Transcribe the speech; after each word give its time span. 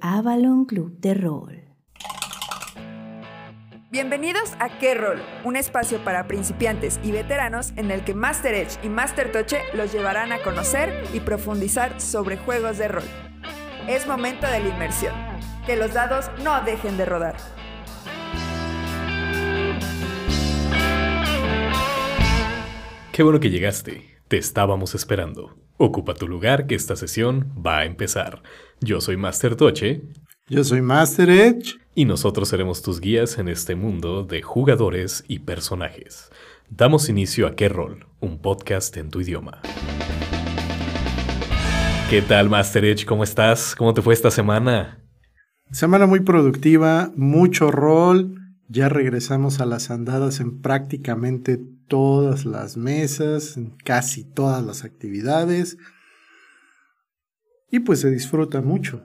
Avalon 0.00 0.64
Club 0.64 0.98
de 1.00 1.14
Rol. 1.14 1.64
Bienvenidos 3.90 4.52
a 4.60 4.78
Qué 4.78 4.94
Rol, 4.94 5.20
un 5.44 5.56
espacio 5.56 5.98
para 6.04 6.28
principiantes 6.28 7.00
y 7.02 7.10
veteranos 7.10 7.72
en 7.76 7.90
el 7.90 8.04
que 8.04 8.14
Master 8.14 8.54
Edge 8.54 8.78
y 8.82 8.88
Master 8.88 9.32
Toche 9.32 9.62
los 9.74 9.92
llevarán 9.92 10.30
a 10.32 10.42
conocer 10.42 11.04
y 11.14 11.20
profundizar 11.20 12.00
sobre 12.00 12.36
juegos 12.36 12.78
de 12.78 12.88
rol. 12.88 13.04
Es 13.88 14.06
momento 14.06 14.46
de 14.46 14.60
la 14.60 14.68
inmersión. 14.68 15.14
Que 15.66 15.76
los 15.76 15.94
dados 15.94 16.30
no 16.44 16.62
dejen 16.62 16.96
de 16.96 17.04
rodar. 17.04 17.36
Qué 23.12 23.22
bueno 23.22 23.40
que 23.40 23.50
llegaste. 23.50 24.18
Te 24.28 24.36
estábamos 24.36 24.94
esperando. 24.94 25.56
Ocupa 25.80 26.14
tu 26.14 26.28
lugar 26.28 26.66
que 26.66 26.74
esta 26.74 26.96
sesión 26.96 27.52
va 27.64 27.78
a 27.78 27.84
empezar. 27.84 28.42
Yo 28.80 29.00
soy 29.00 29.16
Master 29.16 29.56
Toche. 29.56 30.02
Yo 30.48 30.62
soy 30.62 30.82
Master 30.82 31.28
Edge. 31.30 31.74
Y 31.96 32.04
nosotros 32.04 32.48
seremos 32.48 32.80
tus 32.80 33.00
guías 33.00 33.36
en 33.38 33.48
este 33.48 33.74
mundo 33.74 34.22
de 34.22 34.40
jugadores 34.40 35.24
y 35.26 35.40
personajes. 35.40 36.30
Damos 36.70 37.08
inicio 37.08 37.48
a 37.48 37.56
Qué 37.56 37.68
Rol, 37.68 38.06
un 38.20 38.38
podcast 38.38 38.96
en 38.96 39.10
tu 39.10 39.20
idioma. 39.20 39.60
¿Qué 42.08 42.22
tal, 42.22 42.48
Master 42.48 42.84
Edge? 42.84 43.04
¿Cómo 43.04 43.24
estás? 43.24 43.74
¿Cómo 43.74 43.94
te 43.94 44.00
fue 44.00 44.14
esta 44.14 44.30
semana? 44.30 45.02
Semana 45.72 46.06
muy 46.06 46.20
productiva, 46.20 47.10
mucho 47.16 47.72
rol. 47.72 48.36
Ya 48.68 48.88
regresamos 48.88 49.58
a 49.58 49.66
las 49.66 49.90
andadas 49.90 50.38
en 50.38 50.60
prácticamente 50.62 51.58
todas 51.88 52.44
las 52.44 52.76
mesas, 52.76 53.56
en 53.56 53.70
casi 53.70 54.22
todas 54.22 54.64
las 54.64 54.84
actividades. 54.84 55.78
Y 57.70 57.80
pues 57.80 58.00
se 58.00 58.10
disfruta 58.10 58.60
mucho. 58.60 59.04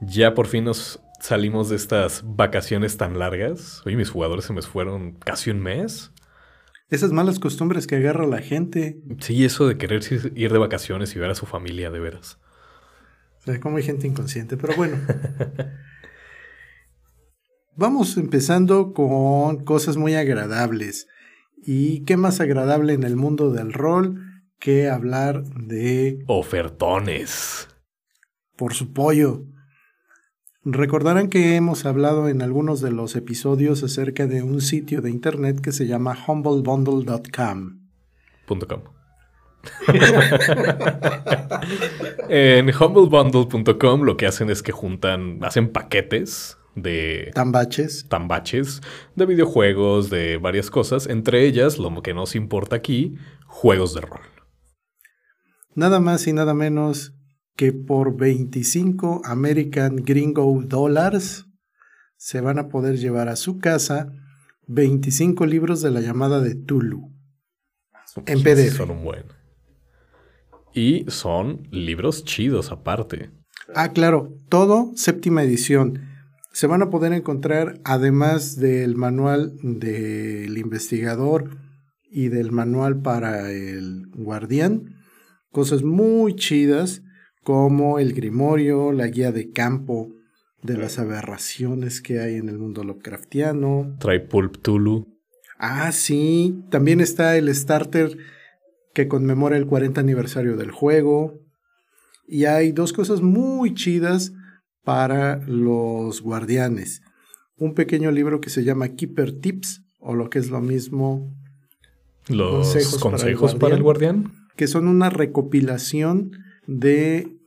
Ya 0.00 0.34
por 0.34 0.46
fin 0.46 0.64
nos 0.64 1.00
salimos 1.20 1.68
de 1.68 1.76
estas 1.76 2.22
vacaciones 2.24 2.96
tan 2.96 3.18
largas. 3.18 3.82
Oye, 3.86 3.96
mis 3.96 4.10
jugadores 4.10 4.44
se 4.44 4.52
me 4.52 4.62
fueron 4.62 5.12
casi 5.12 5.50
un 5.50 5.60
mes. 5.60 6.10
Esas 6.90 7.12
malas 7.12 7.38
costumbres 7.38 7.86
que 7.86 7.96
agarra 7.96 8.26
la 8.26 8.42
gente. 8.42 9.00
Sí, 9.20 9.44
eso 9.44 9.66
de 9.66 9.78
querer 9.78 10.02
ir 10.34 10.52
de 10.52 10.58
vacaciones 10.58 11.14
y 11.14 11.18
ver 11.18 11.30
a 11.30 11.34
su 11.34 11.46
familia 11.46 11.90
de 11.90 12.00
veras. 12.00 12.38
O 13.40 13.44
sea, 13.44 13.60
como 13.60 13.78
hay 13.78 13.82
gente 13.82 14.06
inconsciente, 14.06 14.56
pero 14.56 14.74
bueno. 14.76 14.98
Vamos 17.76 18.16
empezando 18.18 18.92
con 18.92 19.64
cosas 19.64 19.96
muy 19.96 20.14
agradables. 20.14 21.06
¿Y 21.56 22.04
qué 22.04 22.16
más 22.16 22.40
agradable 22.40 22.92
en 22.92 23.04
el 23.04 23.16
mundo 23.16 23.52
del 23.52 23.72
rol 23.72 24.20
que 24.58 24.90
hablar 24.90 25.44
de... 25.44 26.22
Ofertones. 26.26 27.68
Por 28.62 28.74
su 28.74 28.92
pollo. 28.92 29.42
Recordarán 30.64 31.30
que 31.30 31.56
hemos 31.56 31.84
hablado 31.84 32.28
en 32.28 32.42
algunos 32.42 32.80
de 32.80 32.92
los 32.92 33.16
episodios 33.16 33.82
acerca 33.82 34.28
de 34.28 34.44
un 34.44 34.60
sitio 34.60 35.02
de 35.02 35.10
internet 35.10 35.60
que 35.60 35.72
se 35.72 35.88
llama 35.88 36.16
humblebundle.com. 36.28 37.80
.com. 38.46 38.82
en 42.28 42.68
humblebundle.com 42.68 44.02
lo 44.02 44.16
que 44.16 44.28
hacen 44.28 44.48
es 44.48 44.62
que 44.62 44.70
juntan, 44.70 45.40
hacen 45.42 45.72
paquetes 45.72 46.56
de 46.76 47.32
tambaches. 47.34 48.06
tambaches 48.08 48.80
de 49.16 49.26
videojuegos, 49.26 50.08
de 50.08 50.36
varias 50.36 50.70
cosas, 50.70 51.08
entre 51.08 51.46
ellas, 51.46 51.78
lo 51.78 52.00
que 52.00 52.14
nos 52.14 52.36
importa 52.36 52.76
aquí, 52.76 53.16
juegos 53.44 53.92
de 53.92 54.02
rol. 54.02 54.20
Nada 55.74 55.98
más 55.98 56.28
y 56.28 56.32
nada 56.32 56.54
menos 56.54 57.12
que 57.56 57.72
por 57.72 58.16
25 58.16 59.22
American 59.24 59.96
Gringo 59.96 60.62
Dollars 60.64 61.46
se 62.16 62.40
van 62.40 62.58
a 62.58 62.68
poder 62.68 62.98
llevar 62.98 63.28
a 63.28 63.36
su 63.36 63.58
casa 63.58 64.12
25 64.68 65.44
libros 65.46 65.82
de 65.82 65.90
la 65.90 66.00
llamada 66.00 66.40
de 66.40 66.54
Tulu. 66.54 67.12
En 68.26 68.42
PDF. 68.42 68.76
Son 68.76 68.90
un 68.90 69.04
buen. 69.04 69.24
Y 70.74 71.04
son 71.08 71.68
libros 71.70 72.24
chidos 72.24 72.72
aparte. 72.72 73.30
Ah, 73.74 73.92
claro, 73.92 74.38
todo 74.48 74.92
séptima 74.96 75.42
edición. 75.42 76.08
Se 76.52 76.66
van 76.66 76.82
a 76.82 76.90
poder 76.90 77.12
encontrar, 77.12 77.80
además 77.84 78.56
del 78.56 78.96
manual 78.96 79.54
del 79.62 80.56
investigador 80.58 81.58
y 82.10 82.28
del 82.28 82.52
manual 82.52 83.00
para 83.00 83.50
el 83.50 84.06
guardián, 84.14 85.02
cosas 85.50 85.82
muy 85.82 86.36
chidas 86.36 87.02
como 87.42 87.98
el 87.98 88.12
grimorio, 88.12 88.92
la 88.92 89.08
guía 89.08 89.32
de 89.32 89.50
campo 89.50 90.12
de 90.62 90.76
las 90.76 90.98
aberraciones 90.98 92.00
que 92.00 92.20
hay 92.20 92.36
en 92.36 92.48
el 92.48 92.58
mundo 92.58 92.84
Lovecraftiano. 92.84 93.96
Trae 93.98 94.20
Pulp 94.20 94.58
Tulu. 94.62 95.08
Ah, 95.58 95.92
sí. 95.92 96.62
También 96.70 97.00
está 97.00 97.36
el 97.36 97.52
starter 97.54 98.16
que 98.94 99.08
conmemora 99.08 99.56
el 99.56 99.66
40 99.66 100.00
aniversario 100.00 100.56
del 100.56 100.70
juego. 100.70 101.40
Y 102.26 102.44
hay 102.44 102.72
dos 102.72 102.92
cosas 102.92 103.22
muy 103.22 103.74
chidas 103.74 104.32
para 104.84 105.36
los 105.46 106.22
guardianes. 106.22 107.02
Un 107.56 107.74
pequeño 107.74 108.10
libro 108.10 108.40
que 108.40 108.50
se 108.50 108.64
llama 108.64 108.88
Keeper 108.90 109.32
Tips, 109.32 109.82
o 109.98 110.14
lo 110.14 110.30
que 110.30 110.38
es 110.38 110.50
lo 110.50 110.60
mismo. 110.60 111.32
Los 112.28 112.72
consejos, 112.98 113.54
para, 113.56 113.74
el 113.74 113.82
guardián, 113.82 114.32
Que 114.56 114.68
son 114.68 114.86
una 114.86 115.10
recopilación 115.10 116.32
de 116.66 117.38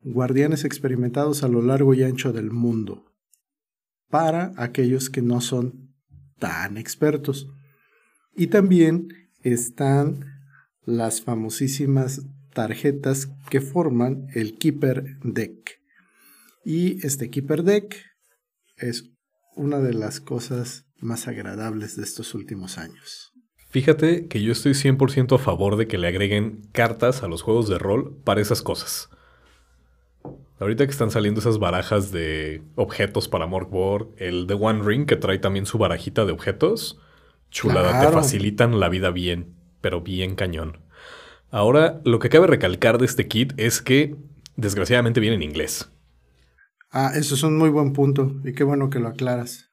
guardianes 0.00 0.64
experimentados 0.64 1.42
a 1.42 1.48
lo 1.48 1.62
largo 1.62 1.94
y 1.94 2.02
ancho 2.02 2.32
del 2.32 2.50
mundo. 2.50 3.04
Para 4.08 4.52
aquellos 4.56 5.10
que 5.10 5.22
no 5.22 5.40
son 5.40 5.94
tan 6.38 6.76
expertos. 6.76 7.48
Y 8.34 8.48
también 8.48 9.08
están 9.42 10.26
las 10.84 11.22
famosísimas 11.22 12.22
tarjetas 12.52 13.28
que 13.48 13.60
forman 13.60 14.26
el 14.34 14.58
Keeper 14.58 15.18
Deck. 15.22 15.80
Y 16.64 17.04
este 17.06 17.30
Keeper 17.30 17.62
Deck 17.62 17.96
es 18.76 19.10
una 19.54 19.78
de 19.80 19.94
las 19.94 20.20
cosas 20.20 20.86
más 20.98 21.28
agradables 21.28 21.96
de 21.96 22.04
estos 22.04 22.34
últimos 22.34 22.78
años. 22.78 23.31
Fíjate 23.72 24.26
que 24.28 24.42
yo 24.42 24.52
estoy 24.52 24.72
100% 24.72 25.34
a 25.34 25.38
favor 25.38 25.76
de 25.76 25.86
que 25.86 25.96
le 25.96 26.06
agreguen 26.06 26.60
cartas 26.72 27.22
a 27.22 27.26
los 27.26 27.40
juegos 27.40 27.70
de 27.70 27.78
rol 27.78 28.14
para 28.22 28.42
esas 28.42 28.60
cosas. 28.60 29.08
Ahorita 30.60 30.84
que 30.84 30.90
están 30.90 31.10
saliendo 31.10 31.40
esas 31.40 31.58
barajas 31.58 32.12
de 32.12 32.60
objetos 32.74 33.28
para 33.28 33.46
Morkborg, 33.46 34.08
el 34.18 34.46
The 34.46 34.52
One 34.52 34.82
Ring 34.84 35.06
que 35.06 35.16
trae 35.16 35.38
también 35.38 35.64
su 35.64 35.78
barajita 35.78 36.26
de 36.26 36.32
objetos, 36.32 37.00
chulada, 37.50 37.98
te 37.98 38.12
facilitan 38.12 38.78
la 38.78 38.90
vida 38.90 39.10
bien, 39.10 39.54
pero 39.80 40.02
bien 40.02 40.34
cañón. 40.34 40.82
Ahora, 41.50 42.02
lo 42.04 42.18
que 42.18 42.28
cabe 42.28 42.48
recalcar 42.48 42.98
de 42.98 43.06
este 43.06 43.26
kit 43.26 43.54
es 43.56 43.80
que 43.80 44.16
desgraciadamente 44.54 45.18
viene 45.18 45.36
en 45.36 45.42
inglés. 45.44 45.90
Ah, 46.90 47.12
eso 47.14 47.34
es 47.34 47.42
un 47.42 47.56
muy 47.56 47.70
buen 47.70 47.94
punto 47.94 48.34
y 48.44 48.52
qué 48.52 48.64
bueno 48.64 48.90
que 48.90 48.98
lo 48.98 49.08
aclaras. 49.08 49.70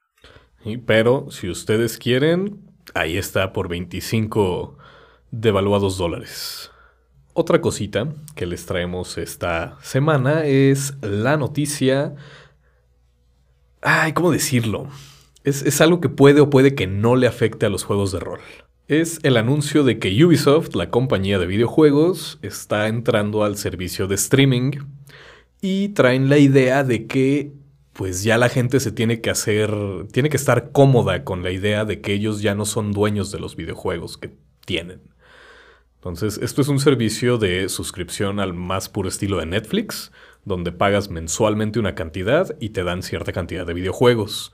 pero 0.86 1.30
si 1.32 1.50
ustedes 1.50 1.98
quieren, 1.98 2.69
ahí 2.94 3.18
está 3.18 3.54
por 3.54 3.68
25 3.68 4.78
devaluados 5.32 5.98
dólares. 5.98 6.72
Otra 7.34 7.62
cosita 7.62 8.08
que 8.36 8.46
les 8.46 8.66
traemos 8.66 9.18
esta 9.18 9.78
semana 9.82 10.46
es 10.46 10.96
la 11.02 11.38
noticia... 11.38 12.16
Ay, 13.82 14.12
¿cómo 14.14 14.32
decirlo? 14.32 14.88
Es, 15.46 15.62
es, 15.62 15.80
algo 15.80 16.02
que 16.02 16.10
puede 16.10 16.42
o 16.42 16.50
puede 16.50 16.76
que 16.76 16.86
no 16.86 17.16
le 17.16 17.28
afecte 17.28 17.66
a 17.66 17.70
los 17.70 17.86
juegos 17.86 18.12
de 18.12 18.20
rol. 18.20 18.40
Es 18.90 19.20
el 19.24 19.38
anuncio 19.38 19.84
de 19.84 20.00
que 20.00 20.26
Ubisoft, 20.26 20.76
la 20.76 20.90
compañía 20.90 21.40
de 21.40 21.48
videojuegos, 21.48 22.40
está 22.42 22.88
entrando 22.88 23.44
al 23.44 23.56
servicio 23.56 24.08
de 24.08 24.16
streaming 24.16 24.72
y 25.62 25.90
traen 25.90 26.28
la 26.28 26.40
idea 26.40 26.84
de 26.84 27.06
que 27.08 27.54
pues 28.00 28.24
ya 28.24 28.38
la 28.38 28.48
gente 28.48 28.80
se 28.80 28.94
tiene 28.94 29.20
que 29.20 29.30
hacer, 29.30 29.76
tiene 30.14 30.30
que 30.30 30.38
estar 30.38 30.72
cómoda 30.72 31.26
con 31.26 31.44
la 31.44 31.52
idea 31.52 31.84
de 31.84 32.00
que 32.00 32.14
ellos 32.14 32.42
ya 32.42 32.56
no 32.56 32.64
son 32.64 32.94
dueños 32.94 33.30
de 33.30 33.42
los 33.42 33.58
videojuegos 33.58 34.18
que 34.18 34.32
tienen. 34.66 35.02
Entonces, 35.96 36.40
esto 36.42 36.62
es 36.62 36.70
un 36.70 36.80
servicio 36.80 37.38
de 37.38 37.68
suscripción 37.68 38.40
al 38.40 38.54
más 38.54 38.88
puro 38.88 39.10
estilo 39.10 39.40
de 39.40 39.48
Netflix, 39.48 40.14
donde 40.46 40.72
pagas 40.72 41.10
mensualmente 41.10 41.78
una 41.78 41.94
cantidad 41.94 42.56
y 42.62 42.70
te 42.70 42.86
dan 42.86 43.04
cierta 43.04 43.34
cantidad 43.34 43.66
de 43.66 43.74
videojuegos. 43.74 44.54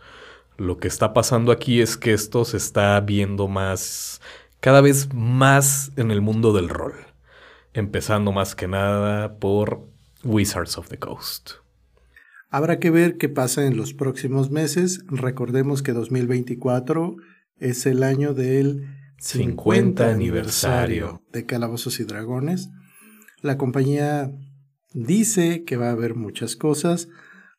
Lo 0.58 0.80
que 0.80 0.88
está 0.88 1.14
pasando 1.14 1.52
aquí 1.52 1.82
es 1.82 1.98
que 1.98 2.14
esto 2.14 2.46
se 2.46 2.58
está 2.58 3.00
viendo 3.00 3.48
más, 3.48 4.22
cada 4.60 4.82
vez 4.82 5.14
más 5.14 5.92
en 5.98 6.10
el 6.10 6.22
mundo 6.22 6.52
del 6.52 6.68
rol. 6.68 6.96
Empezando 7.74 8.32
más 8.32 8.56
que 8.56 8.68
nada 8.68 9.36
por 9.36 9.82
Wizards 10.24 10.80
of 10.80 10.88
the 10.88 10.98
Coast. 10.98 11.64
Habrá 12.50 12.80
que 12.80 12.92
ver 12.92 13.18
qué 13.18 13.30
pasa 13.30 13.66
en 13.66 13.78
los 13.78 13.94
próximos 13.94 14.52
meses. 14.52 15.04
Recordemos 15.08 15.82
que 15.82 15.94
2024 15.94 17.16
es 17.58 17.86
el 17.86 18.04
año 18.04 18.34
del 18.34 18.88
50 19.20 20.10
aniversario 20.10 21.24
de 21.32 21.46
Calabozos 21.46 22.00
y 22.00 22.04
Dragones. 22.04 22.70
La 23.42 23.58
compañía 23.58 24.32
dice 24.94 25.64
que 25.66 25.78
va 25.78 25.90
a 25.90 25.92
haber 25.92 26.16
muchas 26.16 26.56
cosas. 26.56 27.10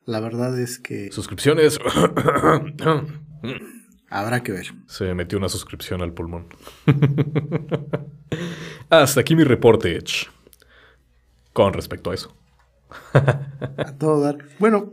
La 0.05 0.21
verdad 0.21 0.59
es 0.59 0.79
que 0.79 1.11
Suscripciones. 1.13 1.79
habrá 4.09 4.43
que 4.43 4.53
ver. 4.53 4.75
Se 4.87 5.13
metió 5.15 5.39
una 5.39 5.49
suscripción 5.49 6.03
al 6.03 6.13
pulmón. 6.13 6.47
Hasta 8.91 9.21
aquí 9.21 9.35
mi 9.35 9.45
reporte, 9.45 9.97
Edge. 9.97 10.29
Con 11.53 11.73
respecto 11.73 12.11
a 12.11 12.15
eso. 12.15 12.37
A 13.13 13.97
todo 13.99 14.21
dar. 14.21 14.39
Bueno, 14.59 14.93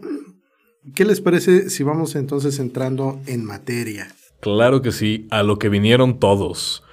¿qué 0.95 1.06
les 1.06 1.22
parece 1.22 1.69
si 1.69 1.84
vamos 1.84 2.16
entonces 2.16 2.60
entrando 2.60 3.19
en 3.28 3.45
materia? 3.45 4.07
Claro 4.42 4.81
que 4.81 4.92
sí, 4.92 5.28
a 5.31 5.44
lo 5.44 5.57
que 5.57 5.69
vinieron 5.69 6.19
todos. 6.19 6.84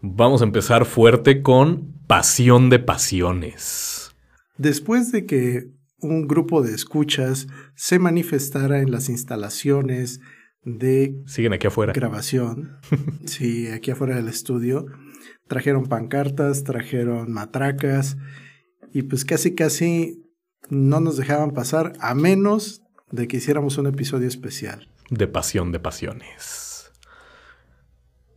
Vamos 0.00 0.40
a 0.40 0.44
empezar 0.44 0.86
fuerte 0.86 1.42
con 1.42 1.92
Pasión 2.06 2.70
de 2.70 2.78
Pasiones. 2.78 4.12
Después 4.56 5.12
de 5.12 5.26
que 5.26 5.70
un 6.00 6.26
grupo 6.26 6.62
de 6.62 6.74
escuchas 6.74 7.46
se 7.74 7.98
manifestara 7.98 8.80
en 8.80 8.90
las 8.90 9.08
instalaciones 9.08 10.20
de 10.62 11.20
Siguen 11.26 11.52
aquí 11.52 11.66
afuera. 11.66 11.92
grabación, 11.92 12.78
sí, 13.24 13.68
aquí 13.68 13.90
afuera 13.90 14.16
del 14.16 14.28
estudio, 14.28 14.86
trajeron 15.48 15.86
pancartas, 15.86 16.64
trajeron 16.64 17.32
matracas 17.32 18.16
y 18.92 19.02
pues 19.02 19.24
casi 19.24 19.54
casi 19.54 20.22
no 20.68 21.00
nos 21.00 21.16
dejaban 21.16 21.52
pasar 21.52 21.92
a 22.00 22.14
menos 22.14 22.82
de 23.10 23.26
que 23.28 23.38
hiciéramos 23.38 23.78
un 23.78 23.86
episodio 23.86 24.28
especial. 24.28 24.88
De 25.10 25.26
Pasión 25.26 25.72
de 25.72 25.80
Pasiones. 25.80 26.92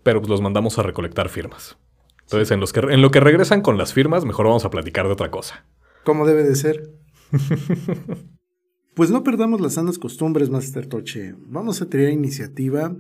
Pero 0.04 0.22
los 0.22 0.42
mandamos 0.42 0.80
a 0.80 0.84
recolectar 0.84 1.30
firmas. 1.30 1.78
Entonces, 2.24 2.52
en, 2.52 2.60
los 2.60 2.74
que, 2.74 2.80
en 2.80 3.02
lo 3.02 3.12
que 3.12 3.20
regresan 3.20 3.62
con 3.62 3.78
las 3.78 3.94
firmas, 3.94 4.26
mejor 4.26 4.48
vamos 4.48 4.66
a 4.66 4.70
platicar 4.70 5.06
de 5.06 5.14
otra 5.14 5.30
cosa. 5.30 5.66
¿Cómo 6.04 6.26
debe 6.26 6.44
de 6.44 6.56
ser? 6.56 6.90
pues 8.96 9.12
no 9.12 9.24
perdamos 9.24 9.62
las 9.62 9.74
sanas 9.74 10.00
costumbres, 10.00 10.50
Master 10.50 10.88
Toche. 10.88 11.36
Vamos 11.38 11.82
a 11.82 11.90
tener 11.90 12.10
iniciativa 12.10 12.96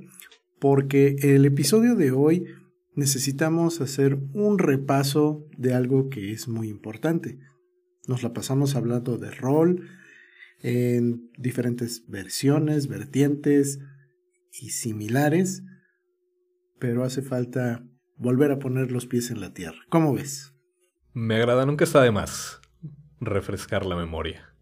porque 0.59 1.15
el 1.21 1.45
episodio 1.45 1.95
de 1.95 2.11
hoy 2.11 2.45
necesitamos 2.95 3.81
hacer 3.81 4.19
un 4.33 4.59
repaso 4.59 5.45
de 5.57 5.73
algo 5.73 6.09
que 6.09 6.31
es 6.31 6.47
muy 6.47 6.69
importante. 6.69 7.39
Nos 8.07 8.23
la 8.23 8.33
pasamos 8.33 8.75
hablando 8.75 9.17
de 9.17 9.31
rol 9.31 9.87
en 10.59 11.31
diferentes 11.37 12.07
versiones, 12.07 12.87
vertientes 12.87 13.79
y 14.51 14.69
similares, 14.69 15.63
pero 16.79 17.03
hace 17.03 17.21
falta 17.21 17.85
volver 18.17 18.51
a 18.51 18.59
poner 18.59 18.91
los 18.91 19.05
pies 19.05 19.31
en 19.31 19.41
la 19.41 19.53
tierra. 19.53 19.79
¿Cómo 19.89 20.13
ves? 20.13 20.53
Me 21.13 21.35
agrada, 21.35 21.65
nunca 21.65 21.83
está 21.83 22.01
de 22.01 22.11
más 22.11 22.61
refrescar 23.19 23.85
la 23.85 23.95
memoria. 23.95 24.53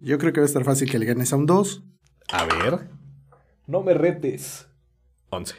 Yo 0.00 0.18
creo 0.18 0.32
que 0.32 0.40
va 0.40 0.44
a 0.44 0.48
estar 0.48 0.64
fácil 0.64 0.90
que 0.90 0.98
le 0.98 1.06
ganes 1.06 1.32
a 1.32 1.36
un 1.36 1.46
2. 1.46 1.84
A 2.32 2.44
ver. 2.44 2.90
No 3.66 3.82
me 3.82 3.94
retes. 3.94 4.68
11. 5.30 5.54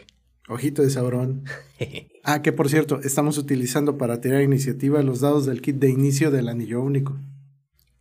Ojito 0.47 0.81
de 0.81 0.89
sabrón. 0.89 1.45
Ah, 2.25 2.41
que 2.41 2.53
por 2.53 2.69
cierto, 2.69 3.01
estamos 3.03 3.37
utilizando 3.37 3.97
para 3.97 4.21
tirar 4.21 4.41
iniciativa 4.43 5.01
los 5.01 5.19
dados 5.19 5.45
del 5.45 5.61
kit 5.61 5.75
de 5.75 5.89
inicio 5.89 6.31
del 6.31 6.47
anillo 6.47 6.81
único. 6.81 7.17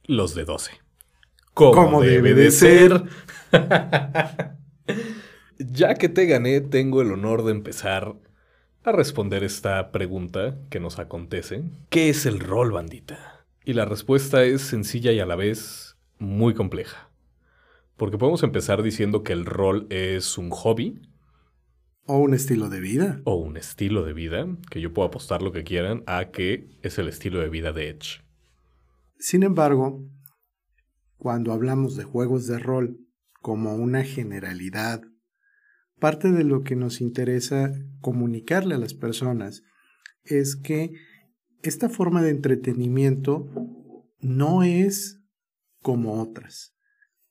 Los 0.04 0.36
de 0.36 0.44
12. 0.44 0.70
Como, 1.54 1.72
Como 1.72 2.02
debe 2.02 2.28
debe 2.28 2.34
de 2.34 2.44
de 2.44 2.50
ser. 2.52 3.02
ya 5.58 5.94
que 5.94 6.08
te 6.08 6.26
gané, 6.26 6.60
tengo 6.60 7.02
el 7.02 7.10
honor 7.10 7.44
de 7.44 7.50
empezar 7.50 8.14
a 8.84 8.92
responder 8.92 9.42
esta 9.42 9.90
pregunta 9.90 10.56
que 10.70 10.78
nos 10.78 11.00
acontece. 11.00 11.64
¿Qué 11.88 12.08
es 12.08 12.24
el 12.24 12.38
rol, 12.38 12.70
bandita? 12.70 13.44
Y 13.64 13.72
la 13.72 13.84
respuesta 13.84 14.44
es 14.44 14.62
sencilla 14.62 15.10
y 15.10 15.18
a 15.18 15.26
la 15.26 15.34
vez 15.34 15.96
muy 16.20 16.54
compleja. 16.54 17.10
Porque 17.96 18.18
podemos 18.18 18.44
empezar 18.44 18.84
diciendo 18.84 19.24
que 19.24 19.32
el 19.32 19.46
rol 19.46 19.88
es 19.90 20.38
un 20.38 20.50
hobby 20.50 21.00
O 22.04 22.19
un 22.19 22.34
estilo 22.34 22.69
de 22.69 22.81
vida. 22.81 23.20
o 23.25 23.37
un 23.37 23.56
estilo 23.56 24.04
de 24.04 24.12
vida, 24.12 24.46
que 24.70 24.81
yo 24.81 24.93
puedo 24.93 25.08
apostar 25.08 25.40
lo 25.40 25.52
que 25.52 25.64
quieran 25.64 26.02
a 26.06 26.31
que 26.31 26.69
es 26.82 26.99
el 26.99 27.08
estilo 27.08 27.40
de 27.40 27.49
vida 27.49 27.72
de 27.72 27.90
Edge. 27.90 28.22
Sin 29.19 29.44
embargo, 29.44 30.04
cuando 31.16 31.52
hablamos 31.52 31.96
de 31.96 32.02
juegos 32.02 32.49
de 32.49 32.58
rol 32.58 32.99
como 33.40 33.76
una 33.76 34.02
generalidad, 34.02 35.02
parte 36.00 36.32
de 36.32 36.43
lo 36.43 36.64
que 36.64 36.75
nos 36.75 37.00
interesa 37.00 37.72
comunicarle 38.00 38.75
a 38.75 38.78
las 38.78 38.94
personas 38.94 39.62
es 40.25 40.56
que 40.56 40.93
esta 41.62 41.88
forma 41.88 42.22
de 42.22 42.31
entretenimiento 42.31 43.48
no 44.19 44.64
es 44.64 45.20
como 45.81 46.20
otras. 46.20 46.75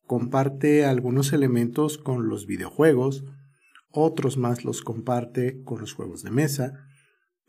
Comparte 0.05 0.85
algunos 0.85 1.33
elementos 1.33 1.97
con 1.97 2.29
los 2.29 2.45
videojuegos, 2.45 3.25
otros 3.91 4.37
más 4.37 4.63
los 4.63 4.81
comparte 4.81 5.63
con 5.63 5.79
los 5.79 5.93
juegos 5.93 6.23
de 6.23 6.31
mesa, 6.31 6.73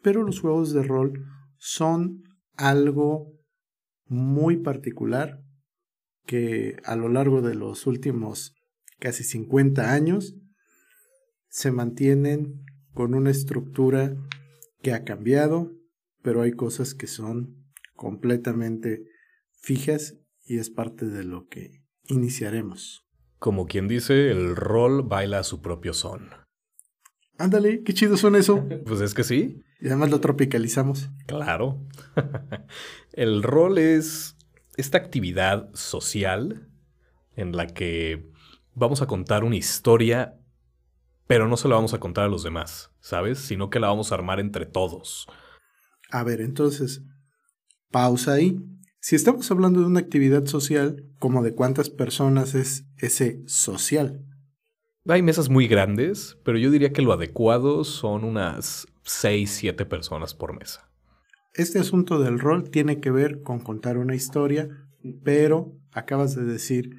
pero 0.02 0.22
los 0.22 0.40
juegos 0.40 0.72
de 0.72 0.82
rol 0.82 1.24
son 1.56 2.24
algo 2.56 3.32
muy 4.06 4.56
particular 4.58 5.42
que 6.26 6.76
a 6.84 6.96
lo 6.96 7.08
largo 7.08 7.42
de 7.42 7.54
los 7.54 7.86
últimos 7.86 8.54
casi 8.98 9.24
50 9.24 9.92
años 9.92 10.36
se 11.48 11.72
mantienen 11.72 12.64
con 12.94 13.14
una 13.14 13.30
estructura 13.30 14.16
que 14.82 14.92
ha 14.92 15.04
cambiado, 15.04 15.72
pero 16.22 16.42
hay 16.42 16.52
cosas 16.52 16.94
que 16.94 17.06
son 17.06 17.64
completamente 17.94 19.04
fijas 19.60 20.18
y 20.44 20.58
es 20.58 20.70
parte 20.70 21.06
de 21.06 21.24
lo 21.24 21.46
que 21.46 21.82
iniciaremos. 22.08 23.06
Como 23.42 23.66
quien 23.66 23.88
dice, 23.88 24.30
el 24.30 24.54
rol 24.54 25.02
baila 25.02 25.40
a 25.40 25.42
su 25.42 25.60
propio 25.60 25.94
son. 25.94 26.30
Ándale, 27.38 27.82
qué 27.82 27.92
chido 27.92 28.16
son 28.16 28.36
eso. 28.36 28.64
Pues 28.86 29.00
es 29.00 29.14
que 29.14 29.24
sí, 29.24 29.64
Y 29.80 29.88
además 29.88 30.10
lo 30.10 30.20
tropicalizamos. 30.20 31.10
claro. 31.26 31.84
el 33.12 33.42
rol 33.42 33.78
es 33.78 34.36
esta 34.76 34.98
actividad 34.98 35.74
social 35.74 36.68
en 37.34 37.56
la 37.56 37.66
que 37.66 38.30
vamos 38.74 39.02
a 39.02 39.08
contar 39.08 39.42
una 39.42 39.56
historia, 39.56 40.38
pero 41.26 41.48
no 41.48 41.56
se 41.56 41.66
la 41.66 41.74
vamos 41.74 41.94
a 41.94 41.98
contar 41.98 42.26
a 42.26 42.28
los 42.28 42.44
demás, 42.44 42.92
¿sabes? 43.00 43.40
Sino 43.40 43.70
que 43.70 43.80
la 43.80 43.88
vamos 43.88 44.12
a 44.12 44.14
armar 44.14 44.38
entre 44.38 44.66
todos. 44.66 45.26
A 46.12 46.22
ver, 46.22 46.40
entonces, 46.40 47.02
pausa 47.90 48.34
ahí. 48.34 48.56
Si 49.04 49.16
estamos 49.16 49.50
hablando 49.50 49.80
de 49.80 49.86
una 49.86 49.98
actividad 49.98 50.46
social, 50.46 51.04
¿como 51.18 51.42
de 51.42 51.56
cuántas 51.56 51.90
personas 51.90 52.54
es 52.54 52.86
ese 52.98 53.42
social? 53.46 54.24
Hay 55.08 55.22
mesas 55.22 55.48
muy 55.48 55.66
grandes, 55.66 56.38
pero 56.44 56.56
yo 56.56 56.70
diría 56.70 56.92
que 56.92 57.02
lo 57.02 57.12
adecuado 57.12 57.82
son 57.82 58.22
unas 58.22 58.86
6, 59.02 59.50
7 59.50 59.86
personas 59.86 60.34
por 60.34 60.56
mesa. 60.56 60.88
Este 61.52 61.80
asunto 61.80 62.20
del 62.20 62.38
rol 62.38 62.70
tiene 62.70 63.00
que 63.00 63.10
ver 63.10 63.42
con 63.42 63.58
contar 63.58 63.98
una 63.98 64.14
historia, 64.14 64.68
pero 65.24 65.76
acabas 65.90 66.36
de 66.36 66.44
decir 66.44 66.90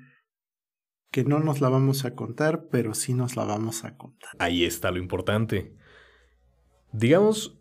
que 1.10 1.24
no 1.24 1.39
nos 1.39 1.62
la 1.62 1.69
vamos 1.69 2.03
a 2.03 2.15
contar, 2.15 2.67
pero 2.69 2.95
sí 2.95 3.13
nos 3.13 3.38
la 3.38 3.45
vamos 3.45 3.86
a 3.86 3.95
contar. 3.95 4.31
Ahí 4.39 4.65
está 4.65 4.91
lo 4.91 4.98
importante. 4.98 5.74
Digamos, 6.91 7.57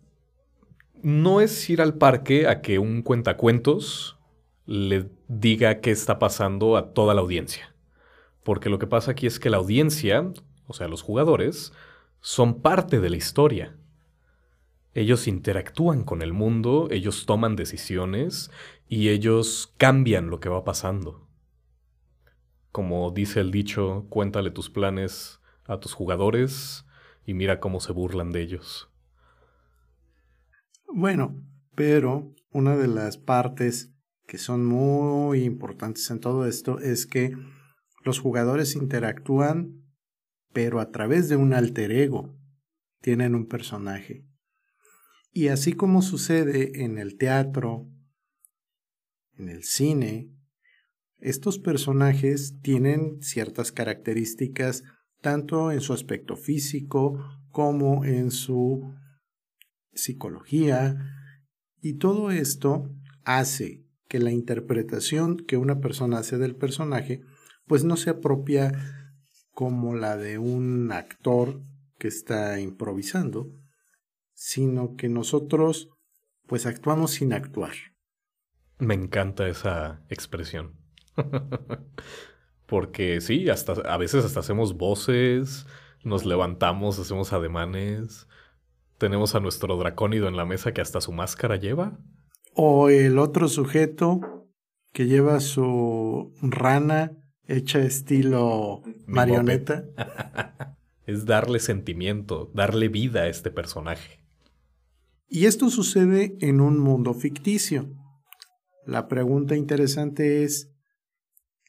no 1.00 1.40
es 1.40 1.70
ir 1.70 1.80
al 1.80 1.96
parque 1.96 2.48
a 2.48 2.60
que 2.60 2.80
un 2.80 3.02
cuentacuentos 3.02 4.18
le 4.66 5.10
diga 5.28 5.80
qué 5.80 5.90
está 5.90 6.18
pasando 6.18 6.76
a 6.76 6.92
toda 6.92 7.14
la 7.14 7.20
audiencia. 7.20 7.74
Porque 8.42 8.70
lo 8.70 8.78
que 8.78 8.86
pasa 8.86 9.12
aquí 9.12 9.26
es 9.26 9.38
que 9.38 9.50
la 9.50 9.58
audiencia, 9.58 10.32
o 10.66 10.72
sea, 10.72 10.88
los 10.88 11.02
jugadores, 11.02 11.72
son 12.20 12.60
parte 12.60 13.00
de 13.00 13.10
la 13.10 13.16
historia. 13.16 13.76
Ellos 14.94 15.26
interactúan 15.26 16.04
con 16.04 16.22
el 16.22 16.32
mundo, 16.32 16.88
ellos 16.90 17.24
toman 17.26 17.56
decisiones 17.56 18.50
y 18.88 19.08
ellos 19.08 19.72
cambian 19.78 20.28
lo 20.28 20.38
que 20.38 20.48
va 20.48 20.64
pasando. 20.64 21.26
Como 22.70 23.10
dice 23.10 23.40
el 23.40 23.50
dicho, 23.50 24.06
cuéntale 24.08 24.50
tus 24.50 24.70
planes 24.70 25.40
a 25.64 25.78
tus 25.78 25.94
jugadores 25.94 26.84
y 27.24 27.34
mira 27.34 27.60
cómo 27.60 27.80
se 27.80 27.92
burlan 27.92 28.32
de 28.32 28.42
ellos. 28.42 28.90
Bueno, 30.88 31.40
pero 31.74 32.34
una 32.50 32.76
de 32.76 32.88
las 32.88 33.16
partes 33.16 33.91
que 34.32 34.38
son 34.38 34.64
muy 34.64 35.44
importantes 35.44 36.10
en 36.10 36.18
todo 36.18 36.46
esto 36.46 36.78
es 36.78 37.04
que 37.04 37.36
los 38.02 38.18
jugadores 38.18 38.76
interactúan, 38.76 39.84
pero 40.54 40.80
a 40.80 40.90
través 40.90 41.28
de 41.28 41.36
un 41.36 41.52
alter 41.52 41.92
ego. 41.92 42.34
Tienen 43.02 43.34
un 43.34 43.44
personaje. 43.46 44.24
Y 45.32 45.48
así 45.48 45.74
como 45.74 46.00
sucede 46.00 46.82
en 46.82 46.96
el 46.96 47.18
teatro, 47.18 47.90
en 49.36 49.50
el 49.50 49.64
cine, 49.64 50.30
estos 51.18 51.58
personajes 51.58 52.58
tienen 52.62 53.20
ciertas 53.20 53.70
características 53.70 54.82
tanto 55.20 55.70
en 55.70 55.82
su 55.82 55.92
aspecto 55.92 56.36
físico 56.36 57.22
como 57.50 58.06
en 58.06 58.30
su 58.30 58.94
psicología 59.92 60.96
y 61.82 61.98
todo 61.98 62.30
esto 62.30 62.96
hace 63.24 63.82
que 64.12 64.18
la 64.18 64.30
interpretación 64.30 65.38
que 65.38 65.56
una 65.56 65.80
persona 65.80 66.18
hace 66.18 66.36
del 66.36 66.54
personaje 66.54 67.22
pues 67.66 67.82
no 67.82 67.96
se 67.96 68.10
apropia 68.10 69.16
como 69.52 69.94
la 69.94 70.18
de 70.18 70.36
un 70.36 70.92
actor 70.92 71.62
que 71.98 72.08
está 72.08 72.60
improvisando, 72.60 73.48
sino 74.34 74.96
que 74.96 75.08
nosotros 75.08 75.88
pues 76.46 76.66
actuamos 76.66 77.12
sin 77.12 77.32
actuar. 77.32 77.72
Me 78.76 78.92
encanta 78.92 79.48
esa 79.48 80.02
expresión. 80.10 80.76
Porque 82.66 83.22
sí, 83.22 83.48
hasta 83.48 83.72
a 83.72 83.96
veces 83.96 84.26
hasta 84.26 84.40
hacemos 84.40 84.76
voces, 84.76 85.66
nos 86.04 86.26
levantamos, 86.26 86.98
hacemos 86.98 87.32
ademanes, 87.32 88.28
tenemos 88.98 89.34
a 89.34 89.40
nuestro 89.40 89.74
dracónido 89.78 90.28
en 90.28 90.36
la 90.36 90.44
mesa 90.44 90.74
que 90.74 90.82
hasta 90.82 91.00
su 91.00 91.12
máscara 91.12 91.56
lleva. 91.56 91.98
O 92.54 92.88
el 92.88 93.18
otro 93.18 93.48
sujeto 93.48 94.20
que 94.92 95.06
lleva 95.06 95.40
su 95.40 96.34
rana 96.42 97.12
hecha 97.46 97.80
estilo 97.80 98.82
marioneta. 99.06 99.84
es 101.06 101.24
darle 101.24 101.58
sentimiento, 101.58 102.50
darle 102.54 102.88
vida 102.88 103.22
a 103.22 103.28
este 103.28 103.50
personaje. 103.50 104.20
Y 105.28 105.46
esto 105.46 105.70
sucede 105.70 106.36
en 106.40 106.60
un 106.60 106.78
mundo 106.78 107.14
ficticio. 107.14 107.88
La 108.84 109.08
pregunta 109.08 109.56
interesante 109.56 110.44
es, 110.44 110.70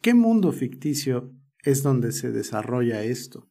¿qué 0.02 0.14
mundo 0.14 0.52
ficticio 0.52 1.32
es 1.64 1.82
donde 1.82 2.12
se 2.12 2.32
desarrolla 2.32 3.04
esto? 3.04 3.50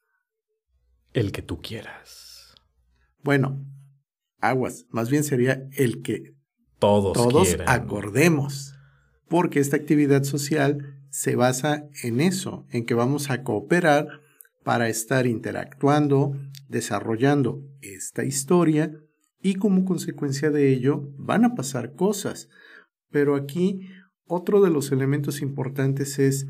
El 1.15 1.33
que 1.33 1.43
tú 1.43 1.63
quieras. 1.63 2.55
Bueno, 3.23 3.65
aguas, 4.41 4.87
más 4.91 5.09
bien 5.09 5.25
sería 5.25 5.67
el 5.73 6.03
que 6.03 6.35
todos, 6.83 7.13
todos 7.13 7.57
acordemos, 7.67 8.75
porque 9.29 9.61
esta 9.61 9.77
actividad 9.77 10.25
social 10.25 10.99
se 11.11 11.37
basa 11.37 11.89
en 12.03 12.21
eso, 12.21 12.67
en 12.71 12.85
que 12.87 12.95
vamos 12.95 13.31
a 13.31 13.45
cooperar 13.45 14.09
para 14.65 14.89
estar 14.89 15.29
interactuando, 15.29 16.37
desarrollando 16.69 17.63
esta 17.83 18.25
historia 18.25 18.91
y 19.41 19.55
como 19.55 19.85
consecuencia 19.85 20.51
de 20.51 20.73
ello 20.73 21.09
van 21.17 21.45
a 21.45 21.55
pasar 21.55 21.95
cosas. 21.95 22.49
Pero 23.11 23.37
aquí 23.37 23.89
otro 24.27 24.61
de 24.61 24.71
los 24.71 24.91
elementos 24.91 25.41
importantes 25.41 26.19
es 26.19 26.49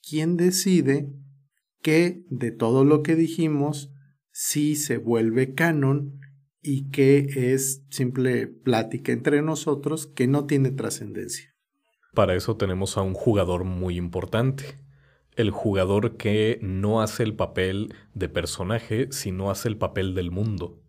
quién 0.00 0.38
decide 0.38 1.12
que 1.82 2.24
de 2.30 2.50
todo 2.50 2.86
lo 2.86 3.02
que 3.02 3.14
dijimos 3.14 3.92
sí 4.30 4.74
se 4.74 4.96
vuelve 4.96 5.52
canon 5.52 6.18
y 6.66 6.90
que 6.90 7.54
es 7.54 7.84
simple 7.90 8.48
plática 8.48 9.12
entre 9.12 9.40
nosotros 9.40 10.08
que 10.08 10.26
no 10.26 10.46
tiene 10.46 10.72
trascendencia. 10.72 11.54
Para 12.12 12.34
eso 12.34 12.56
tenemos 12.56 12.96
a 12.96 13.02
un 13.02 13.14
jugador 13.14 13.62
muy 13.62 13.96
importante. 13.96 14.80
El 15.36 15.50
jugador 15.50 16.16
que 16.16 16.58
no 16.62 17.02
hace 17.02 17.22
el 17.22 17.34
papel 17.34 17.94
de 18.14 18.28
personaje, 18.28 19.08
sino 19.12 19.50
hace 19.50 19.68
el 19.68 19.76
papel 19.76 20.14
del 20.14 20.32
mundo. 20.32 20.80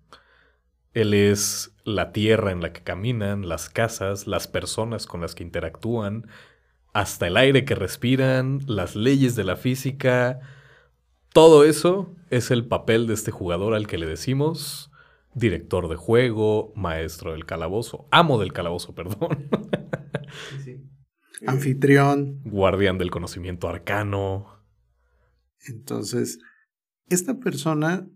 Él 0.93 1.13
es 1.13 1.75
la 1.83 2.11
tierra 2.11 2.51
en 2.51 2.61
la 2.61 2.73
que 2.73 2.81
caminan, 2.81 3.47
las 3.47 3.69
casas, 3.69 4.25
las 4.25 4.47
personas 4.47 5.05
con 5.05 5.21
las 5.21 5.35
que 5.35 5.43
interactúan, 5.43 6.27
hasta 6.91 7.27
el 7.27 7.37
aire 7.37 7.65
que 7.65 7.75
respiran, 7.75 8.61
las 8.65 8.95
leyes 8.95 9.35
de 9.35 9.43
la 9.43 9.57
física. 9.57 10.39
Todo 11.33 11.63
eso 11.65 12.15
es 12.31 12.49
el 12.49 12.65
papel 12.65 13.05
de 13.05 13.13
este 13.13 13.29
jugador 13.29 13.75
al 13.75 13.85
que 13.85 13.99
le 13.99 14.07
decimos 14.07 14.89
director 15.37 15.87
de 15.87 15.95
juego, 15.95 16.73
maestro 16.75 17.31
del 17.31 17.45
calabozo, 17.45 18.07
amo 18.11 18.39
del 18.39 18.53
calabozo, 18.53 18.95
perdón. 18.95 19.49
anfitrión. 21.45 22.41
Guardián 22.43 22.97
del 22.97 23.11
conocimiento 23.11 23.69
arcano. 23.69 24.47
Entonces, 25.67 26.39
esta 27.09 27.39
persona 27.39 28.07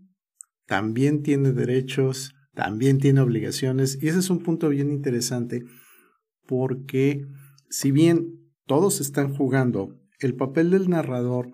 también 0.66 1.22
tiene 1.22 1.52
derechos, 1.52 2.34
también 2.54 2.98
tiene 2.98 3.20
obligaciones, 3.20 3.98
y 4.02 4.08
ese 4.08 4.18
es 4.18 4.30
un 4.30 4.40
punto 4.40 4.68
bien 4.68 4.90
interesante, 4.90 5.62
porque 6.46 7.26
si 7.70 7.92
bien 7.92 8.52
todos 8.66 9.00
están 9.00 9.34
jugando, 9.34 9.96
el 10.18 10.34
papel 10.34 10.70
del 10.70 10.88
narrador 10.88 11.50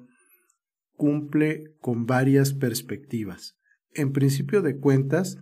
cumple 0.92 1.74
con 1.80 2.06
varias 2.06 2.54
perspectivas. 2.54 3.56
En 3.94 4.12
principio 4.12 4.62
de 4.62 4.78
cuentas, 4.78 5.38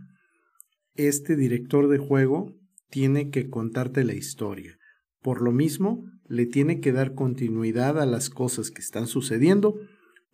este 0.97 1.37
director 1.37 1.88
de 1.88 1.99
juego 1.99 2.55
tiene 2.91 3.31
que 3.31 3.49
contarte 3.49 4.05
la 4.05 4.15
historia. 4.15 4.79
Por 5.23 5.43
lo 5.43 5.53
mismo, 5.53 6.05
le 6.29 6.47
tiene 6.47 6.81
que 6.81 6.93
dar 6.93 7.15
continuidad 7.15 8.00
a 8.00 8.07
las 8.07 8.31
cosas 8.31 8.71
que 8.71 8.81
están 8.81 9.07
sucediendo 9.07 9.79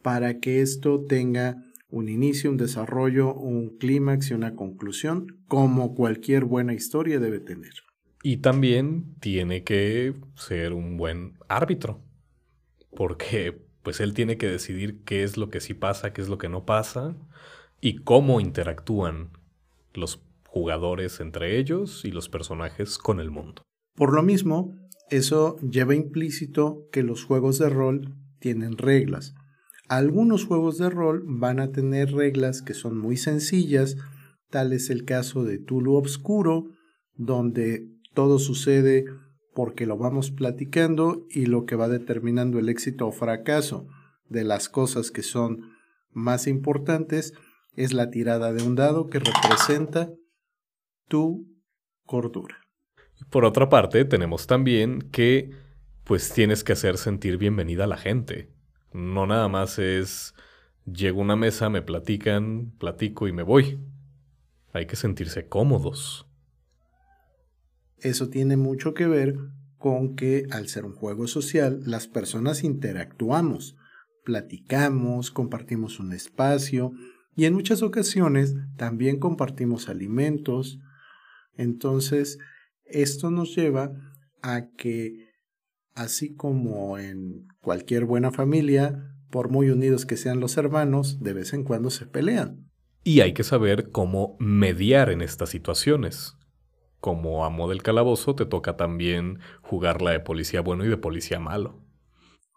para 0.03 0.39
que 0.41 0.61
esto 0.61 1.05
tenga 1.05 1.57
un 1.89 2.09
inicio, 2.09 2.51
un 2.51 2.57
desarrollo, 2.57 3.35
un 3.35 3.77
clímax 3.77 4.31
y 4.31 4.35
una 4.35 4.55
conclusión, 4.55 5.43
como 5.47 5.95
cualquier 5.95 6.45
buena 6.45 6.73
historia 6.73 7.21
debe 7.21 7.39
tener. 7.39 7.73
Y 8.23 8.39
también 8.39 9.15
tiene 9.21 9.63
que 9.63 10.15
ser 10.35 10.73
un 10.73 10.97
buen 10.97 11.35
árbitro, 11.49 12.01
porque 12.97 13.61
pues 13.83 14.01
él 14.01 14.15
tiene 14.15 14.39
que 14.39 14.49
decidir 14.49 15.03
qué 15.05 15.23
es 15.23 15.37
lo 15.37 15.51
que 15.51 15.61
sí 15.61 15.75
pasa, 15.75 16.13
qué 16.13 16.23
es 16.23 16.29
lo 16.29 16.39
que 16.39 16.49
no 16.49 16.65
pasa 16.65 17.15
y 17.81 17.97
cómo 17.97 18.41
interactúan 18.41 19.31
los 19.93 20.23
jugadores 20.53 21.19
entre 21.21 21.59
ellos 21.59 22.05
y 22.05 22.11
los 22.11 22.29
personajes 22.29 22.99
con 22.99 23.21
el 23.21 23.31
mundo. 23.31 23.63
Por 23.95 24.13
lo 24.13 24.23
mismo, 24.23 24.77
eso 25.09 25.57
lleva 25.61 25.95
implícito 25.95 26.87
que 26.93 27.03
los 27.03 27.25
juegos 27.25 27.59
de 27.59 27.71
rol 27.71 28.15
tienen 28.39 28.77
reglas. 28.77 29.35
Algunos 29.89 30.45
juegos 30.45 30.77
de 30.77 30.91
rol 30.91 31.23
van 31.25 31.59
a 31.59 31.73
tener 31.73 32.13
reglas 32.13 32.61
que 32.61 32.75
son 32.75 32.99
muy 32.99 33.17
sencillas, 33.17 33.97
tal 34.51 34.75
es 34.75 34.91
el 34.91 35.07
caso 35.07 35.43
de 35.43 35.57
Tulu 35.59 35.95
Obscuro, 35.95 36.67
donde 37.15 37.89
todo 38.13 38.39
sucede 38.39 39.07
porque 39.55 39.87
lo 39.87 39.97
vamos 39.97 40.31
platicando 40.31 41.27
y 41.31 41.47
lo 41.47 41.65
que 41.65 41.77
va 41.77 41.89
determinando 41.89 42.59
el 42.59 42.69
éxito 42.69 43.07
o 43.07 43.13
fracaso 43.13 43.87
de 44.29 44.45
las 44.45 44.69
cosas 44.69 45.11
que 45.11 45.23
son 45.23 45.73
más 46.11 46.47
importantes 46.47 47.33
es 47.75 47.95
la 47.95 48.11
tirada 48.11 48.53
de 48.53 48.63
un 48.63 48.75
dado 48.75 49.09
que 49.09 49.19
representa 49.19 50.11
tu 51.13 51.47
cordura. 52.07 52.57
Por 53.29 53.45
otra 53.45 53.69
parte, 53.69 54.07
tenemos 54.07 54.47
también 54.47 55.11
que 55.13 55.51
pues 56.05 56.33
tienes 56.33 56.65
que 56.65 56.73
hacer 56.73 56.97
sentir 56.97 57.37
bienvenida 57.37 57.85
a 57.85 57.87
la 57.87 57.99
gente. 57.99 58.51
No 58.95 59.27
nada 59.27 59.47
más 59.49 59.79
es 59.79 60.35
llego 60.87 61.21
a 61.21 61.25
una 61.25 61.37
mesa, 61.37 61.69
me 61.69 61.83
platican, 61.83 62.73
platico 62.79 63.29
y 63.29 63.33
me 63.33 63.43
voy. 63.43 63.79
Hay 64.73 64.87
que 64.87 64.97
sentirse 64.97 65.49
cómodos. 65.49 66.27
Eso 67.99 68.31
tiene 68.31 68.57
mucho 68.57 68.95
que 68.95 69.07
ver 69.07 69.37
con 69.77 70.17
que 70.17 70.47
al 70.51 70.69
ser 70.69 70.87
un 70.87 70.95
juego 70.95 71.27
social, 71.27 71.83
las 71.85 72.09
personas 72.09 72.65
interactuamos, 72.65 73.77
platicamos, 74.25 75.31
compartimos 75.31 76.01
un 76.01 76.15
espacio 76.15 76.93
y 77.37 77.45
en 77.45 77.53
muchas 77.53 77.83
ocasiones 77.83 78.55
también 78.79 79.19
compartimos 79.19 79.91
alimentos. 79.91 80.79
Entonces, 81.57 82.39
esto 82.85 83.31
nos 83.31 83.55
lleva 83.55 83.93
a 84.43 84.69
que, 84.77 85.31
así 85.95 86.35
como 86.35 86.99
en 86.99 87.47
cualquier 87.61 88.05
buena 88.05 88.31
familia, 88.31 89.15
por 89.31 89.49
muy 89.49 89.71
unidos 89.71 90.05
que 90.05 90.17
sean 90.17 90.41
los 90.41 90.57
hermanos, 90.57 91.21
de 91.21 91.33
vez 91.33 91.53
en 91.53 91.65
cuando 91.65 91.91
se 91.91 92.07
pelean. 92.07 92.71
Y 93.05 93.21
hay 93.21 93.33
que 93.33 93.45
saber 93.45 93.91
cómo 93.91 94.37
mediar 94.39 95.11
en 95.11 95.23
estas 95.23 95.49
situaciones. 95.49 96.37
Como 97.01 97.45
amo 97.45 97.69
del 97.69 97.83
calabozo, 97.83 98.37
te 98.37 98.47
toca 98.47 98.77
también 98.77 99.41
jugar 99.63 100.03
la 100.03 100.13
de 100.13 100.21
policía 100.21 100.61
bueno 100.61 100.85
y 100.85 100.89
de 100.89 100.99
policía 100.99 101.41
malo. 101.41 101.83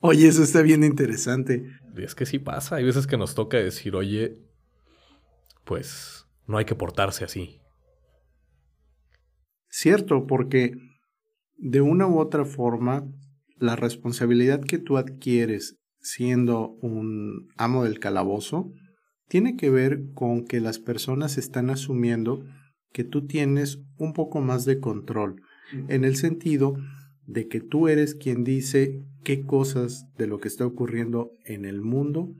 Oye, 0.01 0.27
eso 0.27 0.43
está 0.43 0.61
bien 0.61 0.83
interesante. 0.83 1.65
Y 1.97 2.03
es 2.03 2.13
que 2.13 2.27
sí 2.27 2.37
pasa. 2.37 2.75
Hay 2.75 2.83
veces 2.83 3.07
que 3.07 3.17
nos 3.17 3.33
toca 3.33 3.57
decir, 3.57 3.95
oye, 3.95 4.37
pues 5.63 6.27
no 6.45 6.57
hay 6.57 6.65
que 6.65 6.75
portarse 6.75 7.23
así. 7.23 7.59
Cierto, 9.77 10.25
porque 10.25 10.71
de 11.57 11.81
una 11.81 12.07
u 12.07 12.17
otra 12.17 12.45
forma, 12.45 13.11
la 13.57 13.75
responsabilidad 13.75 14.61
que 14.61 14.77
tú 14.77 14.95
adquieres 14.95 15.75
siendo 15.99 16.69
un 16.81 17.49
amo 17.57 17.83
del 17.83 17.99
calabozo 17.99 18.71
tiene 19.27 19.57
que 19.57 19.69
ver 19.69 20.13
con 20.13 20.45
que 20.45 20.61
las 20.61 20.79
personas 20.79 21.37
están 21.37 21.69
asumiendo 21.69 22.45
que 22.93 23.03
tú 23.03 23.27
tienes 23.27 23.81
un 23.97 24.13
poco 24.13 24.39
más 24.39 24.63
de 24.63 24.79
control, 24.79 25.41
en 25.89 26.05
el 26.05 26.15
sentido 26.15 26.77
de 27.25 27.49
que 27.49 27.59
tú 27.59 27.89
eres 27.89 28.15
quien 28.15 28.45
dice 28.45 29.03
qué 29.25 29.43
cosas 29.43 30.05
de 30.17 30.27
lo 30.27 30.39
que 30.39 30.47
está 30.47 30.65
ocurriendo 30.65 31.31
en 31.43 31.65
el 31.65 31.81
mundo 31.81 32.33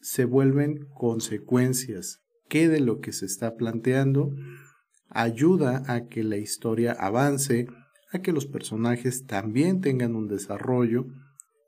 se 0.00 0.24
vuelven 0.24 0.86
consecuencias, 0.94 2.22
qué 2.48 2.70
de 2.70 2.80
lo 2.80 3.00
que 3.00 3.12
se 3.12 3.26
está 3.26 3.54
planteando 3.54 4.32
ayuda 5.08 5.82
a 5.86 6.06
que 6.06 6.22
la 6.24 6.36
historia 6.36 6.92
avance, 6.92 7.66
a 8.12 8.20
que 8.20 8.32
los 8.32 8.46
personajes 8.46 9.26
también 9.26 9.80
tengan 9.80 10.16
un 10.16 10.28
desarrollo 10.28 11.06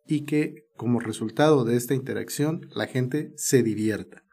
y 0.06 0.24
que 0.24 0.66
como 0.76 1.00
resultado 1.00 1.64
de 1.64 1.76
esta 1.76 1.94
interacción 1.94 2.68
la 2.74 2.86
gente 2.86 3.32
se 3.36 3.62
divierta. 3.62 4.24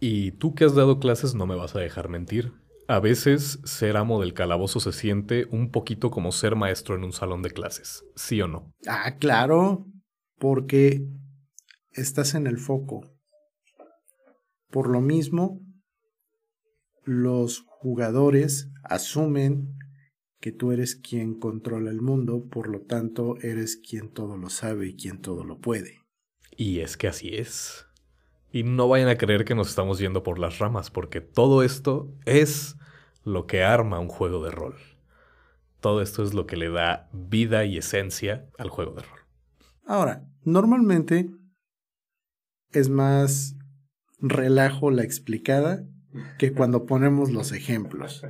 Y 0.00 0.32
tú 0.32 0.54
que 0.54 0.64
has 0.64 0.74
dado 0.74 0.98
clases 0.98 1.34
no 1.34 1.46
me 1.46 1.56
vas 1.56 1.74
a 1.74 1.80
dejar 1.80 2.08
mentir. 2.08 2.52
A 2.86 3.00
veces 3.00 3.60
ser 3.64 3.96
amo 3.96 4.20
del 4.20 4.34
calabozo 4.34 4.78
se 4.78 4.92
siente 4.92 5.46
un 5.50 5.70
poquito 5.70 6.10
como 6.10 6.32
ser 6.32 6.54
maestro 6.54 6.94
en 6.94 7.04
un 7.04 7.12
salón 7.12 7.40
de 7.40 7.50
clases, 7.50 8.04
¿sí 8.14 8.42
o 8.42 8.48
no? 8.48 8.74
Ah, 8.86 9.16
claro, 9.16 9.86
porque 10.38 11.06
estás 11.92 12.34
en 12.34 12.46
el 12.46 12.58
foco. 12.58 13.10
Por 14.70 14.90
lo 14.90 15.00
mismo, 15.00 15.63
los 17.04 17.64
jugadores 17.68 18.70
asumen 18.82 19.78
que 20.40 20.52
tú 20.52 20.72
eres 20.72 20.96
quien 20.96 21.38
controla 21.38 21.90
el 21.90 22.02
mundo, 22.02 22.48
por 22.50 22.68
lo 22.68 22.82
tanto 22.82 23.36
eres 23.40 23.76
quien 23.76 24.10
todo 24.10 24.36
lo 24.36 24.50
sabe 24.50 24.88
y 24.88 24.96
quien 24.96 25.20
todo 25.20 25.44
lo 25.44 25.58
puede. 25.58 26.02
Y 26.56 26.80
es 26.80 26.96
que 26.96 27.08
así 27.08 27.34
es. 27.34 27.86
Y 28.52 28.62
no 28.62 28.88
vayan 28.88 29.08
a 29.08 29.16
creer 29.16 29.44
que 29.44 29.54
nos 29.54 29.68
estamos 29.68 29.98
yendo 29.98 30.22
por 30.22 30.38
las 30.38 30.58
ramas, 30.58 30.90
porque 30.90 31.20
todo 31.20 31.62
esto 31.62 32.12
es 32.26 32.76
lo 33.24 33.46
que 33.46 33.64
arma 33.64 33.98
un 33.98 34.08
juego 34.08 34.44
de 34.44 34.50
rol. 34.50 34.76
Todo 35.80 36.02
esto 36.02 36.22
es 36.22 36.34
lo 36.34 36.46
que 36.46 36.56
le 36.56 36.68
da 36.70 37.08
vida 37.12 37.64
y 37.64 37.78
esencia 37.78 38.48
al 38.58 38.68
juego 38.68 38.92
de 38.92 39.02
rol. 39.02 39.20
Ahora, 39.86 40.26
normalmente 40.42 41.30
es 42.70 42.88
más 42.88 43.56
relajo 44.20 44.90
la 44.90 45.04
explicada 45.04 45.86
que 46.38 46.52
cuando 46.52 46.86
ponemos 46.86 47.30
los 47.30 47.52
ejemplos. 47.52 48.24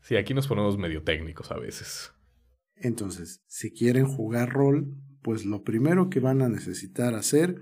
Sí, 0.00 0.16
aquí 0.16 0.34
nos 0.34 0.48
ponemos 0.48 0.78
medio 0.78 1.02
técnicos 1.02 1.50
a 1.50 1.58
veces. 1.58 2.12
Entonces, 2.76 3.42
si 3.46 3.72
quieren 3.72 4.06
jugar 4.06 4.50
rol, 4.50 4.94
pues 5.22 5.44
lo 5.44 5.62
primero 5.62 6.08
que 6.08 6.20
van 6.20 6.42
a 6.42 6.48
necesitar 6.48 7.14
hacer 7.14 7.60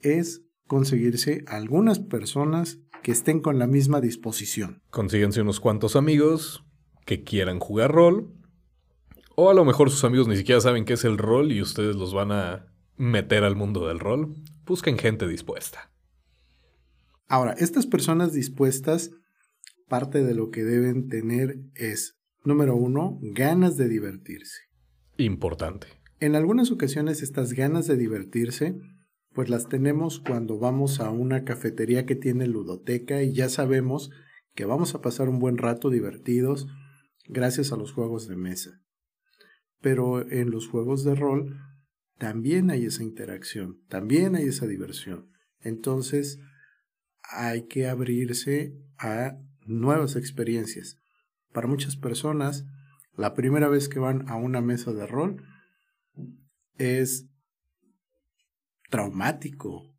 es 0.00 0.42
conseguirse 0.66 1.44
algunas 1.46 1.98
personas 1.98 2.78
que 3.02 3.12
estén 3.12 3.40
con 3.40 3.58
la 3.58 3.66
misma 3.66 4.00
disposición. 4.00 4.82
Consíguense 4.90 5.42
unos 5.42 5.60
cuantos 5.60 5.94
amigos 5.94 6.64
que 7.04 7.22
quieran 7.22 7.60
jugar 7.60 7.92
rol. 7.92 8.32
O 9.36 9.50
a 9.50 9.54
lo 9.54 9.64
mejor 9.64 9.90
sus 9.90 10.04
amigos 10.04 10.28
ni 10.28 10.36
siquiera 10.36 10.60
saben 10.60 10.86
qué 10.86 10.94
es 10.94 11.04
el 11.04 11.18
rol 11.18 11.52
y 11.52 11.60
ustedes 11.60 11.94
los 11.94 12.14
van 12.14 12.32
a 12.32 12.66
meter 12.96 13.44
al 13.44 13.54
mundo 13.54 13.86
del 13.86 14.00
rol. 14.00 14.34
Busquen 14.64 14.98
gente 14.98 15.28
dispuesta. 15.28 15.90
Ahora, 17.28 17.52
estas 17.58 17.86
personas 17.86 18.32
dispuestas, 18.32 19.10
parte 19.88 20.24
de 20.24 20.34
lo 20.34 20.50
que 20.50 20.64
deben 20.64 21.08
tener 21.08 21.58
es, 21.74 22.16
número 22.44 22.76
uno, 22.76 23.18
ganas 23.22 23.76
de 23.76 23.88
divertirse. 23.88 24.62
Importante. 25.16 25.88
En 26.20 26.34
algunas 26.34 26.70
ocasiones 26.70 27.22
estas 27.22 27.52
ganas 27.52 27.86
de 27.86 27.96
divertirse, 27.96 28.76
pues 29.34 29.50
las 29.50 29.68
tenemos 29.68 30.20
cuando 30.20 30.58
vamos 30.58 31.00
a 31.00 31.10
una 31.10 31.44
cafetería 31.44 32.06
que 32.06 32.16
tiene 32.16 32.46
ludoteca 32.46 33.22
y 33.22 33.34
ya 33.34 33.48
sabemos 33.48 34.10
que 34.54 34.64
vamos 34.64 34.94
a 34.94 35.02
pasar 35.02 35.28
un 35.28 35.38
buen 35.38 35.58
rato 35.58 35.90
divertidos 35.90 36.66
gracias 37.28 37.72
a 37.72 37.76
los 37.76 37.92
juegos 37.92 38.28
de 38.28 38.36
mesa. 38.36 38.80
Pero 39.80 40.26
en 40.30 40.50
los 40.50 40.68
juegos 40.68 41.04
de 41.04 41.14
rol 41.14 41.58
también 42.18 42.70
hay 42.70 42.86
esa 42.86 43.02
interacción, 43.02 43.82
también 43.88 44.36
hay 44.36 44.44
esa 44.44 44.66
diversión. 44.66 45.30
Entonces, 45.60 46.38
hay 47.30 47.66
que 47.66 47.88
abrirse 47.88 48.74
a 48.98 49.38
nuevas 49.66 50.16
experiencias. 50.16 50.98
Para 51.52 51.66
muchas 51.66 51.96
personas, 51.96 52.64
la 53.16 53.34
primera 53.34 53.68
vez 53.68 53.88
que 53.88 53.98
van 53.98 54.28
a 54.28 54.36
una 54.36 54.60
mesa 54.60 54.92
de 54.92 55.06
rol 55.06 55.42
es 56.78 57.26
traumático. 58.90 59.94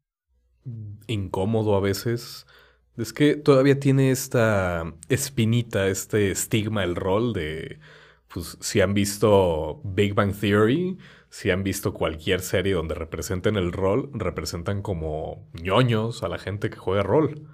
Incómodo 1.08 1.76
a 1.76 1.80
veces. 1.80 2.46
Es 2.96 3.14
que 3.14 3.36
todavía 3.36 3.80
tiene 3.80 4.12
esta 4.12 4.94
espinita, 5.08 5.88
este 5.88 6.32
estigma 6.32 6.84
el 6.84 6.96
rol 6.96 7.34
de, 7.34 7.80
pues 8.28 8.58
si 8.60 8.82
han 8.82 8.94
visto 8.94 9.82
Big 9.84 10.14
Bang 10.14 10.34
Theory, 10.34 10.98
si 11.30 11.52
han 11.52 11.64
visto 11.64 11.94
cualquier 11.94 12.42
serie 12.42 12.74
donde 12.74 12.96
representen 12.96 13.58
el 13.58 13.72
rol, 13.72 14.10
representan 14.14 14.82
como 14.82 15.48
ñoños 15.54 16.24
a 16.24 16.30
la 16.30 16.38
gente 16.38 16.70
que 16.70 16.78
juega 16.78 17.04
rol. 17.04 17.48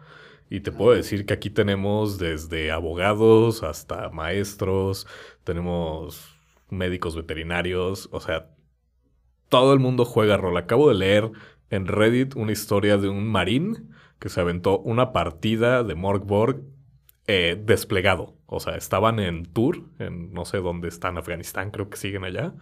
Y 0.49 0.59
te 0.59 0.71
puedo 0.71 0.95
decir 0.95 1.25
que 1.25 1.33
aquí 1.33 1.49
tenemos 1.49 2.19
desde 2.19 2.71
abogados 2.71 3.63
hasta 3.63 4.09
maestros, 4.09 5.07
tenemos 5.43 6.37
médicos 6.69 7.15
veterinarios, 7.15 8.09
o 8.11 8.19
sea, 8.19 8.49
todo 9.49 9.73
el 9.73 9.79
mundo 9.79 10.05
juega 10.05 10.37
rol. 10.37 10.57
Acabo 10.57 10.89
de 10.89 10.95
leer 10.95 11.31
en 11.69 11.87
Reddit 11.87 12.35
una 12.35 12.51
historia 12.51 12.97
de 12.97 13.09
un 13.09 13.27
marín 13.27 13.93
que 14.19 14.29
se 14.29 14.41
aventó 14.41 14.79
una 14.79 15.11
partida 15.11 15.83
de 15.83 15.95
Morgborg 15.95 16.61
eh, 17.25 17.59
desplegado. 17.63 18.35
O 18.45 18.59
sea, 18.59 18.75
estaban 18.75 19.19
en 19.19 19.45
tour, 19.45 19.83
en 19.97 20.33
no 20.33 20.45
sé 20.45 20.57
dónde 20.57 20.87
están, 20.87 21.17
Afganistán, 21.17 21.71
creo 21.71 21.89
que 21.89 21.97
siguen 21.97 22.23
allá 22.23 22.53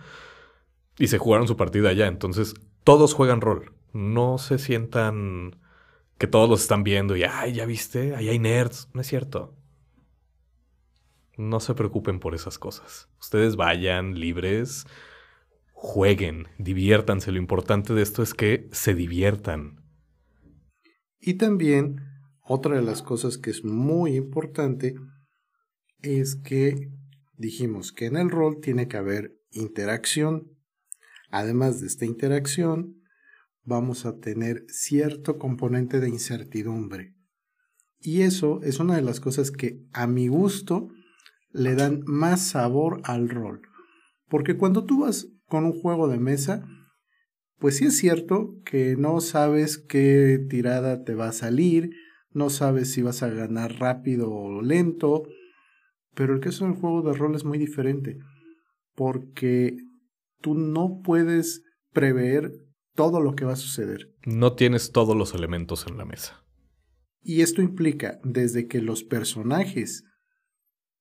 y 0.98 1.08
se 1.08 1.18
jugaron 1.18 1.48
su 1.48 1.58
partida 1.58 1.90
allá. 1.90 2.08
Entonces, 2.08 2.54
todos 2.84 3.14
juegan 3.14 3.42
rol. 3.42 3.74
No 3.94 4.38
se 4.38 4.58
sientan 4.58 5.58
que 6.18 6.28
todos 6.28 6.50
los 6.50 6.62
están 6.62 6.84
viendo 6.84 7.16
y, 7.16 7.24
ay, 7.24 7.54
ya 7.54 7.66
viste, 7.66 8.16
ahí 8.16 8.30
hay 8.30 8.40
nerds. 8.40 8.90
No 8.94 9.02
es 9.02 9.08
cierto. 9.08 9.56
No 11.38 11.60
se 11.60 11.74
preocupen 11.74 12.20
por 12.20 12.36
esas 12.36 12.60
cosas. 12.60 13.10
Ustedes 13.20 13.56
vayan 13.56 14.20
libres, 14.20 14.86
jueguen, 15.74 16.48
diviértanse. 16.60 17.32
Lo 17.32 17.40
importante 17.40 17.94
de 17.94 18.04
esto 18.04 18.22
es 18.22 18.34
que 18.34 18.70
se 18.72 18.94
diviertan. 18.94 19.82
Y 21.20 21.36
también, 21.36 22.02
otra 22.44 22.76
de 22.76 22.82
las 22.82 23.02
cosas 23.02 23.38
que 23.38 23.50
es 23.50 23.64
muy 23.64 24.16
importante 24.16 24.96
es 26.02 26.36
que 26.36 26.92
dijimos 27.38 27.92
que 27.92 28.06
en 28.06 28.18
el 28.18 28.30
rol 28.30 28.60
tiene 28.62 28.88
que 28.88 28.98
haber 28.98 29.38
interacción 29.52 30.52
Además 31.32 31.80
de 31.80 31.88
esta 31.88 32.06
interacción, 32.06 33.02
vamos 33.64 34.06
a 34.06 34.20
tener 34.20 34.66
cierto 34.68 35.38
componente 35.40 36.00
de 36.00 36.10
incertidumbre. 36.10 37.16
Y 38.00 38.22
eso 38.22 38.62
es 38.64 38.80
una 38.80 38.96
de 38.96 39.02
las 39.02 39.20
cosas 39.20 39.52
que 39.52 39.82
a 39.94 40.08
mi 40.08 40.28
gusto 40.28 40.90
le 41.52 41.76
dan 41.76 42.02
más 42.06 42.42
sabor 42.42 43.02
al 43.06 43.30
rol. 43.30 43.62
Porque 44.28 44.58
cuando 44.58 44.86
tú 44.86 45.02
vas 45.02 45.28
con 45.46 45.66
un 45.66 45.74
juego 45.74 46.08
de 46.08 46.20
mesa, 46.20 46.66
pues 47.60 47.78
sí 47.78 47.86
es 47.86 47.98
cierto 47.98 48.56
que 48.66 48.96
no 48.98 49.22
sabes 49.22 49.78
qué 49.78 50.40
tirada 50.50 51.04
te 51.04 51.16
va 51.16 51.30
a 51.30 51.34
salir, 51.34 51.92
no 52.32 52.50
sabes 52.50 52.92
si 52.92 53.02
vas 53.02 53.24
a 53.24 53.30
ganar 53.30 53.80
rápido 53.80 54.32
o 54.32 54.62
lento, 54.62 55.24
pero 56.16 56.34
el 56.34 56.40
caso 56.40 56.66
del 56.66 56.74
juego 56.74 57.02
de 57.04 57.14
rol 57.14 57.36
es 57.36 57.46
muy 57.46 57.58
diferente, 57.58 58.18
porque 58.96 59.78
tú 60.42 60.56
no 60.56 61.02
puedes 61.04 61.64
prever 61.94 62.52
todo 62.96 63.22
lo 63.22 63.36
que 63.36 63.46
va 63.46 63.54
a 63.54 63.58
suceder. 63.58 64.12
No 64.26 64.54
tienes 64.54 64.92
todos 64.92 65.16
los 65.16 65.34
elementos 65.34 65.86
en 65.88 65.98
la 65.98 66.06
mesa. 66.06 66.44
Y 67.22 67.42
esto 67.42 67.62
implica 67.62 68.20
desde 68.24 68.68
que 68.68 68.82
los 68.82 69.04
personajes 69.04 70.04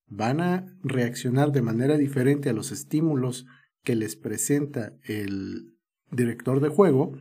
van 0.07 0.41
a 0.41 0.65
reaccionar 0.83 1.51
de 1.51 1.61
manera 1.61 1.97
diferente 1.97 2.49
a 2.49 2.53
los 2.53 2.71
estímulos 2.71 3.45
que 3.83 3.95
les 3.95 4.15
presenta 4.15 4.93
el 5.03 5.73
director 6.11 6.59
de 6.59 6.69
juego, 6.69 7.17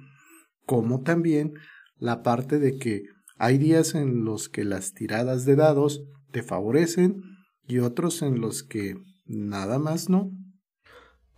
como 0.66 1.02
también 1.02 1.54
la 1.96 2.22
parte 2.22 2.59
de 2.59 2.76
que 2.76 3.04
hay 3.38 3.59
días 3.59 3.94
en 3.94 4.24
los 4.24 4.48
que 4.48 4.64
las 4.64 4.92
tiradas 4.92 5.44
de 5.44 5.56
dados 5.56 6.02
te 6.30 6.42
favorecen 6.42 7.22
y 7.66 7.78
otros 7.78 8.22
en 8.22 8.40
los 8.40 8.62
que 8.62 8.96
nada 9.24 9.78
más 9.78 10.09
no. 10.11 10.30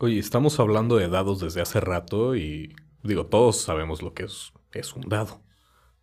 Oye, 0.04 0.18
estamos 0.18 0.58
hablando 0.58 0.96
de 0.96 1.08
dados 1.08 1.38
desde 1.38 1.60
hace 1.60 1.78
rato 1.78 2.34
y 2.34 2.74
digo, 3.04 3.26
todos 3.26 3.58
sabemos 3.58 4.02
lo 4.02 4.14
que 4.14 4.24
es, 4.24 4.52
es 4.72 4.94
un 4.94 5.02
dado. 5.02 5.42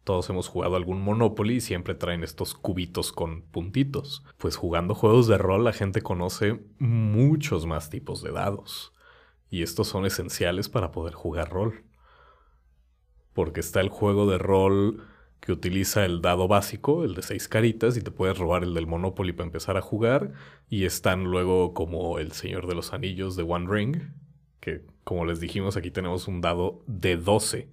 Todos 0.06 0.30
hemos 0.30 0.48
jugado 0.48 0.78
algún 0.78 1.02
Monopoly 1.02 1.56
y 1.56 1.60
siempre 1.60 1.96
traen 1.96 2.24
estos 2.24 2.54
cubitos 2.54 3.12
con 3.12 3.42
puntitos. 3.42 4.24
Pues 4.38 4.56
jugando 4.56 4.96
juegos 4.96 5.28
de 5.28 5.38
rol 5.38 5.66
la 5.66 5.74
gente 5.74 6.02
conoce 6.02 6.64
muchos 6.78 7.66
más 7.66 7.90
tipos 7.90 8.24
de 8.24 8.32
dados. 8.32 8.94
Y 9.50 9.64
estos 9.64 9.90
son 9.90 10.06
esenciales 10.06 10.70
para 10.70 10.92
poder 10.92 11.14
jugar 11.14 11.50
rol. 11.50 11.84
Porque 13.34 13.60
está 13.60 13.82
el 13.82 13.90
juego 13.90 14.32
de 14.32 14.38
rol 14.38 15.04
que 15.40 15.52
utiliza 15.52 16.06
el 16.06 16.22
dado 16.22 16.48
básico, 16.48 17.04
el 17.04 17.16
de 17.16 17.22
seis 17.22 17.48
caritas, 17.48 17.98
y 17.98 18.02
te 18.02 18.12
puedes 18.12 18.38
robar 18.38 18.64
el 18.64 18.74
del 18.74 18.88
Monopoly 18.88 19.34
para 19.34 19.48
empezar 19.48 19.78
a 19.78 19.82
jugar. 19.82 20.34
Y 20.70 20.86
están 20.86 21.24
luego 21.26 21.74
como 21.74 22.20
el 22.20 22.32
Señor 22.34 22.68
de 22.68 22.76
los 22.76 22.94
Anillos 22.94 23.36
de 23.36 23.44
One 23.44 23.68
Ring, 23.70 23.98
que 24.60 24.86
como 25.04 25.26
les 25.26 25.40
dijimos 25.40 25.78
aquí 25.78 25.92
tenemos 25.92 26.28
un 26.28 26.42
dado 26.42 26.84
de 26.88 27.18
12. 27.18 27.70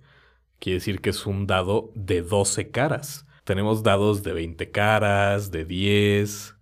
Quiere 0.59 0.79
decir 0.79 1.01
que 1.01 1.11
es 1.11 1.27
un 1.27 1.47
dado 1.47 1.91
de 1.95 2.23
12 2.23 2.71
caras. 2.71 3.27
Tenemos 3.45 3.83
dados 3.83 4.23
de 4.23 4.33
20 4.33 4.71
caras, 4.71 5.51
de 5.51 5.65
10, 5.65 6.55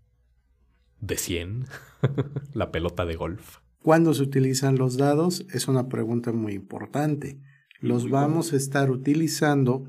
de 1.00 1.16
100. 1.16 1.66
la 2.54 2.70
pelota 2.72 3.04
de 3.04 3.16
golf. 3.16 3.58
¿Cuándo 3.82 4.14
se 4.14 4.22
utilizan 4.22 4.76
los 4.76 4.96
dados? 4.96 5.46
Es 5.52 5.68
una 5.68 5.88
pregunta 5.88 6.32
muy 6.32 6.54
importante. 6.54 7.38
Los 7.80 8.08
vamos 8.08 8.52
a 8.52 8.56
estar 8.56 8.90
utilizando 8.90 9.84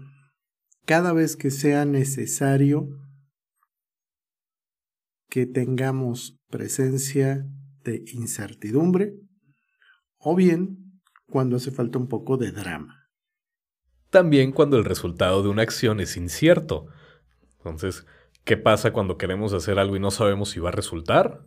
cada 0.86 1.14
vez 1.14 1.36
que 1.36 1.52
sea 1.52 1.86
necesario 1.86 2.88
que 5.30 5.46
tengamos 5.46 6.38
presencia 6.50 7.46
de 7.84 8.04
incertidumbre 8.14 9.16
o 10.18 10.36
bien 10.36 11.02
cuando 11.28 11.58
hace 11.58 11.72
falta 11.72 11.98
un 11.98 12.08
poco 12.08 12.38
de 12.38 12.52
drama. 12.52 13.10
También 14.10 14.52
cuando 14.52 14.78
el 14.78 14.86
resultado 14.86 15.44
de 15.44 15.50
una 15.50 15.64
acción 15.64 16.00
es 16.00 16.16
incierto. 16.16 16.88
Entonces, 17.58 18.06
¿qué 18.44 18.56
pasa 18.56 18.94
cuando 18.94 19.18
queremos 19.18 19.54
hacer 19.54 19.78
algo 19.80 19.98
y 19.98 20.00
no 20.00 20.12
sabemos 20.12 20.50
si 20.50 20.60
va 20.60 20.70
a 20.70 20.72
resultar? 20.72 21.46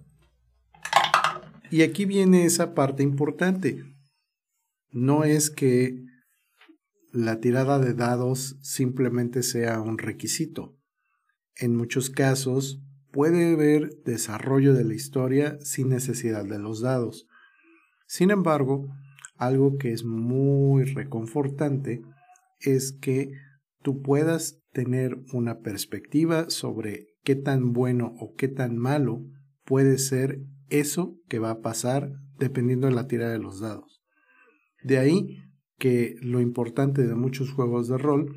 Y 1.70 1.82
aquí 1.82 2.04
viene 2.04 2.44
esa 2.44 2.74
parte 2.74 3.02
importante. 3.02 3.84
No 4.90 5.24
es 5.24 5.50
que 5.50 6.04
la 7.12 7.40
tirada 7.40 7.78
de 7.78 7.94
dados 7.94 8.58
simplemente 8.60 9.42
sea 9.42 9.80
un 9.80 9.98
requisito. 9.98 10.76
En 11.56 11.74
muchos 11.74 12.10
casos 12.10 12.82
puede 13.10 13.54
haber 13.54 13.90
desarrollo 14.04 14.74
de 14.74 14.84
la 14.84 14.94
historia 14.94 15.58
sin 15.60 15.88
necesidad 15.88 16.44
de 16.44 16.58
los 16.58 16.80
dados. 16.80 17.26
Sin 18.06 18.30
embargo, 18.30 18.88
algo 19.36 19.78
que 19.78 19.92
es 19.92 20.04
muy 20.04 20.84
reconfortante 20.84 22.02
es 22.60 22.92
que 22.92 23.32
tú 23.82 24.02
puedas 24.02 24.60
tener 24.72 25.18
una 25.32 25.60
perspectiva 25.60 26.50
sobre 26.50 27.08
qué 27.24 27.36
tan 27.36 27.72
bueno 27.72 28.14
o 28.18 28.34
qué 28.34 28.48
tan 28.48 28.76
malo 28.76 29.24
puede 29.64 29.98
ser 29.98 30.40
eso 30.68 31.16
que 31.28 31.38
va 31.38 31.50
a 31.50 31.60
pasar 31.60 32.12
dependiendo 32.38 32.86
de 32.86 32.94
la 32.94 33.06
tirada 33.06 33.32
de 33.32 33.38
los 33.38 33.60
dados. 33.60 34.02
De 34.82 34.98
ahí 34.98 35.42
que 35.78 36.16
lo 36.20 36.40
importante 36.40 37.06
de 37.06 37.14
muchos 37.14 37.52
juegos 37.52 37.88
de 37.88 37.98
rol 37.98 38.36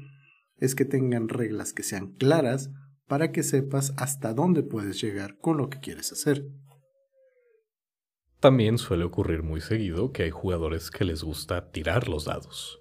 es 0.58 0.76
que 0.76 0.86
tengan 0.86 1.28
reglas 1.28 1.74
que 1.74 1.84
sean 1.84 2.14
claras 2.14 2.72
para 3.08 3.32
que 3.32 3.44
sepas 3.44 3.94
hasta 3.98 4.34
dónde 4.34 4.64
puedes 4.64 5.02
llegar 5.02 5.38
con 5.40 5.58
lo 5.58 5.70
que 5.70 5.80
quieres 5.80 6.12
hacer. 6.12 6.46
También 8.40 8.78
suele 8.78 9.04
ocurrir 9.04 9.44
muy 9.44 9.60
seguido 9.62 10.12
que 10.12 10.24
hay 10.24 10.30
jugadores 10.30 10.90
que 10.90 11.04
les 11.04 11.24
gusta 11.24 11.72
tirar 11.72 12.08
los 12.08 12.26
dados. 12.26 12.80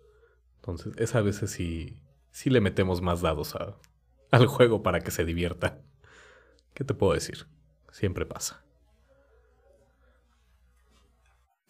Entonces, 0.56 0.94
es 0.98 1.14
a 1.14 1.22
veces 1.22 1.50
sí, 1.50 2.02
sí 2.30 2.48
le 2.48 2.60
metemos 2.60 3.02
más 3.02 3.22
dados 3.22 3.56
al 4.30 4.46
juego 4.46 4.82
para 4.82 5.00
que 5.00 5.10
se 5.10 5.24
divierta. 5.24 5.82
¿Qué 6.74 6.84
te 6.84 6.94
puedo 6.94 7.12
decir? 7.14 7.46
Siempre 7.90 8.24
pasa. 8.24 8.64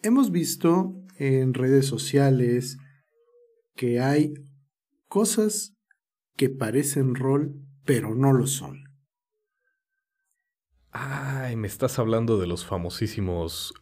Hemos 0.03 0.31
visto 0.31 0.95
en 1.17 1.53
redes 1.53 1.85
sociales 1.85 2.77
que 3.75 3.99
hay 3.99 4.33
cosas 5.07 5.75
que 6.35 6.49
parecen 6.49 7.15
rol, 7.15 7.53
pero 7.85 8.15
no 8.15 8.33
lo 8.33 8.47
son. 8.47 8.83
Ay, 10.91 11.55
¿me 11.55 11.67
estás 11.67 11.99
hablando 11.99 12.37
de 12.37 12.47
los 12.47 12.65
famosísimos 12.65 13.73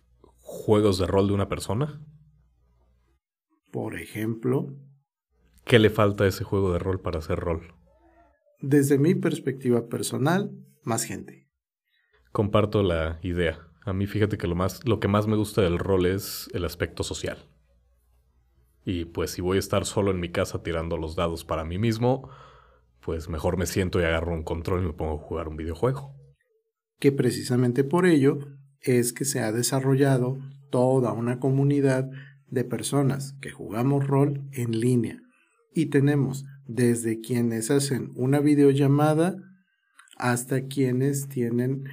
juegos 0.41 0.99
de 0.99 1.07
rol 1.07 1.27
de 1.27 1.33
una 1.33 1.49
persona? 1.49 2.01
Por 3.71 3.99
ejemplo. 3.99 4.75
¿Qué 5.65 5.79
le 5.79 5.89
falta 5.89 6.23
a 6.23 6.27
ese 6.27 6.43
juego 6.43 6.73
de 6.73 6.79
rol 6.79 7.01
para 7.01 7.19
hacer 7.19 7.39
rol? 7.39 7.73
Desde 8.61 8.97
mi 8.97 9.15
perspectiva 9.15 9.87
personal, 9.87 10.51
más 10.83 11.03
gente. 11.03 11.47
Comparto 12.31 12.83
la 12.83 13.19
idea. 13.23 13.67
A 13.85 13.93
mí 13.93 14.05
fíjate 14.05 14.37
que 14.37 14.47
lo, 14.47 14.55
más, 14.55 14.85
lo 14.87 14.99
que 14.99 15.07
más 15.07 15.27
me 15.27 15.35
gusta 15.35 15.61
del 15.61 15.79
rol 15.79 16.05
es 16.05 16.49
el 16.53 16.65
aspecto 16.65 17.03
social. 17.03 17.37
Y 18.85 19.05
pues 19.05 19.31
si 19.31 19.41
voy 19.41 19.57
a 19.57 19.59
estar 19.59 19.85
solo 19.85 20.11
en 20.11 20.19
mi 20.19 20.29
casa 20.29 20.63
tirando 20.63 20.97
los 20.97 21.15
dados 21.15 21.45
para 21.45 21.65
mí 21.65 21.77
mismo, 21.77 22.29
pues 23.01 23.29
mejor 23.29 23.57
me 23.57 23.65
siento 23.65 23.99
y 23.99 24.03
agarro 24.03 24.33
un 24.33 24.43
control 24.43 24.83
y 24.83 24.87
me 24.87 24.93
pongo 24.93 25.15
a 25.15 25.23
jugar 25.23 25.47
un 25.47 25.57
videojuego. 25.57 26.15
Que 26.99 27.11
precisamente 27.11 27.83
por 27.83 28.05
ello 28.05 28.39
es 28.81 29.13
que 29.13 29.25
se 29.25 29.39
ha 29.39 29.51
desarrollado 29.51 30.37
toda 30.69 31.13
una 31.13 31.39
comunidad 31.39 32.09
de 32.47 32.63
personas 32.63 33.33
que 33.41 33.51
jugamos 33.51 34.07
rol 34.07 34.47
en 34.51 34.79
línea. 34.79 35.21
Y 35.73 35.87
tenemos 35.87 36.45
desde 36.67 37.21
quienes 37.21 37.71
hacen 37.71 38.11
una 38.15 38.39
videollamada 38.39 39.37
hasta 40.17 40.67
quienes 40.67 41.27
tienen 41.29 41.85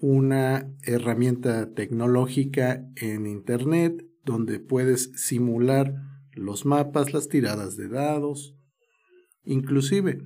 una 0.00 0.66
herramienta 0.82 1.72
tecnológica 1.74 2.84
en 2.96 3.26
Internet 3.26 4.04
donde 4.24 4.58
puedes 4.58 5.12
simular 5.14 5.94
los 6.40 6.66
mapas, 6.66 7.12
las 7.12 7.28
tiradas 7.28 7.76
de 7.76 7.88
dados, 7.88 8.56
inclusive 9.44 10.20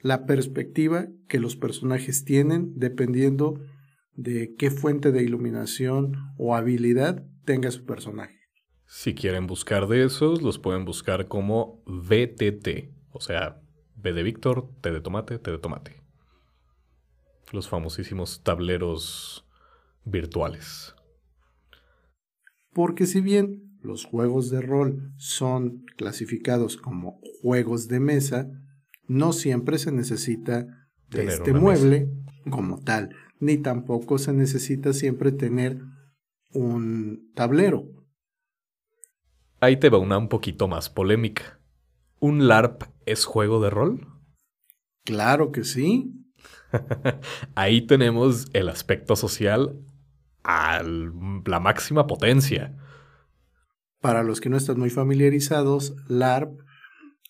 la 0.00 0.26
perspectiva 0.26 1.08
que 1.28 1.38
los 1.38 1.56
personajes 1.56 2.24
tienen 2.24 2.72
dependiendo 2.76 3.60
de 4.14 4.54
qué 4.56 4.70
fuente 4.70 5.12
de 5.12 5.22
iluminación 5.22 6.16
o 6.38 6.54
habilidad 6.54 7.24
tenga 7.44 7.70
su 7.70 7.84
personaje. 7.84 8.38
Si 8.86 9.14
quieren 9.14 9.46
buscar 9.46 9.86
de 9.86 10.04
esos, 10.04 10.42
los 10.42 10.58
pueden 10.58 10.84
buscar 10.84 11.28
como 11.28 11.82
VTT, 11.86 12.90
o 13.12 13.20
sea, 13.20 13.60
V 13.96 14.12
de 14.12 14.22
Víctor, 14.22 14.70
T 14.80 14.90
de 14.90 15.00
tomate, 15.00 15.38
T 15.38 15.50
de 15.50 15.58
tomate 15.58 16.00
los 17.52 17.68
famosísimos 17.68 18.42
tableros 18.42 19.46
virtuales. 20.04 20.94
Porque 22.72 23.06
si 23.06 23.20
bien 23.20 23.69
los 23.82 24.04
juegos 24.04 24.50
de 24.50 24.60
rol 24.60 25.12
son 25.16 25.84
clasificados 25.96 26.76
como 26.76 27.20
juegos 27.42 27.88
de 27.88 28.00
mesa, 28.00 28.48
no 29.06 29.32
siempre 29.32 29.78
se 29.78 29.92
necesita 29.92 30.66
de 31.08 31.26
este 31.26 31.52
mueble 31.52 32.10
como 32.50 32.80
tal, 32.80 33.14
ni 33.38 33.58
tampoco 33.58 34.18
se 34.18 34.32
necesita 34.32 34.92
siempre 34.92 35.32
tener 35.32 35.80
un 36.52 37.30
tablero. 37.34 37.84
Ahí 39.60 39.76
te 39.78 39.90
va 39.90 39.98
una 39.98 40.18
un 40.18 40.28
poquito 40.28 40.68
más 40.68 40.88
polémica. 40.88 41.60
¿Un 42.18 42.48
LARP 42.48 42.84
es 43.06 43.24
juego 43.24 43.60
de 43.62 43.70
rol? 43.70 44.06
Claro 45.04 45.52
que 45.52 45.64
sí. 45.64 46.14
Ahí 47.54 47.82
tenemos 47.82 48.46
el 48.52 48.68
aspecto 48.68 49.16
social 49.16 49.78
a 50.44 50.82
la 50.82 51.60
máxima 51.60 52.06
potencia. 52.06 52.76
Para 54.00 54.22
los 54.22 54.40
que 54.40 54.48
no 54.48 54.56
están 54.56 54.78
muy 54.78 54.90
familiarizados, 54.90 55.94
LARP 56.08 56.58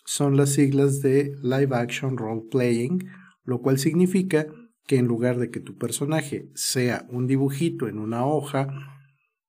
son 0.04 0.37
las 0.37 0.50
siglas 0.50 1.00
de 1.02 1.37
Live 1.42 1.74
Action 1.74 2.16
Role 2.16 2.42
Playing, 2.50 3.09
lo 3.44 3.61
cual 3.61 3.78
significa 3.78 4.46
que 4.87 4.96
en 4.96 5.06
lugar 5.06 5.38
de 5.38 5.50
que 5.50 5.61
tu 5.61 5.76
personaje 5.76 6.48
sea 6.54 7.06
un 7.11 7.26
dibujito 7.26 7.88
en 7.88 7.98
una 7.98 8.24
hoja, 8.24 8.68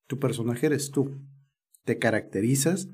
tu 0.08 0.20
personaje 0.20 0.66
eres 0.66 0.92
tú. 0.92 1.22
Te 1.84 2.00
caracterizas 2.00 2.90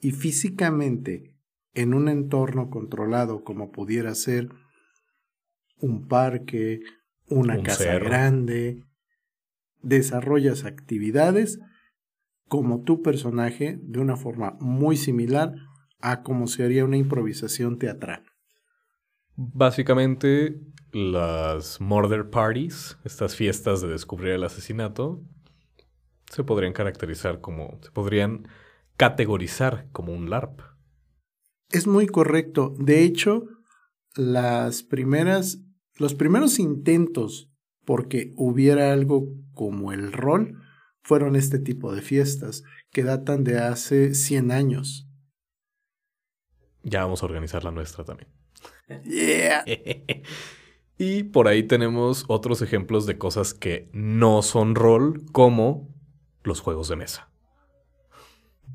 y 0.00 0.12
físicamente 0.12 1.36
en 1.74 1.92
un 1.92 2.08
entorno 2.08 2.70
controlado 2.70 3.42
como 3.42 3.70
pudiera 3.70 4.14
ser 4.14 4.48
un 5.78 6.06
parque, 6.06 6.80
una 7.28 7.62
casa 7.62 7.98
grande, 7.98 8.84
desarrollas 9.82 10.64
actividades 10.64 11.58
como 12.48 12.82
tu 12.82 13.02
personaje 13.02 13.78
de 13.82 14.00
una 14.00 14.16
forma 14.16 14.56
muy 14.60 14.96
similar 14.96 15.54
a 16.00 16.22
como 16.22 16.46
se 16.46 16.64
haría 16.64 16.84
una 16.84 16.96
improvisación 16.96 17.78
teatral. 17.78 18.24
Básicamente, 19.34 20.60
las 20.92 21.80
murder 21.80 22.30
parties, 22.30 22.98
estas 23.04 23.36
fiestas 23.36 23.82
de 23.82 23.88
descubrir 23.88 24.32
el 24.32 24.44
asesinato, 24.44 25.22
se 26.30 26.44
podrían 26.44 26.72
caracterizar 26.72 27.40
como, 27.40 27.78
se 27.82 27.90
podrían 27.90 28.48
categorizar 28.96 29.88
como 29.92 30.12
un 30.12 30.30
LARP. 30.30 30.60
Es 31.70 31.86
muy 31.86 32.06
correcto. 32.06 32.74
De 32.78 33.02
hecho, 33.02 33.44
las 34.14 34.82
primeras 34.82 35.58
los 35.98 36.14
primeros 36.14 36.58
intentos 36.58 37.50
porque 37.84 38.32
hubiera 38.36 38.92
algo 38.92 39.28
como 39.54 39.92
el 39.92 40.12
rol 40.12 40.60
fueron 41.06 41.36
este 41.36 41.60
tipo 41.60 41.94
de 41.94 42.02
fiestas 42.02 42.64
que 42.90 43.04
datan 43.04 43.44
de 43.44 43.60
hace 43.60 44.12
100 44.12 44.50
años. 44.50 45.08
Ya 46.82 47.04
vamos 47.04 47.22
a 47.22 47.26
organizar 47.26 47.62
la 47.62 47.70
nuestra 47.70 48.04
también. 48.04 48.28
Yeah. 49.04 49.64
y 50.98 51.22
por 51.22 51.46
ahí 51.46 51.62
tenemos 51.62 52.24
otros 52.26 52.60
ejemplos 52.60 53.06
de 53.06 53.18
cosas 53.18 53.54
que 53.54 53.88
no 53.92 54.42
son 54.42 54.74
rol, 54.74 55.24
como 55.30 55.94
los 56.42 56.60
juegos 56.60 56.88
de 56.88 56.96
mesa. 56.96 57.30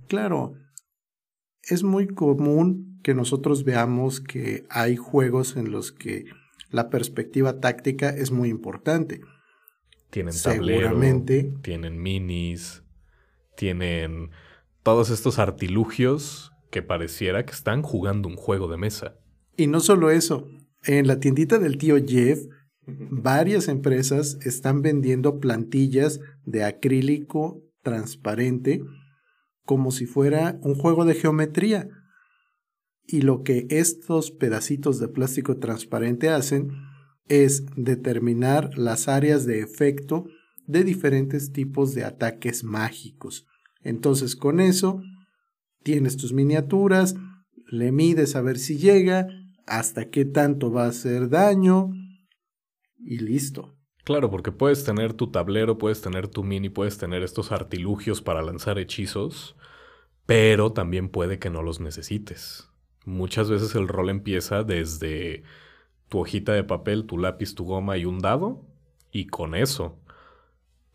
Claro, 0.08 0.54
es 1.63 1.84
muy 1.84 2.08
común 2.08 3.02
que 3.04 3.13
nosotros 3.13 3.65
veamos 3.65 4.22
que 4.22 4.65
hay 4.70 4.96
juegos 4.96 5.58
en 5.58 5.70
los 5.70 5.91
que 5.91 6.28
la 6.70 6.89
perspectiva 6.89 7.60
táctica 7.60 8.10
es 8.10 8.32
muy 8.32 8.48
importante. 8.48 9.20
Tienen 10.12 10.34
tablero, 10.41 10.89
Seguramente. 10.89 11.54
tienen 11.63 12.02
minis, 12.02 12.84
tienen 13.56 14.30
todos 14.84 15.10
estos 15.10 15.39
artilugios 15.39 16.52
que 16.69 16.82
pareciera 16.82 17.45
que 17.45 17.54
están 17.54 17.82
jugando 17.82 18.28
un 18.28 18.36
juego 18.36 18.67
de 18.67 18.78
mesa. 18.78 19.15
Y 19.58 19.67
no 19.67 19.80
solo 19.80 20.12
eso, 20.12 20.47
en 20.84 21.08
la 21.08 21.19
tiendita 21.19 21.60
del 21.60 21.78
tío 21.78 21.95
Jeff, 22.06 22.39
varias 22.86 23.67
empresas 23.67 24.38
están 24.45 24.82
vendiendo 24.82 25.39
plantillas 25.39 26.19
de 26.45 26.63
acrílico 26.63 27.63
transparente 27.82 28.84
como 29.65 29.91
si 29.91 30.06
fuera 30.06 30.60
un 30.63 30.76
juego 30.76 31.06
de 31.06 31.15
geometría. 31.15 31.88
Y 33.06 33.21
lo 33.21 33.43
que 33.43 33.67
estos 33.69 34.32
pedacitos 34.32 35.00
de 35.00 35.08
plástico 35.08 35.58
transparente 35.58 36.30
hacen 36.30 36.71
es 37.32 37.65
determinar 37.78 38.78
las 38.78 39.08
áreas 39.08 39.46
de 39.46 39.62
efecto 39.62 40.26
de 40.67 40.84
diferentes 40.84 41.54
tipos 41.54 41.96
de 41.96 42.04
ataques 42.04 42.65
mágicos. 42.65 43.48
Entonces 43.84 44.36
con 44.36 44.60
eso 44.60 45.02
tienes 45.82 46.17
tus 46.17 46.34
miniaturas, 46.34 47.15
le 47.67 47.94
mides 47.94 48.36
a 48.36 48.41
ver 48.41 48.60
si 48.60 48.78
llega, 48.78 49.30
hasta 49.65 50.10
qué 50.10 50.26
tanto 50.26 50.74
va 50.74 50.84
a 50.84 50.89
hacer 50.89 51.30
daño 51.30 51.91
y 52.98 53.20
listo. 53.20 53.78
Claro, 54.04 54.30
porque 54.30 54.52
puedes 54.52 54.84
tener 54.84 55.13
tu 55.13 55.32
tablero, 55.32 55.78
puedes 55.78 56.02
tener 56.02 56.28
tu 56.28 56.44
mini, 56.44 56.67
puedes 56.67 56.98
tener 56.98 57.24
estos 57.24 57.54
artilugios 57.54 58.22
para 58.22 58.41
lanzar 58.41 58.78
hechizos, 58.78 59.56
pero 60.26 60.74
también 60.74 61.08
puede 61.08 61.39
que 61.39 61.50
no 61.50 61.63
los 61.63 61.80
necesites. 61.80 62.67
Muchas 63.06 63.50
veces 63.50 63.74
el 63.76 63.88
rol 63.88 64.10
empieza 64.10 64.63
desde 64.63 65.44
tu 66.12 66.19
hojita 66.19 66.52
de 66.52 66.65
papel, 66.65 67.06
tu 67.06 67.17
lápiz, 67.17 67.56
tu 67.56 67.63
goma 67.63 67.97
y 67.97 68.04
un 68.04 68.19
dado, 68.19 68.67
y 69.13 69.28
con 69.28 69.56
eso. 69.56 69.97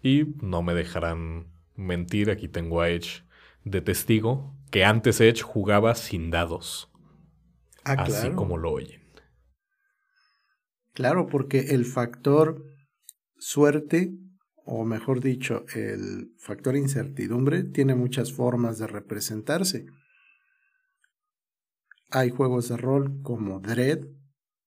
Y 0.02 0.34
no 0.42 0.60
me 0.60 0.74
dejarán 0.74 1.46
mentir, 1.74 2.30
aquí 2.30 2.48
tengo 2.48 2.82
a 2.82 2.90
Edge 2.90 3.24
de 3.64 3.80
testigo, 3.80 4.54
que 4.70 4.84
antes 4.84 5.22
Edge 5.22 5.40
jugaba 5.40 5.94
sin 5.94 6.30
dados, 6.30 6.90
Ah, 7.82 7.94
así 7.94 8.12
claro. 8.12 8.36
como 8.36 8.58
lo 8.58 8.72
oyen. 8.72 9.00
Claro, 10.92 11.28
porque 11.28 11.60
el 11.70 11.86
factor 11.86 12.62
suerte, 13.38 14.12
o 14.66 14.84
mejor 14.84 15.22
dicho, 15.22 15.64
el 15.74 16.34
factor 16.36 16.76
incertidumbre, 16.76 17.62
tiene 17.62 17.94
muchas 17.94 18.34
formas 18.34 18.78
de 18.78 18.86
representarse. 18.86 19.86
Hay 22.10 22.28
juegos 22.28 22.68
de 22.68 22.76
rol 22.76 23.22
como 23.22 23.60
Dread, 23.60 24.08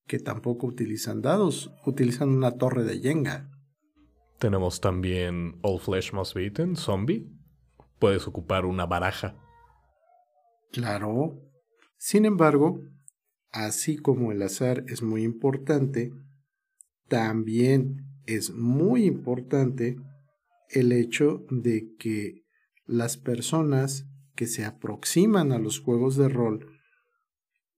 que 0.10 0.18
tampoco 0.18 0.66
utilizan 0.66 1.22
dados, 1.22 1.72
utilizan 1.86 2.30
una 2.30 2.58
torre 2.58 2.84
de 2.84 3.00
Jenga. 3.00 3.48
Tenemos 4.40 4.82
también 4.82 5.60
All 5.62 5.80
Flesh 5.80 6.14
Must 6.14 6.34
Be 6.34 6.46
Eaten, 6.46 6.76
Zombie. 6.76 7.30
Puedes 8.00 8.28
ocupar 8.28 8.66
una 8.66 8.88
baraja. 8.88 9.38
Claro. 10.72 11.40
Sin 12.00 12.26
embargo, 12.26 12.82
así 13.52 13.98
como 13.98 14.32
el 14.32 14.42
azar 14.42 14.84
es 14.88 15.04
muy 15.04 15.22
importante, 15.22 16.12
también 17.08 18.08
es 18.26 18.52
muy 18.52 19.06
importante 19.06 19.96
el 20.70 20.92
hecho 20.92 21.46
de 21.52 21.94
que 22.00 22.46
las 22.88 23.18
personas 23.18 24.08
que 24.36 24.48
se 24.48 24.66
aproximan 24.66 25.52
a 25.52 25.60
los 25.60 25.80
juegos 25.80 26.16
de 26.16 26.30
rol 26.30 26.66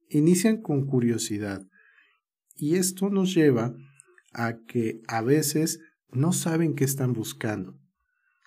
inician 0.07 0.61
con 0.61 0.85
curiosidad. 0.85 1.67
Y 2.61 2.75
esto 2.75 3.09
nos 3.09 3.33
lleva 3.33 3.75
a 4.33 4.59
que 4.67 5.01
a 5.07 5.23
veces 5.23 5.79
no 6.11 6.31
saben 6.31 6.75
qué 6.75 6.83
están 6.83 7.11
buscando. 7.11 7.75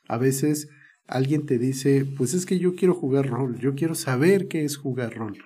A 0.07 0.19
veces 0.19 0.69
alguien 1.09 1.47
te 1.47 1.59
dice, 1.59 2.07
pues 2.17 2.33
es 2.33 2.47
que 2.47 2.61
yo 2.61 2.77
quiero 2.77 2.95
jugar 2.95 3.27
rol, 3.27 3.59
yo 3.59 3.75
quiero 3.75 3.97
saber 3.97 4.47
qué 4.47 4.65
es 4.65 4.77
jugar 4.77 5.17
rol. 5.17 5.39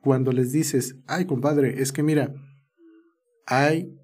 Cuando 0.00 0.32
les 0.32 0.52
dices, 0.52 0.96
ay 1.06 1.26
compadre, 1.26 1.82
es 1.82 1.92
que 1.92 2.02
mira, 2.02 2.32
hay 3.44 3.94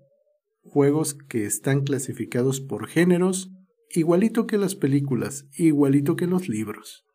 juegos 0.60 1.14
que 1.14 1.46
están 1.46 1.82
clasificados 1.82 2.60
por 2.60 2.88
géneros, 2.88 3.50
igualito 3.88 4.46
que 4.46 4.58
las 4.58 4.74
películas, 4.74 5.46
igualito 5.56 6.14
que 6.14 6.26
los 6.26 6.46
libros. 6.46 7.06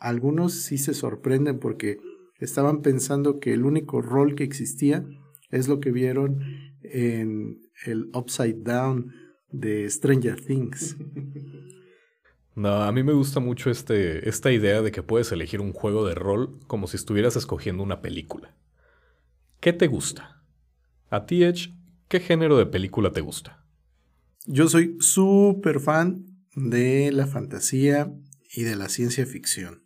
Algunos 0.00 0.54
sí 0.54 0.78
se 0.78 0.94
sorprenden 0.94 1.58
porque 1.58 1.98
estaban 2.38 2.82
pensando 2.82 3.40
que 3.40 3.52
el 3.52 3.64
único 3.64 4.00
rol 4.00 4.34
que 4.34 4.44
existía 4.44 5.04
es 5.50 5.68
lo 5.68 5.80
que 5.80 5.90
vieron 5.90 6.40
en 6.82 7.60
el 7.84 8.10
Upside 8.14 8.62
Down 8.62 9.12
de 9.50 9.88
Stranger 9.90 10.40
Things. 10.40 10.96
No, 12.58 12.82
a 12.82 12.90
mí 12.90 13.04
me 13.04 13.12
gusta 13.12 13.38
mucho 13.38 13.70
este, 13.70 14.28
esta 14.28 14.50
idea 14.50 14.82
de 14.82 14.90
que 14.90 15.04
puedes 15.04 15.30
elegir 15.30 15.60
un 15.60 15.72
juego 15.72 16.04
de 16.04 16.16
rol 16.16 16.58
como 16.66 16.88
si 16.88 16.96
estuvieras 16.96 17.36
escogiendo 17.36 17.84
una 17.84 18.02
película. 18.02 18.52
¿Qué 19.60 19.72
te 19.72 19.86
gusta? 19.86 20.42
A 21.08 21.24
ti, 21.24 21.44
Edge, 21.44 21.72
¿qué 22.08 22.18
género 22.18 22.58
de 22.58 22.66
película 22.66 23.12
te 23.12 23.20
gusta? 23.20 23.64
Yo 24.44 24.68
soy 24.68 24.96
súper 24.98 25.78
fan 25.78 26.26
de 26.56 27.12
la 27.12 27.28
fantasía 27.28 28.12
y 28.52 28.64
de 28.64 28.74
la 28.74 28.88
ciencia 28.88 29.24
ficción. 29.24 29.84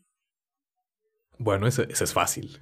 Bueno, 1.42 1.66
ese, 1.66 1.86
ese 1.90 2.04
es 2.04 2.12
fácil. 2.12 2.60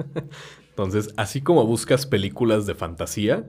Entonces, 0.70 1.12
así 1.16 1.40
como 1.40 1.66
buscas 1.66 2.06
películas 2.06 2.66
de 2.66 2.74
fantasía, 2.74 3.48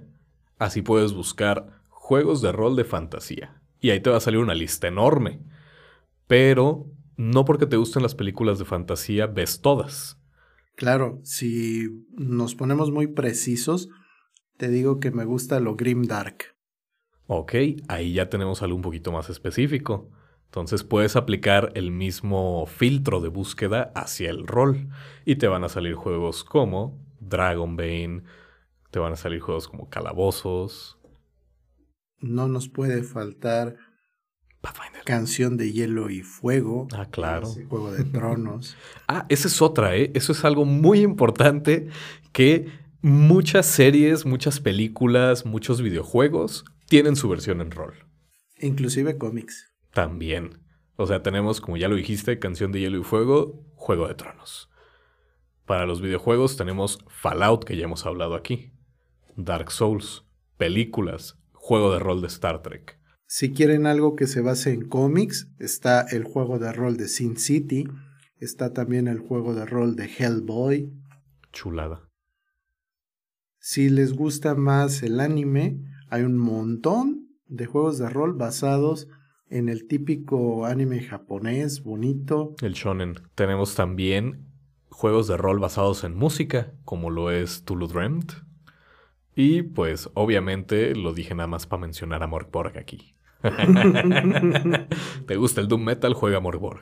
así 0.60 0.82
puedes 0.82 1.14
buscar 1.14 1.82
juegos 1.90 2.42
de 2.42 2.52
rol 2.52 2.76
de 2.76 2.84
fantasía. 2.84 3.62
Y 3.80 3.90
ahí 3.90 4.00
te 4.00 4.10
va 4.10 4.18
a 4.18 4.22
salir 4.22 4.40
una 4.40 4.54
lista 4.54 4.88
enorme. 4.88 5.40
Pero 6.28 6.86
no 7.18 7.46
porque 7.46 7.66
te 7.66 7.78
gusten 7.78 8.04
las 8.04 8.16
películas 8.16 8.60
de 8.60 8.66
fantasía 8.66 9.26
ves 9.28 9.62
todas. 9.62 10.20
Claro, 10.76 11.20
si 11.24 12.06
nos 12.12 12.56
ponemos 12.56 12.92
muy 12.92 13.08
precisos, 13.08 13.90
te 14.58 14.70
digo 14.70 15.00
que 15.00 15.12
me 15.12 15.26
gusta 15.26 15.60
lo 15.60 15.76
grim 15.76 16.04
dark. 16.04 16.56
Ok, 17.28 17.54
ahí 17.88 18.14
ya 18.14 18.30
tenemos 18.30 18.62
algo 18.62 18.76
un 18.76 18.82
poquito 18.82 19.12
más 19.12 19.30
específico. 19.30 20.12
Entonces 20.54 20.84
puedes 20.84 21.16
aplicar 21.16 21.72
el 21.74 21.90
mismo 21.90 22.68
filtro 22.68 23.22
de 23.22 23.28
búsqueda 23.28 23.92
hacia 23.96 24.30
el 24.30 24.46
rol 24.46 24.88
y 25.26 25.38
te 25.38 25.48
van 25.48 25.64
a 25.64 25.68
salir 25.68 25.96
juegos 25.96 26.44
como 26.44 27.04
Dragonbane, 27.22 28.22
te 28.92 29.00
van 29.00 29.14
a 29.14 29.16
salir 29.16 29.40
juegos 29.40 29.68
como 29.68 29.90
Calabozos, 29.90 31.00
No 32.20 32.48
nos 32.48 32.70
puede 32.70 33.02
faltar 33.02 33.78
Pathfinder. 34.62 35.02
canción 35.06 35.58
de 35.58 35.72
hielo 35.72 36.12
y 36.12 36.22
fuego. 36.22 36.88
Ah, 36.94 37.08
claro. 37.10 37.48
Juego 37.48 37.92
de 37.92 38.04
Tronos. 38.04 38.78
Ah, 39.08 39.26
esa 39.30 39.48
es 39.48 39.60
otra, 39.60 39.96
¿eh? 39.96 40.12
Eso 40.14 40.34
es 40.34 40.46
algo 40.46 40.66
muy 40.66 41.00
importante 41.00 41.88
que 42.32 42.68
muchas 43.02 43.66
series, 43.66 44.24
muchas 44.24 44.60
películas, 44.60 45.48
muchos 45.48 45.82
videojuegos 45.82 46.64
tienen 46.88 47.16
su 47.16 47.28
versión 47.28 47.60
en 47.60 47.72
rol. 47.72 47.96
Inclusive 48.60 49.18
cómics. 49.18 49.73
También. 49.94 50.60
O 50.96 51.08
sea, 51.08 51.24
tenemos, 51.24 51.62
como 51.62 51.78
ya 51.78 51.88
lo 51.88 51.96
dijiste, 51.96 52.40
Canción 52.40 52.72
de 52.72 52.82
Hielo 52.82 53.00
y 53.00 53.04
Fuego, 53.04 53.64
Juego 53.76 54.08
de 54.08 54.16
Tronos. 54.16 54.70
Para 55.66 55.86
los 55.86 56.02
videojuegos 56.02 56.58
tenemos 56.58 57.00
Fallout, 57.08 57.64
que 57.64 57.78
ya 57.78 57.86
hemos 57.86 58.06
hablado 58.06 58.36
aquí. 58.36 58.74
Dark 59.36 59.72
Souls, 59.72 60.26
películas, 60.58 61.40
juego 61.54 61.94
de 61.94 62.00
rol 62.00 62.22
de 62.22 62.28
Star 62.28 62.62
Trek. 62.62 63.00
Si 63.26 63.54
quieren 63.54 63.88
algo 63.88 64.16
que 64.16 64.28
se 64.28 64.42
base 64.42 64.74
en 64.74 64.88
cómics, 64.88 65.50
está 65.58 66.02
el 66.02 66.24
juego 66.24 66.60
de 66.60 66.72
rol 66.72 66.98
de 66.98 67.08
Sin 67.08 67.38
City, 67.38 67.88
está 68.38 68.74
también 68.74 69.08
el 69.08 69.20
juego 69.20 69.56
de 69.56 69.66
rol 69.66 69.96
de 69.96 70.06
Hellboy. 70.06 70.92
Chulada. 71.52 72.10
Si 73.60 73.90
les 73.90 74.14
gusta 74.14 74.56
más 74.56 75.02
el 75.02 75.20
anime, 75.20 75.80
hay 76.10 76.24
un 76.24 76.38
montón 76.38 77.30
de 77.48 77.66
juegos 77.66 77.98
de 77.98 78.10
rol 78.10 78.34
basados 78.34 79.08
en 79.08 79.23
el 79.70 79.88
típico 79.88 80.66
anime 80.66 81.02
japonés 81.02 81.84
bonito. 81.84 82.56
El 82.62 82.74
shonen. 82.74 83.16
Tenemos 83.36 83.76
también 83.76 84.48
juegos 84.90 85.28
de 85.28 85.38
rol 85.38 85.60
basados 85.60 86.04
en 86.04 86.16
música, 86.16 86.72
como 86.86 87.10
lo 87.10 87.30
es 87.30 87.64
Tulu 87.64 87.88
Dreamt. 87.88 88.34
Y 89.36 89.64
pues, 89.64 90.10
obviamente, 90.14 90.96
lo 90.96 91.14
dije 91.14 91.36
nada 91.36 91.48
más 91.48 91.68
para 91.68 91.82
mencionar 91.82 92.24
a 92.24 92.28
Morgborg 92.28 92.78
aquí. 92.78 93.16
¿Te 95.28 95.36
gusta 95.36 95.62
el 95.62 95.68
Doom 95.68 95.84
Metal? 95.84 96.14
Juega 96.14 96.40
Morgborg. 96.40 96.82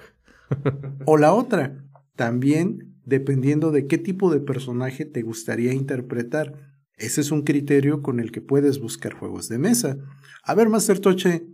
O 1.06 1.18
la 1.18 1.34
otra, 1.34 1.84
también 2.16 2.96
dependiendo 3.06 3.72
de 3.72 3.88
qué 3.88 3.98
tipo 3.98 4.32
de 4.32 4.40
personaje 4.40 5.06
te 5.06 5.22
gustaría 5.22 5.74
interpretar. 5.74 6.78
Ese 6.98 7.22
es 7.22 7.32
un 7.32 7.42
criterio 7.42 8.02
con 8.02 8.20
el 8.20 8.32
que 8.32 8.42
puedes 8.42 8.80
buscar 8.80 9.14
juegos 9.14 9.50
de 9.50 9.58
mesa. 9.58 9.98
A 10.44 10.54
ver, 10.54 10.70
Master 10.70 11.00
Toche, 11.00 11.48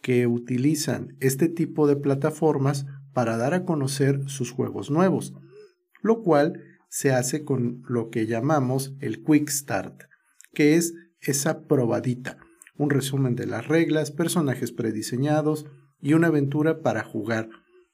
que 0.02 0.26
utilizan 0.26 1.16
este 1.20 1.48
tipo 1.48 1.86
de 1.86 1.96
plataformas 1.96 2.84
para 3.14 3.38
dar 3.38 3.54
a 3.54 3.64
conocer 3.64 4.28
sus 4.28 4.50
juegos 4.50 4.90
nuevos, 4.90 5.32
lo 6.02 6.22
cual 6.22 6.60
se 6.90 7.12
hace 7.12 7.44
con 7.44 7.80
lo 7.88 8.10
que 8.10 8.26
llamamos 8.26 8.94
el 9.00 9.22
Quick 9.22 9.48
Start, 9.48 10.02
que 10.52 10.76
es 10.76 10.94
esa 11.20 11.66
probadita, 11.66 12.38
un 12.76 12.90
resumen 12.90 13.34
de 13.34 13.46
las 13.46 13.66
reglas, 13.66 14.10
personajes 14.10 14.72
prediseñados 14.72 15.66
y 16.00 16.14
una 16.14 16.28
aventura 16.28 16.80
para 16.80 17.02
jugar, 17.02 17.48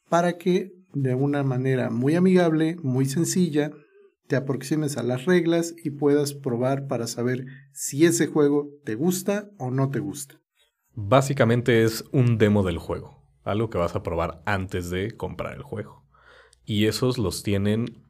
para 0.09 0.37
que 0.39 0.73
de 0.93 1.15
una 1.15 1.43
manera 1.43 1.91
muy 1.91 2.15
amigable, 2.15 2.77
muy 2.83 3.07
sencilla, 3.07 3.73
te 4.27 4.37
aproximes 4.37 4.97
a 4.97 5.03
las 5.03 5.27
reglas 5.27 5.75
y 5.83 5.91
puedas 5.91 6.35
probar 6.35 6.87
para 6.87 7.07
saber 7.07 7.47
si 7.73 8.07
ese 8.07 8.27
juego 8.27 8.69
te 8.85 8.95
gusta 8.95 9.51
o 9.59 9.71
no 9.71 9.91
te 9.91 9.99
gusta. 9.99 10.41
Básicamente 10.95 11.83
es 11.83 12.05
un 12.13 12.39
demo 12.39 12.63
del 12.63 12.79
juego, 12.79 13.25
algo 13.43 13.69
que 13.69 13.79
vas 13.79 13.97
a 13.97 14.03
probar 14.03 14.43
antes 14.47 14.91
de 14.91 15.17
comprar 15.17 15.55
el 15.55 15.63
juego. 15.63 16.05
Y 16.65 16.87
esos 16.87 17.19
los 17.19 17.43
tienen... 17.43 18.04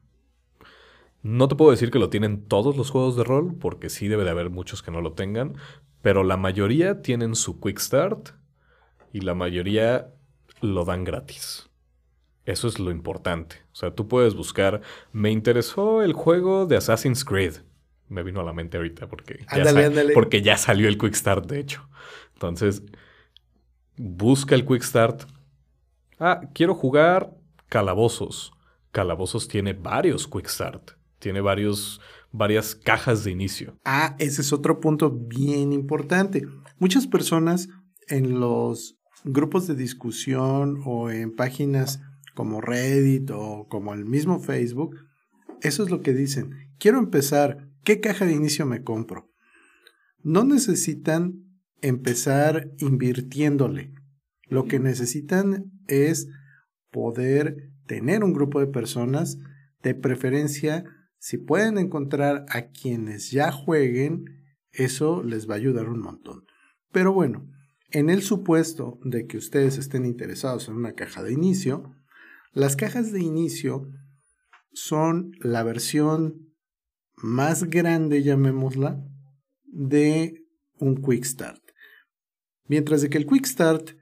No 1.25 1.47
te 1.47 1.55
puedo 1.55 1.71
decir 1.71 1.89
que 1.89 1.97
lo 1.97 2.11
tienen 2.11 2.45
todos 2.45 2.77
los 2.77 2.91
juegos 2.91 3.15
de 3.15 3.23
rol, 3.23 3.55
porque 3.59 3.89
sí 3.89 4.07
debe 4.07 4.25
de 4.25 4.29
haber 4.29 4.51
muchos 4.51 4.83
que 4.83 4.91
no 4.91 5.01
lo 5.01 5.13
tengan, 5.13 5.55
pero 6.03 6.23
la 6.23 6.37
mayoría 6.37 7.01
tienen 7.01 7.33
su 7.33 7.59
Quick 7.59 7.79
Start 7.79 8.29
y 9.11 9.21
la 9.21 9.33
mayoría 9.33 10.13
lo 10.61 10.85
dan 10.85 11.03
gratis. 11.03 11.67
Eso 12.45 12.67
es 12.67 12.77
lo 12.77 12.91
importante. 12.91 13.55
O 13.71 13.75
sea, 13.75 13.89
tú 13.89 14.07
puedes 14.07 14.35
buscar, 14.35 14.81
me 15.13 15.31
interesó 15.31 16.03
el 16.03 16.13
juego 16.13 16.67
de 16.67 16.77
Assassin's 16.77 17.25
Creed. 17.25 17.55
Me 18.07 18.21
vino 18.21 18.39
a 18.39 18.43
la 18.43 18.53
mente 18.53 18.77
ahorita 18.77 19.07
porque, 19.07 19.47
ya, 19.51 20.13
porque 20.13 20.43
ya 20.43 20.57
salió 20.57 20.87
el 20.87 20.99
Quick 20.99 21.15
Start, 21.15 21.47
de 21.47 21.59
hecho. 21.59 21.89
Entonces, 22.33 22.83
busca 23.97 24.53
el 24.53 24.63
Quick 24.63 24.83
Start. 24.83 25.23
Ah, 26.19 26.41
quiero 26.53 26.75
jugar 26.75 27.31
Calabozos. 27.67 28.53
Calabozos 28.91 29.47
tiene 29.47 29.73
varios 29.73 30.27
Quick 30.27 30.49
Start. 30.49 30.94
Tiene 31.19 31.41
varios, 31.41 32.01
varias 32.31 32.75
cajas 32.75 33.23
de 33.23 33.31
inicio. 33.31 33.77
Ah, 33.85 34.15
ese 34.19 34.41
es 34.41 34.53
otro 34.53 34.79
punto 34.79 35.11
bien 35.11 35.73
importante. 35.73 36.45
Muchas 36.77 37.07
personas 37.07 37.69
en 38.07 38.39
los 38.39 38.97
grupos 39.23 39.67
de 39.67 39.75
discusión 39.75 40.81
o 40.85 41.09
en 41.09 41.35
páginas 41.35 42.01
como 42.35 42.61
Reddit 42.61 43.31
o 43.31 43.67
como 43.69 43.93
el 43.93 44.05
mismo 44.05 44.39
Facebook, 44.39 44.95
eso 45.61 45.83
es 45.83 45.89
lo 45.89 46.01
que 46.01 46.13
dicen. 46.13 46.51
Quiero 46.77 46.99
empezar, 46.99 47.69
¿qué 47.83 47.99
caja 47.99 48.25
de 48.25 48.33
inicio 48.33 48.65
me 48.65 48.83
compro? 48.83 49.31
No 50.21 50.43
necesitan 50.43 51.45
empezar 51.81 52.71
invirtiéndole. 52.77 53.93
Lo 54.47 54.65
que 54.65 54.79
necesitan 54.79 55.71
es 55.87 56.27
poder 56.91 57.71
tener 57.87 58.23
un 58.23 58.33
grupo 58.33 58.59
de 58.59 58.67
personas, 58.67 59.37
de 59.81 59.95
preferencia, 59.95 60.83
si 61.25 61.39
pueden 61.39 61.79
encontrar 61.79 62.45
a 62.49 62.67
quienes 62.67 63.31
ya 63.31 63.51
jueguen, 63.51 64.43
eso 64.71 65.23
les 65.23 65.49
va 65.49 65.55
a 65.55 65.57
ayudar 65.57 65.89
un 65.89 65.99
montón. 65.99 66.45
Pero 66.91 67.13
bueno, 67.13 67.49
en 67.89 68.11
el 68.11 68.21
supuesto 68.21 68.99
de 69.03 69.25
que 69.25 69.37
ustedes 69.37 69.79
estén 69.79 70.05
interesados 70.05 70.67
en 70.67 70.75
una 70.75 70.93
caja 70.93 71.23
de 71.23 71.33
inicio, 71.33 71.95
las 72.53 72.75
cajas 72.75 73.11
de 73.11 73.21
inicio 73.21 73.89
son 74.71 75.31
la 75.39 75.63
versión 75.63 76.53
más 77.15 77.63
grande, 77.63 78.21
llamémosla, 78.21 79.03
de 79.63 80.45
un 80.77 81.01
Quick 81.01 81.23
Start. 81.23 81.63
Mientras 82.67 83.01
de 83.01 83.09
que 83.09 83.17
el 83.17 83.25
Quick 83.25 83.47
Start 83.47 83.97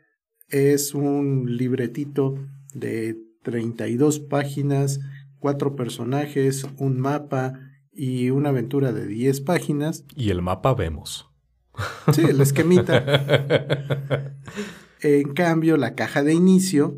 es 0.49 0.93
un 0.93 1.55
libretito 1.55 2.36
de 2.73 3.15
32 3.43 4.19
páginas, 4.19 4.99
cuatro 5.43 5.75
personajes, 5.75 6.65
un 6.77 7.01
mapa 7.01 7.60
y 7.91 8.29
una 8.29 8.47
aventura 8.47 8.93
de 8.93 9.06
10 9.06 9.41
páginas. 9.41 10.06
Y 10.15 10.29
el 10.29 10.41
mapa 10.41 10.73
vemos. 10.73 11.29
Sí, 12.13 12.21
el 12.21 12.39
esquemita. 12.39 13.03
en 15.01 15.34
cambio, 15.34 15.75
la 15.75 15.95
caja 15.95 16.23
de 16.23 16.34
inicio 16.34 16.97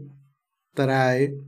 trae 0.75 1.39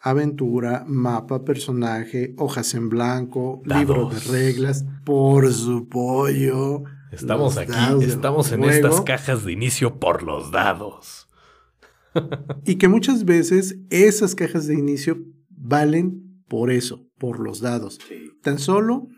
aventura, 0.00 0.82
mapa, 0.88 1.44
personaje, 1.44 2.34
hojas 2.38 2.74
en 2.74 2.88
blanco, 2.88 3.62
libro 3.64 4.10
de 4.10 4.18
reglas, 4.18 4.84
por 5.04 5.52
su 5.52 5.88
pollo. 5.88 6.82
Estamos 7.12 7.56
aquí, 7.56 7.72
estamos 8.02 8.50
en 8.50 8.64
estas 8.64 9.00
cajas 9.02 9.44
de 9.44 9.52
inicio 9.52 10.00
por 10.00 10.24
los 10.24 10.50
dados. 10.50 11.28
y 12.64 12.78
que 12.78 12.88
muchas 12.88 13.24
veces 13.24 13.76
esas 13.90 14.34
cajas 14.34 14.66
de 14.66 14.74
inicio 14.74 15.35
valen 15.66 16.42
por 16.48 16.70
eso, 16.70 17.08
por 17.18 17.40
los 17.40 17.60
dados. 17.60 17.98
Tan 18.42 18.58
solo 18.58 19.08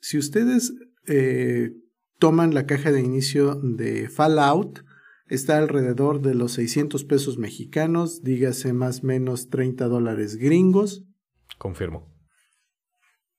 si 0.00 0.18
ustedes 0.18 0.74
eh, 1.06 1.72
toman 2.18 2.52
la 2.52 2.66
caja 2.66 2.92
de 2.92 3.00
inicio 3.00 3.54
de 3.54 4.08
Fallout, 4.08 4.84
está 5.28 5.56
alrededor 5.58 6.20
de 6.20 6.34
los 6.34 6.52
600 6.52 7.04
pesos 7.04 7.38
mexicanos, 7.38 8.22
dígase 8.22 8.72
más 8.72 9.02
o 9.02 9.06
menos 9.06 9.48
30 9.48 9.86
dólares 9.86 10.36
gringos. 10.36 11.04
Confirmo. 11.58 12.12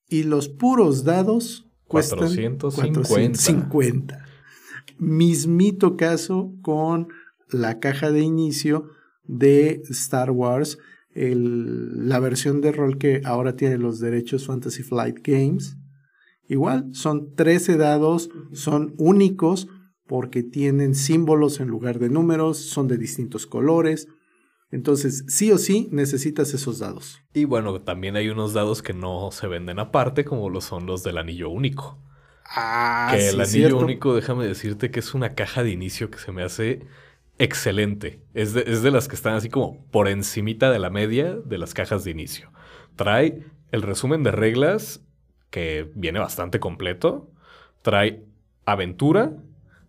Y 0.07 0.23
los 0.23 0.49
puros 0.49 1.03
dados 1.03 1.67
cuestan 1.87 2.19
450. 2.19 2.67
450. 3.07 4.25
Mismito 4.97 5.97
caso 5.97 6.53
con 6.61 7.09
la 7.49 7.79
caja 7.79 8.11
de 8.11 8.21
inicio 8.21 8.89
de 9.23 9.81
Star 9.89 10.31
Wars, 10.31 10.79
la 11.15 12.19
versión 12.19 12.61
de 12.61 12.71
rol 12.71 12.97
que 12.97 13.21
ahora 13.23 13.55
tiene 13.55 13.77
los 13.77 13.99
derechos 13.99 14.45
Fantasy 14.45 14.83
Flight 14.83 15.19
Games. 15.23 15.77
Igual, 16.47 16.89
son 16.93 17.33
13 17.35 17.77
dados, 17.77 18.29
son 18.51 18.93
únicos, 18.97 19.67
porque 20.05 20.43
tienen 20.43 20.93
símbolos 20.93 21.59
en 21.59 21.69
lugar 21.69 21.99
de 21.99 22.09
números, 22.09 22.57
son 22.57 22.87
de 22.87 22.97
distintos 22.97 23.47
colores. 23.47 24.07
Entonces, 24.71 25.23
sí 25.27 25.51
o 25.51 25.57
sí 25.57 25.87
necesitas 25.91 26.53
esos 26.53 26.79
dados. 26.79 27.19
Y 27.33 27.45
bueno, 27.45 27.81
también 27.81 28.15
hay 28.15 28.29
unos 28.29 28.53
dados 28.53 28.81
que 28.81 28.93
no 28.93 29.29
se 29.31 29.47
venden 29.47 29.79
aparte, 29.79 30.25
como 30.25 30.49
lo 30.49 30.61
son 30.61 30.85
los 30.85 31.03
del 31.03 31.17
anillo 31.17 31.49
único. 31.49 31.97
Ah, 32.45 33.09
que 33.11 33.29
el 33.29 33.41
anillo 33.41 33.77
único, 33.79 34.13
déjame 34.13 34.45
decirte 34.45 34.91
que 34.91 34.99
es 34.99 35.13
una 35.13 35.33
caja 35.33 35.63
de 35.63 35.71
inicio 35.71 36.11
que 36.11 36.19
se 36.19 36.31
me 36.31 36.43
hace 36.43 36.85
excelente. 37.37 38.21
Es 38.33 38.53
de, 38.53 38.63
es 38.67 38.81
de 38.81 38.91
las 38.91 39.07
que 39.07 39.15
están 39.15 39.35
así 39.35 39.49
como 39.49 39.85
por 39.91 40.07
encimita 40.07 40.71
de 40.71 40.79
la 40.79 40.89
media 40.89 41.35
de 41.35 41.57
las 41.57 41.73
cajas 41.73 42.03
de 42.03 42.11
inicio. 42.11 42.51
Trae 42.95 43.45
el 43.71 43.81
resumen 43.81 44.23
de 44.23 44.31
reglas, 44.31 45.01
que 45.49 45.89
viene 45.95 46.19
bastante 46.19 46.59
completo. 46.59 47.31
Trae 47.81 48.25
aventura, 48.65 49.31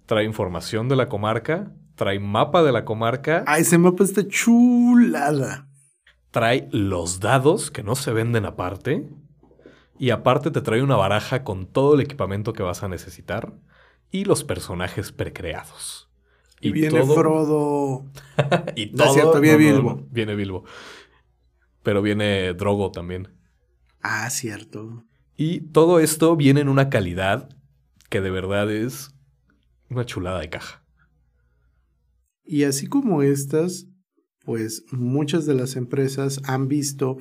trae 0.07 0.25
información 0.25 0.89
de 0.89 0.95
la 0.95 1.09
comarca, 1.09 1.73
trae 1.97 2.21
mapa 2.21 2.63
de 2.63 2.71
la 2.71 2.85
comarca. 2.85 3.43
Ah, 3.49 3.59
ese 3.59 3.77
mapa 3.77 4.05
está 4.05 4.27
chulada. 4.29 5.69
Trae 6.31 6.69
los 6.71 7.19
dados 7.19 7.73
que 7.73 7.83
no 7.83 7.97
se 7.97 8.13
venden 8.13 8.45
aparte. 8.45 9.09
Y 9.99 10.11
aparte 10.11 10.53
te 10.53 10.61
trae 10.61 10.83
una 10.83 10.95
baraja 10.95 11.43
con 11.43 11.67
todo 11.67 11.95
el 11.95 12.01
equipamiento 12.01 12.53
que 12.53 12.63
vas 12.63 12.85
a 12.85 12.89
necesitar 12.89 13.53
y 14.13 14.25
los 14.25 14.45
personajes 14.45 15.11
precreados. 15.11 16.06
Y, 16.61 16.73
viene 16.73 17.05
Frodo. 17.05 18.07
y 18.77 18.87
todo. 18.87 19.41
viene 19.41 19.57
Bilbo. 19.57 20.07
viene 20.11 20.35
Bilbo. 20.35 20.65
Pero 21.83 22.03
viene 22.03 22.55
Drogo 22.55 22.91
también. 22.91 23.29
Ah, 24.03 24.29
cierto. 24.31 25.05
Y 25.37 25.61
todo 25.73 26.01
esto 26.01 26.35
viene 26.37 26.61
en 26.61 26.69
una 26.69 26.89
calidad 26.89 27.49
que 28.09 28.21
de 28.21 28.31
verdad 28.31 28.71
es 28.71 29.11
una 29.91 30.07
chulada 30.07 30.41
de 30.41 30.49
caja. 30.49 30.83
Y 32.45 32.65
así 32.65 32.87
como 32.87 33.23
estas, 33.23 33.87
pues 34.45 34.85
muchas 34.93 35.47
de 35.47 35.55
las 35.55 35.77
empresas 35.77 36.41
han 36.45 36.69
visto 36.69 37.19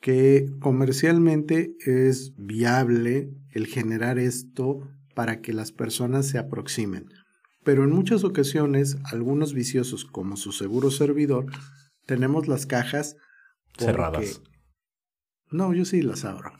que 0.00 0.46
comercialmente 0.60 1.74
es 1.84 2.34
viable 2.36 3.30
el 3.52 3.66
generar 3.66 4.18
esto 4.18 4.80
para 5.14 5.40
que 5.40 5.52
las 5.52 5.72
personas 5.72 6.26
se 6.26 6.38
aproximen. 6.38 7.06
Pero 7.66 7.82
en 7.82 7.90
muchas 7.90 8.22
ocasiones, 8.22 8.96
algunos 9.10 9.52
viciosos, 9.52 10.04
como 10.04 10.36
su 10.36 10.52
seguro 10.52 10.92
servidor, 10.92 11.46
tenemos 12.06 12.46
las 12.46 12.64
cajas 12.64 13.16
cerradas. 13.76 14.40
No, 15.50 15.74
yo 15.74 15.84
sí 15.84 16.00
las 16.00 16.24
abro. 16.24 16.52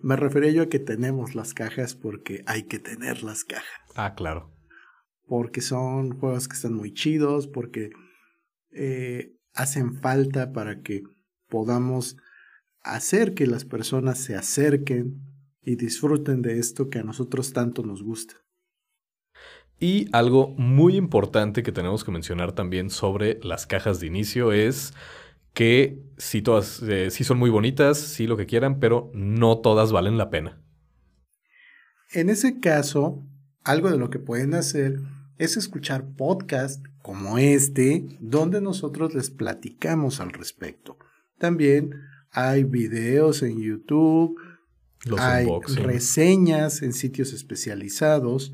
Me 0.00 0.16
refería 0.16 0.52
yo 0.52 0.62
a 0.62 0.68
que 0.70 0.78
tenemos 0.78 1.34
las 1.34 1.52
cajas 1.52 1.94
porque 1.96 2.42
hay 2.46 2.62
que 2.62 2.78
tener 2.78 3.22
las 3.22 3.44
cajas. 3.44 3.68
Ah, 3.94 4.14
claro. 4.14 4.50
Porque 5.26 5.60
son 5.60 6.18
juegos 6.18 6.48
que 6.48 6.56
están 6.56 6.72
muy 6.72 6.94
chidos, 6.94 7.46
porque 7.46 7.90
eh, 8.70 9.36
hacen 9.52 10.00
falta 10.00 10.52
para 10.52 10.80
que 10.80 11.02
podamos 11.46 12.16
hacer 12.80 13.34
que 13.34 13.46
las 13.46 13.66
personas 13.66 14.18
se 14.18 14.34
acerquen 14.34 15.20
y 15.60 15.76
disfruten 15.76 16.40
de 16.40 16.58
esto 16.58 16.88
que 16.88 17.00
a 17.00 17.04
nosotros 17.04 17.52
tanto 17.52 17.82
nos 17.82 18.02
gusta. 18.02 18.36
Y 19.80 20.08
algo 20.12 20.48
muy 20.58 20.96
importante 20.96 21.62
que 21.62 21.72
tenemos 21.72 22.04
que 22.04 22.12
mencionar 22.12 22.52
también 22.52 22.90
sobre 22.90 23.40
las 23.42 23.66
cajas 23.66 23.98
de 23.98 24.06
inicio 24.06 24.52
es 24.52 24.92
que 25.54 25.98
sí, 26.18 26.42
todas, 26.42 26.82
eh, 26.82 27.10
sí 27.10 27.24
son 27.24 27.38
muy 27.38 27.48
bonitas, 27.48 27.98
sí 27.98 28.26
lo 28.26 28.36
que 28.36 28.44
quieran, 28.44 28.78
pero 28.78 29.10
no 29.14 29.58
todas 29.58 29.90
valen 29.90 30.18
la 30.18 30.28
pena. 30.28 30.60
En 32.12 32.28
ese 32.28 32.60
caso, 32.60 33.24
algo 33.64 33.90
de 33.90 33.96
lo 33.96 34.10
que 34.10 34.18
pueden 34.18 34.52
hacer 34.52 35.00
es 35.38 35.56
escuchar 35.56 36.04
podcasts 36.14 36.82
como 37.00 37.38
este, 37.38 38.04
donde 38.20 38.60
nosotros 38.60 39.14
les 39.14 39.30
platicamos 39.30 40.20
al 40.20 40.30
respecto. 40.32 40.98
También 41.38 41.94
hay 42.30 42.64
videos 42.64 43.42
en 43.42 43.62
YouTube, 43.62 44.38
hay 45.16 45.48
reseñas 45.76 46.82
en 46.82 46.92
sitios 46.92 47.32
especializados 47.32 48.52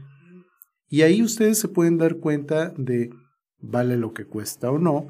y 0.89 1.03
ahí 1.03 1.23
ustedes 1.23 1.59
se 1.59 1.69
pueden 1.69 1.99
dar 1.99 2.17
cuenta 2.17 2.73
de 2.77 3.11
vale 3.59 3.97
lo 3.97 4.13
que 4.13 4.27
cuesta 4.27 4.71
o 4.71 4.79
no 4.79 5.09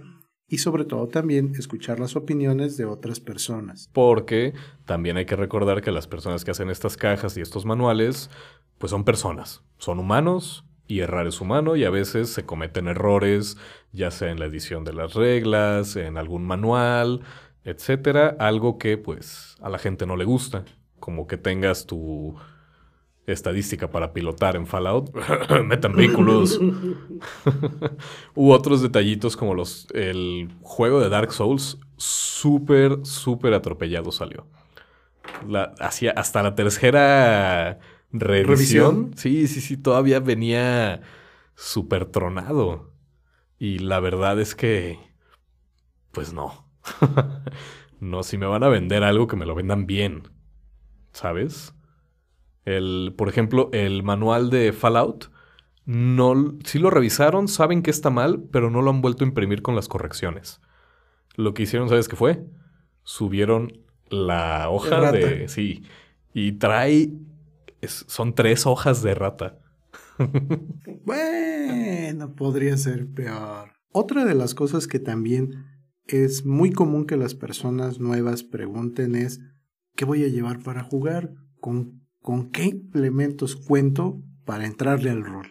y 0.48 0.58
sobre 0.58 0.84
todo 0.84 1.08
también 1.08 1.54
escuchar 1.58 1.98
las 1.98 2.14
opiniones 2.16 2.76
de 2.76 2.84
otras 2.84 3.20
personas. 3.20 3.90
Porque 3.92 4.54
también 4.84 5.16
hay 5.16 5.26
que 5.26 5.36
recordar 5.36 5.82
que 5.82 5.90
las 5.90 6.06
personas 6.06 6.44
que 6.44 6.52
hacen 6.52 6.70
estas 6.70 6.96
cajas 6.96 7.36
y 7.36 7.40
estos 7.40 7.64
manuales, 7.64 8.30
pues 8.78 8.90
son 8.90 9.04
personas, 9.04 9.62
son 9.78 9.98
humanos 9.98 10.64
y 10.86 11.00
errar 11.00 11.26
es 11.26 11.40
humano 11.40 11.74
y 11.74 11.84
a 11.84 11.90
veces 11.90 12.30
se 12.30 12.44
cometen 12.44 12.86
errores, 12.86 13.56
ya 13.92 14.10
sea 14.10 14.30
en 14.30 14.38
la 14.38 14.46
edición 14.46 14.84
de 14.84 14.92
las 14.92 15.14
reglas, 15.14 15.96
en 15.96 16.16
algún 16.16 16.44
manual, 16.44 17.22
etcétera, 17.64 18.36
algo 18.38 18.78
que 18.78 18.96
pues 18.96 19.56
a 19.60 19.68
la 19.68 19.78
gente 19.78 20.06
no 20.06 20.16
le 20.16 20.24
gusta, 20.24 20.64
como 21.00 21.26
que 21.26 21.36
tengas 21.36 21.86
tu 21.86 22.36
estadística 23.26 23.90
para 23.90 24.12
pilotar 24.12 24.56
en 24.56 24.66
Fallout, 24.66 25.14
metan 25.64 25.94
vehículos. 25.94 26.60
U 28.34 28.52
otros 28.52 28.82
detallitos 28.82 29.36
como 29.36 29.54
los 29.54 29.88
el 29.92 30.50
juego 30.62 31.00
de 31.00 31.08
Dark 31.08 31.32
Souls, 31.32 31.78
súper, 31.96 33.04
súper 33.04 33.54
atropellado 33.54 34.12
salió. 34.12 34.46
La, 35.46 35.74
hacia, 35.80 36.12
hasta 36.12 36.42
la 36.42 36.54
tercera 36.54 37.80
revisión, 38.12 39.12
Sí, 39.16 39.48
sí, 39.48 39.60
sí, 39.60 39.76
todavía 39.76 40.20
venía 40.20 41.02
súper 41.54 42.06
tronado. 42.06 42.92
Y 43.58 43.78
la 43.78 44.00
verdad 44.00 44.38
es 44.40 44.54
que, 44.54 44.98
pues 46.12 46.32
no. 46.32 46.68
no, 48.00 48.22
si 48.22 48.38
me 48.38 48.46
van 48.46 48.62
a 48.62 48.68
vender 48.68 49.02
algo, 49.02 49.26
que 49.26 49.36
me 49.36 49.46
lo 49.46 49.54
vendan 49.54 49.86
bien. 49.86 50.28
¿Sabes? 51.12 51.75
El, 52.66 53.14
por 53.16 53.28
ejemplo, 53.28 53.70
el 53.72 54.02
manual 54.02 54.50
de 54.50 54.72
Fallout, 54.72 55.30
no, 55.86 56.58
sí 56.64 56.80
lo 56.80 56.90
revisaron, 56.90 57.46
saben 57.46 57.82
que 57.82 57.92
está 57.92 58.10
mal, 58.10 58.42
pero 58.50 58.70
no 58.70 58.82
lo 58.82 58.90
han 58.90 59.00
vuelto 59.00 59.24
a 59.24 59.28
imprimir 59.28 59.62
con 59.62 59.76
las 59.76 59.86
correcciones. 59.88 60.60
Lo 61.36 61.54
que 61.54 61.62
hicieron, 61.62 61.88
¿sabes 61.88 62.08
qué 62.08 62.16
fue? 62.16 62.44
Subieron 63.04 63.72
la 64.10 64.68
hoja 64.68 65.12
de... 65.12 65.46
Sí. 65.48 65.84
Y 66.34 66.52
trae... 66.52 67.12
son 67.82 68.34
tres 68.34 68.66
hojas 68.66 69.00
de 69.02 69.14
rata. 69.14 69.58
bueno, 71.04 72.34
podría 72.34 72.76
ser 72.76 73.06
peor. 73.06 73.70
Otra 73.92 74.24
de 74.24 74.34
las 74.34 74.54
cosas 74.54 74.88
que 74.88 74.98
también 74.98 75.66
es 76.06 76.44
muy 76.44 76.72
común 76.72 77.06
que 77.06 77.16
las 77.16 77.34
personas 77.34 78.00
nuevas 78.00 78.42
pregunten 78.42 79.14
es, 79.14 79.40
¿qué 79.94 80.04
voy 80.04 80.24
a 80.24 80.28
llevar 80.28 80.62
para 80.64 80.82
jugar? 80.82 81.32
¿Con 81.60 82.05
con 82.26 82.50
qué 82.50 82.82
elementos 82.92 83.54
cuento 83.54 84.20
para 84.44 84.66
entrarle 84.66 85.10
al 85.10 85.24
rol. 85.24 85.46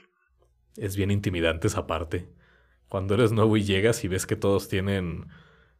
Es 0.75 0.97
bien 0.97 1.09
intimidante 1.09 1.67
esa 1.67 1.87
parte. 1.87 2.27
Cuando 2.89 3.13
eres 3.13 3.31
nuevo 3.31 3.55
y 3.55 3.63
llegas 3.63 4.03
y 4.03 4.09
ves 4.09 4.25
que 4.25 4.35
todos 4.35 4.67
tienen 4.67 5.27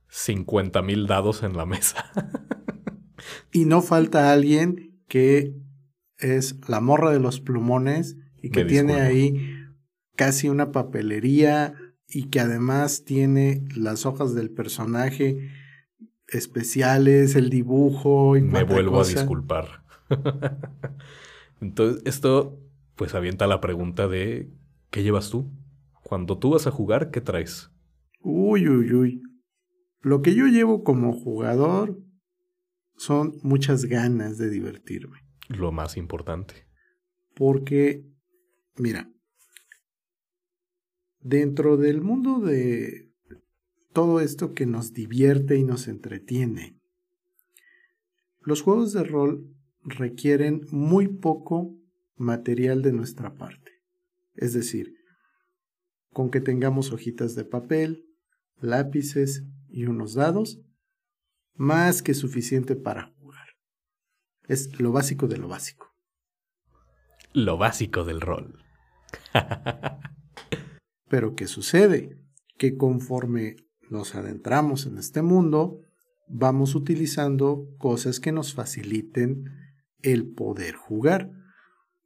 50 0.07 0.81
mil 0.83 1.05
dados 1.05 1.43
en 1.43 1.57
la 1.57 1.65
mesa. 1.65 2.09
y 3.51 3.65
no 3.65 3.81
falta 3.81 4.31
alguien 4.31 4.97
que 5.09 5.53
es 6.17 6.65
la 6.69 6.79
morra 6.79 7.11
de 7.11 7.19
los 7.19 7.41
plumones 7.41 8.15
y 8.41 8.49
que 8.49 8.63
tiene 8.63 9.01
ahí 9.01 9.53
casi 10.15 10.47
una 10.47 10.71
papelería 10.71 11.73
y 12.07 12.29
que 12.29 12.39
además 12.39 13.03
tiene 13.03 13.65
las 13.75 14.05
hojas 14.05 14.33
del 14.33 14.49
personaje 14.49 15.49
especiales, 16.29 17.35
el 17.35 17.49
dibujo 17.49 18.37
y 18.37 18.43
Me 18.43 18.63
vuelvo 18.63 19.01
a 19.01 19.05
disculpar. 19.05 19.84
Entonces, 21.61 22.01
esto 22.05 22.59
pues 22.95 23.13
avienta 23.13 23.47
la 23.47 23.61
pregunta 23.61 24.07
de 24.07 24.49
¿qué 24.89 25.03
llevas 25.03 25.29
tú? 25.29 25.51
Cuando 26.03 26.37
tú 26.37 26.51
vas 26.51 26.67
a 26.67 26.71
jugar, 26.71 27.11
¿qué 27.11 27.21
traes? 27.21 27.71
Uy, 28.21 28.67
uy, 28.67 28.93
uy. 28.93 29.21
Lo 30.01 30.21
que 30.21 30.35
yo 30.35 30.45
llevo 30.45 30.83
como 30.83 31.13
jugador 31.13 31.99
son 32.95 33.37
muchas 33.41 33.85
ganas 33.85 34.37
de 34.37 34.49
divertirme. 34.49 35.19
Lo 35.47 35.71
más 35.71 35.97
importante. 35.97 36.67
Porque, 37.35 38.05
mira, 38.77 39.11
dentro 41.19 41.77
del 41.77 42.01
mundo 42.01 42.39
de 42.39 43.11
todo 43.93 44.19
esto 44.19 44.53
que 44.53 44.65
nos 44.65 44.93
divierte 44.93 45.57
y 45.57 45.63
nos 45.63 45.87
entretiene, 45.87 46.79
los 48.41 48.61
juegos 48.61 48.93
de 48.93 49.03
rol 49.03 49.54
requieren 49.85 50.61
muy 50.71 51.07
poco 51.07 51.75
material 52.15 52.81
de 52.81 52.91
nuestra 52.91 53.35
parte. 53.35 53.71
Es 54.33 54.53
decir, 54.53 54.95
con 56.11 56.31
que 56.31 56.41
tengamos 56.41 56.91
hojitas 56.91 57.35
de 57.35 57.45
papel, 57.45 58.05
lápices 58.57 59.43
y 59.69 59.85
unos 59.85 60.13
dados, 60.13 60.59
más 61.53 62.01
que 62.01 62.13
suficiente 62.13 62.75
para 62.75 63.13
jugar. 63.17 63.47
Es 64.47 64.79
lo 64.79 64.91
básico 64.91 65.27
de 65.27 65.37
lo 65.37 65.47
básico. 65.47 65.93
Lo 67.33 67.57
básico 67.57 68.03
del 68.03 68.21
rol. 68.21 68.63
Pero 71.09 71.35
¿qué 71.35 71.47
sucede? 71.47 72.17
Que 72.57 72.75
conforme 72.77 73.57
nos 73.89 74.15
adentramos 74.15 74.85
en 74.85 74.97
este 74.97 75.21
mundo, 75.21 75.81
vamos 76.27 76.75
utilizando 76.75 77.67
cosas 77.77 78.19
que 78.19 78.31
nos 78.31 78.53
faciliten 78.53 79.64
el 80.05 80.27
poder 80.27 80.75
jugar. 80.75 81.31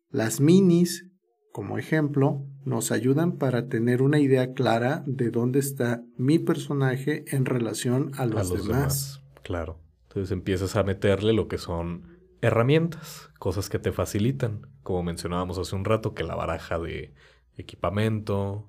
Las 0.09 0.39
minis, 0.39 1.07
como 1.51 1.77
ejemplo, 1.77 2.45
nos 2.65 2.91
ayudan 2.91 3.37
para 3.37 3.67
tener 3.67 4.01
una 4.01 4.19
idea 4.19 4.53
clara 4.53 5.03
de 5.05 5.31
dónde 5.31 5.59
está 5.59 6.03
mi 6.17 6.39
personaje 6.39 7.25
en 7.27 7.45
relación 7.45 8.11
a 8.17 8.25
los, 8.25 8.51
demás. 8.51 9.21
Claro. 9.43 9.79
Entonces 10.07 10.31
empiezas 10.31 10.75
a 10.75 10.83
meterle 10.83 11.33
lo 11.33 11.47
que 11.47 11.57
son 11.57 12.19
herramientas, 12.41 13.29
cosas 13.37 13.69
que 13.69 13.79
te 13.79 13.91
facilitan, 13.91 14.67
como 14.81 15.03
mencionábamos 15.03 15.57
hace 15.57 15.75
un 15.75 15.85
rato, 15.85 16.13
que 16.13 16.23
la 16.23 16.35
baraja 16.35 16.79
de 16.79 17.13
equipamiento. 17.57 18.67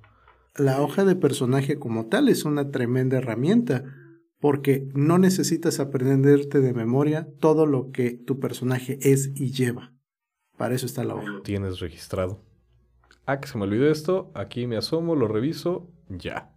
La 0.56 0.82
hoja 0.82 1.04
de 1.04 1.16
personaje 1.16 1.78
como 1.78 2.06
tal 2.06 2.28
es 2.28 2.44
una 2.44 2.70
tremenda 2.70 3.18
herramienta 3.18 3.84
porque 4.40 4.88
no 4.94 5.18
necesitas 5.18 5.78
aprenderte 5.80 6.60
de 6.60 6.72
memoria 6.72 7.28
todo 7.38 7.66
lo 7.66 7.92
que 7.92 8.12
tu 8.12 8.40
personaje 8.40 8.98
es 9.02 9.30
y 9.36 9.52
lleva. 9.52 9.92
Para 10.56 10.74
eso 10.74 10.86
está 10.86 11.04
la 11.04 11.14
hoja. 11.14 11.40
Tienes 11.44 11.78
registrado. 11.78 12.42
Ah, 13.26 13.38
que 13.38 13.48
se 13.48 13.58
me 13.58 13.64
olvidó 13.64 13.90
esto, 13.90 14.32
aquí 14.34 14.66
me 14.66 14.76
asomo, 14.76 15.14
lo 15.14 15.28
reviso, 15.28 15.90
ya. 16.08 16.52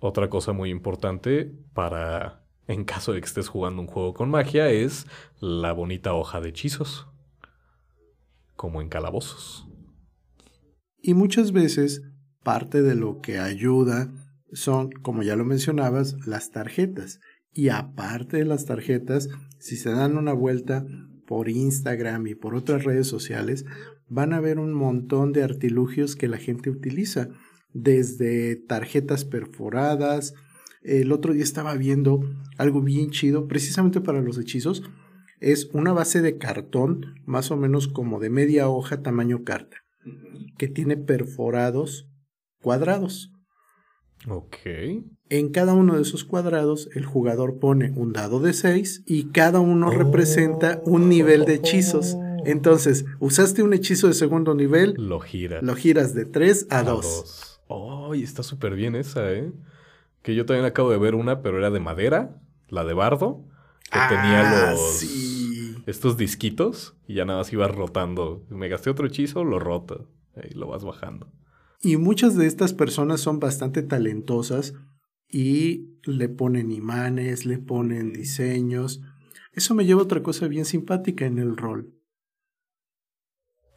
Otra 0.00 0.28
cosa 0.28 0.52
muy 0.52 0.70
importante 0.70 1.52
para, 1.72 2.44
en 2.66 2.84
caso 2.84 3.12
de 3.12 3.20
que 3.20 3.26
estés 3.26 3.48
jugando 3.48 3.80
un 3.80 3.88
juego 3.88 4.12
con 4.12 4.28
magia, 4.28 4.70
es 4.70 5.06
la 5.38 5.72
bonita 5.72 6.14
hoja 6.14 6.40
de 6.40 6.50
hechizos. 6.50 7.06
Como 8.56 8.82
en 8.82 8.88
calabozos. 8.88 9.66
Y 11.00 11.14
muchas 11.14 11.52
veces 11.52 12.02
parte 12.42 12.82
de 12.82 12.94
lo 12.94 13.20
que 13.20 13.38
ayuda 13.38 14.10
son, 14.52 14.90
como 14.90 15.22
ya 15.22 15.36
lo 15.36 15.44
mencionabas, 15.44 16.16
las 16.26 16.50
tarjetas. 16.50 17.20
Y 17.52 17.68
aparte 17.68 18.38
de 18.38 18.44
las 18.44 18.64
tarjetas, 18.64 19.28
si 19.58 19.76
se 19.76 19.90
dan 19.90 20.16
una 20.16 20.32
vuelta 20.32 20.86
por 21.26 21.48
Instagram 21.48 22.26
y 22.26 22.34
por 22.34 22.54
otras 22.54 22.84
redes 22.84 23.06
sociales, 23.06 23.64
van 24.08 24.32
a 24.32 24.40
ver 24.40 24.58
un 24.58 24.72
montón 24.72 25.32
de 25.32 25.42
artilugios 25.42 26.16
que 26.16 26.28
la 26.28 26.38
gente 26.38 26.70
utiliza, 26.70 27.28
desde 27.72 28.56
tarjetas 28.56 29.24
perforadas. 29.24 30.34
El 30.82 31.12
otro 31.12 31.32
día 31.32 31.44
estaba 31.44 31.74
viendo 31.76 32.20
algo 32.58 32.82
bien 32.82 33.10
chido, 33.10 33.46
precisamente 33.46 34.00
para 34.00 34.20
los 34.20 34.38
hechizos. 34.38 34.82
Es 35.38 35.70
una 35.72 35.92
base 35.92 36.20
de 36.20 36.36
cartón, 36.36 37.14
más 37.24 37.50
o 37.50 37.56
menos 37.56 37.88
como 37.88 38.18
de 38.20 38.30
media 38.30 38.68
hoja 38.68 39.02
tamaño 39.02 39.44
carta, 39.44 39.78
que 40.58 40.68
tiene 40.68 40.96
perforados 40.96 42.10
cuadrados. 42.60 43.32
Ok. 44.28 44.56
En 45.30 45.48
cada 45.50 45.74
uno 45.74 45.96
de 45.96 46.02
esos 46.02 46.24
cuadrados, 46.24 46.88
el 46.94 47.06
jugador 47.06 47.58
pone 47.58 47.92
un 47.96 48.12
dado 48.12 48.40
de 48.40 48.52
6 48.52 49.04
y 49.06 49.26
cada 49.26 49.60
uno 49.60 49.90
representa 49.90 50.80
un 50.84 51.08
nivel 51.08 51.44
de 51.44 51.54
hechizos. 51.54 52.16
Entonces, 52.44 53.04
usaste 53.18 53.62
un 53.62 53.72
hechizo 53.74 54.08
de 54.08 54.14
segundo 54.14 54.54
nivel, 54.54 54.94
Lo 54.96 55.20
gira. 55.20 55.60
lo 55.62 55.74
giras 55.74 56.14
de 56.14 56.24
3 56.24 56.66
a 56.70 56.82
2. 56.82 57.02
dos. 57.02 57.60
Oh, 57.68 58.14
y 58.14 58.22
está 58.22 58.42
súper 58.42 58.74
bien 58.74 58.96
esa, 58.96 59.30
¿eh? 59.32 59.52
Que 60.22 60.34
yo 60.34 60.44
también 60.44 60.66
acabo 60.66 60.90
de 60.90 60.98
ver 60.98 61.14
una, 61.14 61.40
pero 61.42 61.58
era 61.58 61.70
de 61.70 61.80
madera, 61.80 62.40
la 62.68 62.84
de 62.84 62.94
bardo, 62.94 63.44
que 63.90 63.98
tenía 64.08 64.42
los... 64.42 64.80
Ah, 64.80 64.92
sí. 64.98 65.76
Estos 65.86 66.16
disquitos 66.16 66.94
y 67.08 67.14
ya 67.14 67.24
nada 67.24 67.38
más 67.40 67.52
ibas 67.52 67.74
rotando. 67.74 68.42
Me 68.50 68.68
gasté 68.68 68.90
otro 68.90 69.06
hechizo, 69.06 69.44
lo 69.44 69.58
roto. 69.58 70.08
Y 70.50 70.54
lo 70.54 70.66
vas 70.66 70.84
bajando. 70.84 71.26
Y 71.82 71.96
muchas 71.96 72.36
de 72.36 72.46
estas 72.46 72.74
personas 72.74 73.20
son 73.20 73.40
bastante 73.40 73.82
talentosas 73.82 74.74
y 75.28 75.96
le 76.04 76.28
ponen 76.28 76.72
imanes, 76.72 77.46
le 77.46 77.58
ponen 77.58 78.12
diseños. 78.12 79.00
Eso 79.52 79.74
me 79.74 79.86
lleva 79.86 80.00
a 80.00 80.04
otra 80.04 80.22
cosa 80.22 80.46
bien 80.46 80.64
simpática 80.64 81.24
en 81.24 81.38
el 81.38 81.56
rol. 81.56 81.94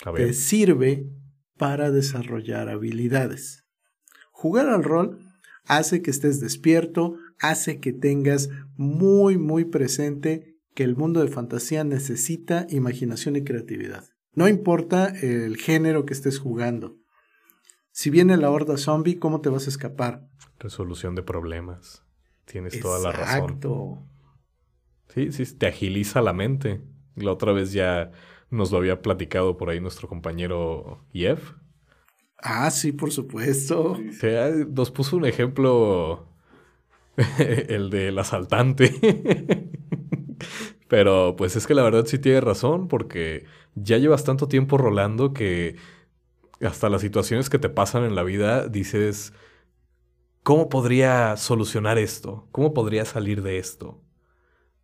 A 0.03 0.11
ver. 0.11 0.27
Te 0.27 0.33
sirve 0.33 1.09
para 1.57 1.91
desarrollar 1.91 2.67
habilidades. 2.67 3.65
Jugar 4.31 4.67
al 4.67 4.83
rol 4.83 5.19
hace 5.65 6.01
que 6.01 6.11
estés 6.11 6.41
despierto, 6.41 7.15
hace 7.39 7.79
que 7.79 7.93
tengas 7.93 8.49
muy, 8.75 9.37
muy 9.37 9.63
presente 9.63 10.57
que 10.75 10.83
el 10.83 10.97
mundo 10.97 11.21
de 11.21 11.29
fantasía 11.29 11.83
necesita 11.83 12.67
imaginación 12.69 13.35
y 13.37 13.43
creatividad. 13.43 14.05
No 14.33 14.47
importa 14.47 15.07
el 15.07 15.57
género 15.57 16.05
que 16.05 16.13
estés 16.13 16.39
jugando. 16.39 16.97
Si 17.93 18.09
viene 18.09 18.37
la 18.37 18.49
horda 18.49 18.75
zombie, 18.77 19.19
¿cómo 19.19 19.39
te 19.41 19.49
vas 19.49 19.67
a 19.67 19.69
escapar? 19.69 20.27
Resolución 20.57 21.13
de 21.13 21.21
problemas. 21.21 22.03
Tienes 22.45 22.79
toda 22.79 22.97
la 22.97 23.11
razón. 23.11 23.43
Exacto. 23.43 24.03
Sí, 25.09 25.31
sí, 25.31 25.55
te 25.55 25.67
agiliza 25.67 26.23
la 26.23 26.33
mente. 26.33 26.81
La 27.15 27.31
otra 27.31 27.51
vez 27.53 27.71
ya 27.71 28.11
nos 28.49 28.71
lo 28.71 28.79
había 28.79 29.03
platicado 29.03 29.57
por 29.57 29.69
ahí 29.69 29.79
nuestro 29.79 30.07
compañero 30.07 31.05
Jeff. 31.13 31.51
Ah, 32.39 32.71
sí, 32.71 32.93
por 32.93 33.11
supuesto. 33.11 33.99
Que 34.19 34.39
ah, 34.39 34.49
nos 34.67 34.89
puso 34.89 35.15
un 35.15 35.25
ejemplo, 35.25 36.27
el 37.37 37.91
del 37.91 38.17
asaltante. 38.17 39.69
Pero 40.87 41.35
pues 41.37 41.55
es 41.55 41.67
que 41.67 41.75
la 41.75 41.83
verdad 41.83 42.07
sí 42.07 42.17
tiene 42.17 42.41
razón, 42.41 42.87
porque 42.87 43.45
ya 43.75 43.99
llevas 43.99 44.23
tanto 44.23 44.47
tiempo 44.47 44.79
rolando 44.79 45.31
que 45.31 45.75
hasta 46.67 46.89
las 46.89 47.01
situaciones 47.01 47.49
que 47.49 47.59
te 47.59 47.69
pasan 47.69 48.03
en 48.03 48.15
la 48.15 48.23
vida 48.23 48.67
dices, 48.67 49.33
¿cómo 50.43 50.69
podría 50.69 51.35
solucionar 51.37 51.97
esto? 51.97 52.47
¿Cómo 52.51 52.73
podría 52.73 53.05
salir 53.05 53.41
de 53.41 53.57
esto? 53.57 54.01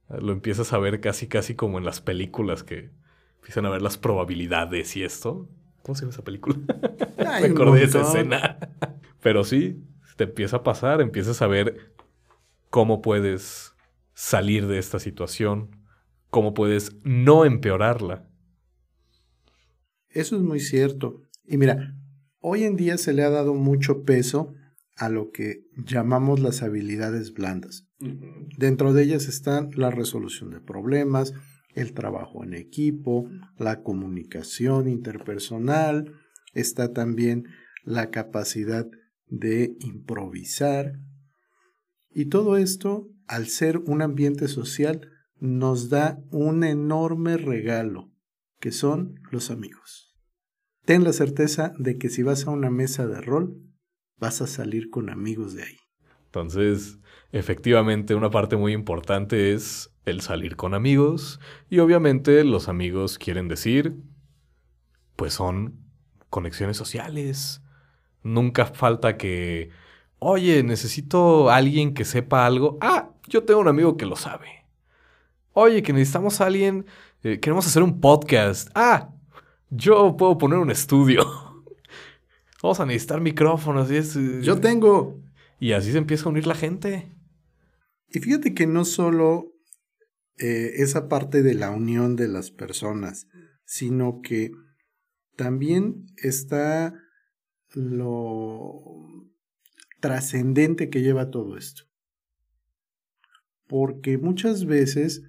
Lo 0.10 0.32
empiezas 0.32 0.74
a 0.74 0.80
ver 0.80 1.02
casi, 1.02 1.28
casi 1.28 1.56
como 1.56 1.78
en 1.78 1.86
las 1.86 2.02
películas 2.02 2.64
que 2.64 2.92
empiezan 3.36 3.66
a 3.66 3.70
ver 3.70 3.82
las 3.82 3.98
probabilidades 3.98 4.96
y 4.96 5.04
esto. 5.04 5.48
¿Cómo 5.84 5.96
se 5.96 6.02
llama 6.02 6.14
esa 6.14 6.24
película? 6.24 6.58
Me 7.18 7.48
acordé 7.48 7.80
de 7.80 7.86
esa 7.86 8.02
escena. 8.02 8.58
Pero 9.22 9.44
sí, 9.44 9.84
te 10.18 10.26
empieza 10.26 10.58
a 10.58 10.64
pasar, 10.64 11.02
empiezas 11.02 11.42
a 11.42 11.48
ver 11.48 11.94
cómo 12.70 13.02
puedes 13.02 13.74
salir 14.14 14.68
de 14.68 14.80
esta 14.80 15.00
situación, 15.00 15.78
cómo 16.30 16.54
puedes 16.54 16.96
no 17.04 17.46
empeorarla. 17.46 18.28
Eso 20.10 20.36
es 20.36 20.42
muy 20.42 20.60
cierto. 20.60 21.29
Y 21.50 21.58
mira, 21.58 21.95
hoy 22.39 22.64
en 22.64 22.76
día 22.76 22.97
se 23.00 23.12
le 23.12 23.24
ha 23.24 23.30
dado 23.32 23.56
mucho 23.56 24.04
peso 24.04 24.54
a 24.95 25.10
lo 25.10 25.32
que 25.32 25.66
llamamos 25.76 26.39
las 26.39 26.62
habilidades 26.62 27.34
blandas. 27.34 27.88
Dentro 28.58 28.93
de 28.93 29.04
ellas 29.04 29.28
están 29.28 29.72
la 29.76 29.89
resolución 29.89 30.52
de 30.52 30.62
problemas, 30.62 31.34
el 31.74 31.93
trabajo 31.93 32.43
en 32.43 32.54
equipo, 32.54 33.28
la 33.58 33.82
comunicación 33.82 34.88
interpersonal, 34.88 36.14
está 36.54 36.93
también 36.93 37.45
la 37.84 38.12
capacidad 38.12 38.88
de 39.26 39.76
improvisar. 39.80 41.00
Y 42.12 42.26
todo 42.26 42.58
esto, 42.58 43.10
al 43.28 43.47
ser 43.47 43.78
un 43.78 44.04
ambiente 44.04 44.47
social, 44.47 45.10
nos 45.39 45.89
da 45.89 46.22
un 46.30 46.64
enorme 46.64 47.38
regalo, 47.38 48.12
que 48.60 48.72
son 48.72 49.16
los 49.32 49.50
amigos. 49.50 50.09
Ten 50.90 51.04
la 51.04 51.14
certeza 51.14 51.72
de 51.78 52.00
que 52.00 52.10
si 52.10 52.24
vas 52.24 52.48
a 52.48 52.50
una 52.50 52.72
mesa 52.72 53.06
de 53.06 53.22
rol, 53.22 53.62
vas 54.18 54.42
a 54.42 54.48
salir 54.48 54.90
con 54.90 55.12
amigos 55.12 55.54
de 55.54 55.62
ahí. 55.62 55.78
Entonces, 56.26 56.98
efectivamente, 57.32 58.16
una 58.16 58.32
parte 58.32 58.56
muy 58.56 58.74
importante 58.74 59.54
es 59.54 59.92
el 60.06 60.22
salir 60.22 60.56
con 60.56 60.74
amigos. 60.74 61.40
Y 61.70 61.78
obviamente 61.78 62.44
los 62.44 62.70
amigos 62.70 63.20
quieren 63.20 63.48
decir, 63.48 63.98
pues 65.16 65.32
son 65.32 65.78
conexiones 66.32 66.78
sociales. 66.78 67.62
Nunca 68.24 68.66
falta 68.66 69.16
que, 69.16 69.70
oye, 70.18 70.64
necesito 70.64 71.52
a 71.52 71.58
alguien 71.58 71.94
que 71.94 72.04
sepa 72.04 72.48
algo. 72.48 72.80
Ah, 72.82 73.12
yo 73.28 73.44
tengo 73.44 73.60
un 73.60 73.68
amigo 73.68 73.96
que 73.96 74.08
lo 74.08 74.16
sabe. 74.16 74.66
Oye, 75.54 75.84
que 75.84 75.94
necesitamos 75.94 76.42
a 76.42 76.48
alguien, 76.48 76.88
eh, 77.22 77.40
queremos 77.40 77.68
hacer 77.68 77.84
un 77.84 78.02
podcast. 78.02 78.72
Ah, 78.74 79.12
yo 79.70 80.15
puedo 80.17 80.38
poner 80.38 80.59
un 80.59 80.72
estudio. 80.72 81.24
Vamos 82.61 82.80
a 82.80 82.86
necesitar 82.86 83.22
micrófonos 83.22 83.89
y 83.91 83.95
es... 83.97 84.15
eh, 84.15 84.41
Yo 84.41 84.59
tengo. 84.59 85.22
y 85.59 85.72
así 85.72 85.91
se 85.91 85.97
empieza 85.97 86.26
a 86.26 86.30
unir 86.30 86.45
la 86.47 86.55
gente. 86.55 87.11
Y 88.09 88.20
fíjate 88.20 88.53
que 88.53 88.67
no 88.67 88.86
solo 88.86 89.53
eh, 90.38 90.74
esa 90.78 91.07
parte 91.07 91.43
de 91.43 91.53
la 91.53 91.70
unión 91.70 92.15
de 92.15 92.28
las 92.28 92.51
personas, 92.51 93.28
sino 93.65 94.22
que 94.22 94.51
también 95.36 96.07
está 96.17 96.93
lo 97.74 98.82
trascendente 100.01 100.89
que 100.89 101.01
lleva 101.01 101.30
todo 101.30 101.57
esto. 101.57 101.84
Porque 103.67 104.17
muchas 104.17 104.65
veces 104.65 105.22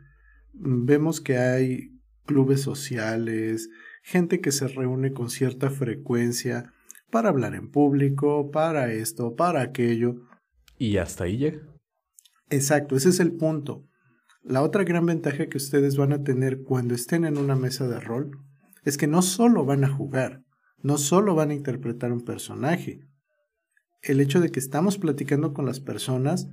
mm, 0.55 0.86
vemos 0.86 1.20
que 1.20 1.36
hay 1.36 1.91
clubes 2.24 2.61
sociales, 2.62 3.68
gente 4.03 4.41
que 4.41 4.53
se 4.53 4.69
reúne 4.69 5.13
con 5.13 5.31
cierta 5.31 5.71
frecuencia 5.71 6.73
para 7.11 7.29
hablar 7.29 7.55
en 7.55 7.71
público, 7.71 8.51
para 8.51 8.93
esto, 8.93 9.35
para 9.35 9.63
aquello, 9.63 10.17
Y 10.79 10.97
hasta 10.97 11.25
ahí 11.25 11.37
llega. 11.37 11.61
Exacto, 12.49 12.97
ese 12.97 13.11
es 13.11 13.21
el 13.21 13.33
punto. 13.33 13.85
La 14.43 14.63
otra 14.63 14.85
gran 14.85 15.05
ventaja 15.05 15.49
que 15.49 15.59
ustedes 15.59 15.97
van 15.97 16.13
a 16.13 16.25
tener 16.25 16.63
cuando 16.63 16.95
estén 16.95 17.25
en 17.25 17.37
una 17.37 17.55
mesa 17.55 17.87
de 17.87 18.01
rol 18.01 18.39
es 18.85 18.97
que 18.97 19.07
no 19.07 19.21
solo 19.21 19.65
van 19.67 19.85
a 19.85 19.89
jugar, 19.89 20.43
no 20.83 20.97
solo 20.97 21.35
van 21.35 21.51
a 21.51 21.55
interpretar 21.55 22.13
un 22.13 22.23
personaje. 22.23 23.07
El 24.03 24.21
hecho 24.21 24.41
de 24.41 24.51
que 24.51 24.59
estamos 24.61 24.97
platicando 24.97 25.53
con 25.53 25.67
las 25.67 25.81
personas 25.81 26.49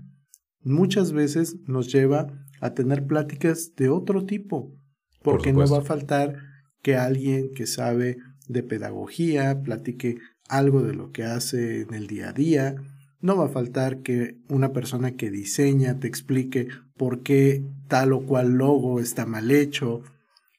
muchas 0.61 1.13
veces 1.13 1.55
nos 1.65 1.91
lleva 1.91 2.27
a 2.59 2.73
tener 2.73 3.07
pláticas 3.07 3.73
de 3.75 3.87
otro 3.89 4.25
tipo, 4.25 4.75
Por 5.23 5.35
porque 5.35 5.53
no 5.53 5.65
va 5.65 5.77
a 5.77 5.81
faltar 5.81 6.35
que 6.81 6.95
alguien 6.95 7.53
que 7.53 7.67
sabe 7.67 8.17
de 8.47 8.63
pedagogía 8.63 9.61
platique 9.61 10.17
algo 10.47 10.81
de 10.81 10.93
lo 10.93 11.11
que 11.11 11.23
hace 11.23 11.81
en 11.81 11.93
el 11.93 12.07
día 12.07 12.29
a 12.29 12.33
día, 12.33 12.75
no 13.19 13.35
va 13.35 13.45
a 13.45 13.49
faltar 13.49 14.01
que 14.01 14.37
una 14.47 14.73
persona 14.73 15.15
que 15.15 15.31
diseña 15.31 15.99
te 15.99 16.07
explique 16.07 16.67
por 16.95 17.23
qué 17.23 17.63
tal 17.87 18.13
o 18.13 18.25
cual 18.25 18.53
logo 18.53 18.99
está 18.99 19.25
mal 19.25 19.51
hecho. 19.51 20.03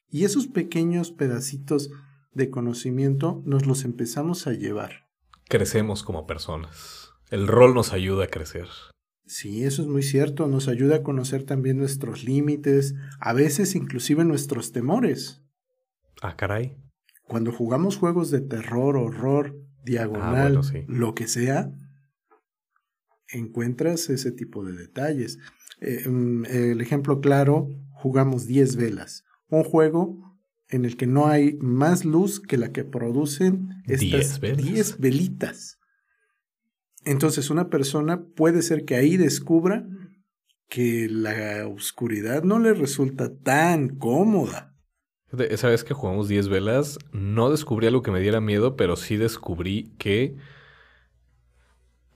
Y 0.09 0.25
esos 0.25 0.47
pequeños 0.47 1.11
pedacitos 1.11 1.89
de 2.33 2.49
conocimiento 2.49 3.41
nos 3.45 3.65
los 3.65 3.85
empezamos 3.85 4.47
a 4.47 4.53
llevar. 4.53 5.07
Crecemos 5.47 6.03
como 6.03 6.27
personas. 6.27 7.11
El 7.29 7.47
rol 7.47 7.73
nos 7.73 7.93
ayuda 7.93 8.25
a 8.25 8.29
crecer. 8.29 8.67
Sí, 9.25 9.63
eso 9.63 9.83
es 9.83 9.87
muy 9.87 10.03
cierto. 10.03 10.47
Nos 10.47 10.67
ayuda 10.67 10.97
a 10.97 11.03
conocer 11.03 11.43
también 11.43 11.77
nuestros 11.77 12.23
límites, 12.23 12.95
a 13.19 13.33
veces 13.33 13.75
inclusive 13.75 14.25
nuestros 14.25 14.71
temores. 14.71 15.43
Ah, 16.21 16.35
caray. 16.35 16.75
Cuando 17.27 17.51
jugamos 17.51 17.97
juegos 17.97 18.31
de 18.31 18.41
terror, 18.41 18.97
horror, 18.97 19.55
diagonal, 19.83 20.53
bueno, 20.53 20.63
sí. 20.63 20.83
lo 20.87 21.15
que 21.15 21.27
sea, 21.27 21.71
encuentras 23.29 24.09
ese 24.09 24.31
tipo 24.31 24.63
de 24.65 24.73
detalles. 24.73 25.37
eh, 25.81 26.07
mm, 26.09 26.45
el 26.45 26.81
ejemplo 26.81 27.21
claro, 27.21 27.69
jugamos 27.91 28.47
10 28.47 28.75
velas. 28.75 29.23
Un 29.47 29.63
juego 29.63 30.29
en 30.69 30.85
el 30.85 30.97
que 30.97 31.07
no 31.07 31.27
hay 31.27 31.57
más 31.61 32.05
luz 32.05 32.39
que 32.39 32.57
la 32.57 32.71
que 32.71 32.83
producen 32.83 33.81
estas 33.85 34.39
10 34.39 34.99
velitas. 34.99 35.79
Entonces 37.05 37.49
una 37.49 37.69
persona 37.69 38.23
puede 38.23 38.61
ser 38.61 38.85
que 38.85 38.95
ahí 38.95 39.17
descubra 39.17 39.87
que 40.67 41.07
la 41.09 41.67
oscuridad 41.67 42.43
no 42.43 42.59
le 42.59 42.73
resulta 42.73 43.35
tan 43.35 43.89
cómoda. 43.97 44.68
Esa 45.37 45.69
vez 45.69 45.83
que 45.83 45.93
jugamos 45.93 46.27
10 46.27 46.49
velas, 46.49 46.97
no 47.11 47.51
descubrí 47.51 47.87
algo 47.87 48.01
que 48.01 48.11
me 48.11 48.19
diera 48.19 48.41
miedo, 48.41 48.75
pero 48.75 48.95
sí 48.95 49.15
descubrí 49.17 49.93
que 49.97 50.35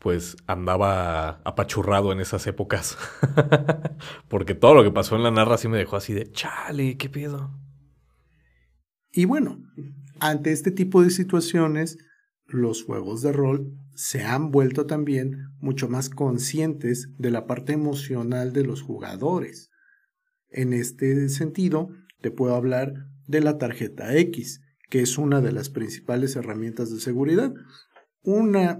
pues 0.03 0.35
andaba 0.47 1.41
apachurrado 1.45 2.11
en 2.11 2.19
esas 2.19 2.45
épocas. 2.45 2.97
Porque 4.27 4.53
todo 4.53 4.73
lo 4.73 4.83
que 4.83 4.91
pasó 4.91 5.15
en 5.15 5.23
la 5.23 5.31
narra 5.31 5.57
sí 5.57 5.69
me 5.69 5.77
dejó 5.77 5.95
así 5.95 6.13
de, 6.13 6.29
chale, 6.31 6.97
¿qué 6.97 7.09
pedo? 7.09 7.51
Y 9.11 9.23
bueno, 9.23 9.63
ante 10.19 10.51
este 10.51 10.71
tipo 10.71 11.01
de 11.03 11.09
situaciones, 11.09 11.97
los 12.45 12.83
juegos 12.83 13.21
de 13.21 13.31
rol 13.31 13.77
se 13.95 14.23
han 14.23 14.51
vuelto 14.51 14.85
también 14.85 15.49
mucho 15.59 15.87
más 15.87 16.09
conscientes 16.09 17.09
de 17.17 17.31
la 17.31 17.47
parte 17.47 17.71
emocional 17.71 18.51
de 18.51 18.65
los 18.65 18.81
jugadores. 18.81 19.69
En 20.49 20.73
este 20.73 21.29
sentido, 21.29 21.89
te 22.23 22.31
puedo 22.31 22.55
hablar 22.55 23.09
de 23.27 23.41
la 23.41 23.57
tarjeta 23.57 24.15
X, 24.15 24.61
que 24.89 25.01
es 25.01 25.17
una 25.17 25.41
de 25.41 25.51
las 25.51 25.69
principales 25.69 26.37
herramientas 26.37 26.89
de 26.89 27.01
seguridad. 27.01 27.53
Una 28.21 28.79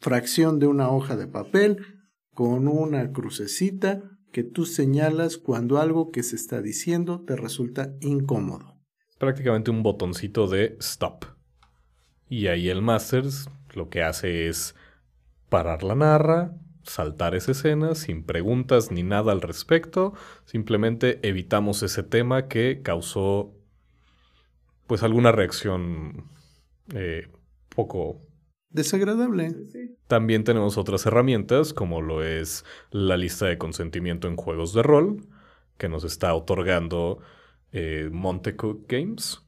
fracción 0.00 0.58
de 0.58 0.66
una 0.66 0.88
hoja 0.88 1.16
de 1.16 1.26
papel 1.26 1.84
con 2.32 2.66
una 2.66 3.12
crucecita 3.12 4.02
que 4.32 4.42
tú 4.42 4.64
señalas 4.64 5.36
cuando 5.36 5.78
algo 5.78 6.10
que 6.10 6.22
se 6.22 6.36
está 6.36 6.62
diciendo 6.62 7.22
te 7.26 7.36
resulta 7.36 7.92
incómodo. 8.00 8.80
Prácticamente 9.18 9.70
un 9.70 9.82
botoncito 9.82 10.48
de 10.48 10.78
stop. 10.80 11.26
Y 12.30 12.46
ahí 12.46 12.70
el 12.70 12.80
Masters 12.80 13.50
lo 13.74 13.90
que 13.90 14.02
hace 14.02 14.48
es 14.48 14.74
parar 15.50 15.82
la 15.82 15.94
narra, 15.94 16.56
saltar 16.84 17.34
esa 17.34 17.52
escena 17.52 17.94
sin 17.94 18.24
preguntas 18.24 18.90
ni 18.90 19.02
nada 19.02 19.32
al 19.32 19.40
respecto, 19.40 20.14
simplemente 20.44 21.20
evitamos 21.26 21.82
ese 21.82 22.02
tema 22.02 22.48
que 22.48 22.82
causó 22.82 23.54
pues 24.86 25.02
alguna 25.02 25.32
reacción 25.32 26.30
eh, 26.94 27.28
poco 27.74 28.20
desagradable. 28.70 29.54
También 30.08 30.44
tenemos 30.44 30.76
otras 30.76 31.06
herramientas, 31.06 31.72
como 31.72 32.02
lo 32.02 32.22
es 32.22 32.64
la 32.90 33.16
lista 33.16 33.46
de 33.46 33.56
consentimiento 33.56 34.28
en 34.28 34.36
juegos 34.36 34.74
de 34.74 34.82
rol, 34.82 35.26
que 35.78 35.88
nos 35.88 36.04
está 36.04 36.34
otorgando 36.34 37.20
eh, 37.72 38.08
Montecook 38.12 38.86
Games. 38.88 39.40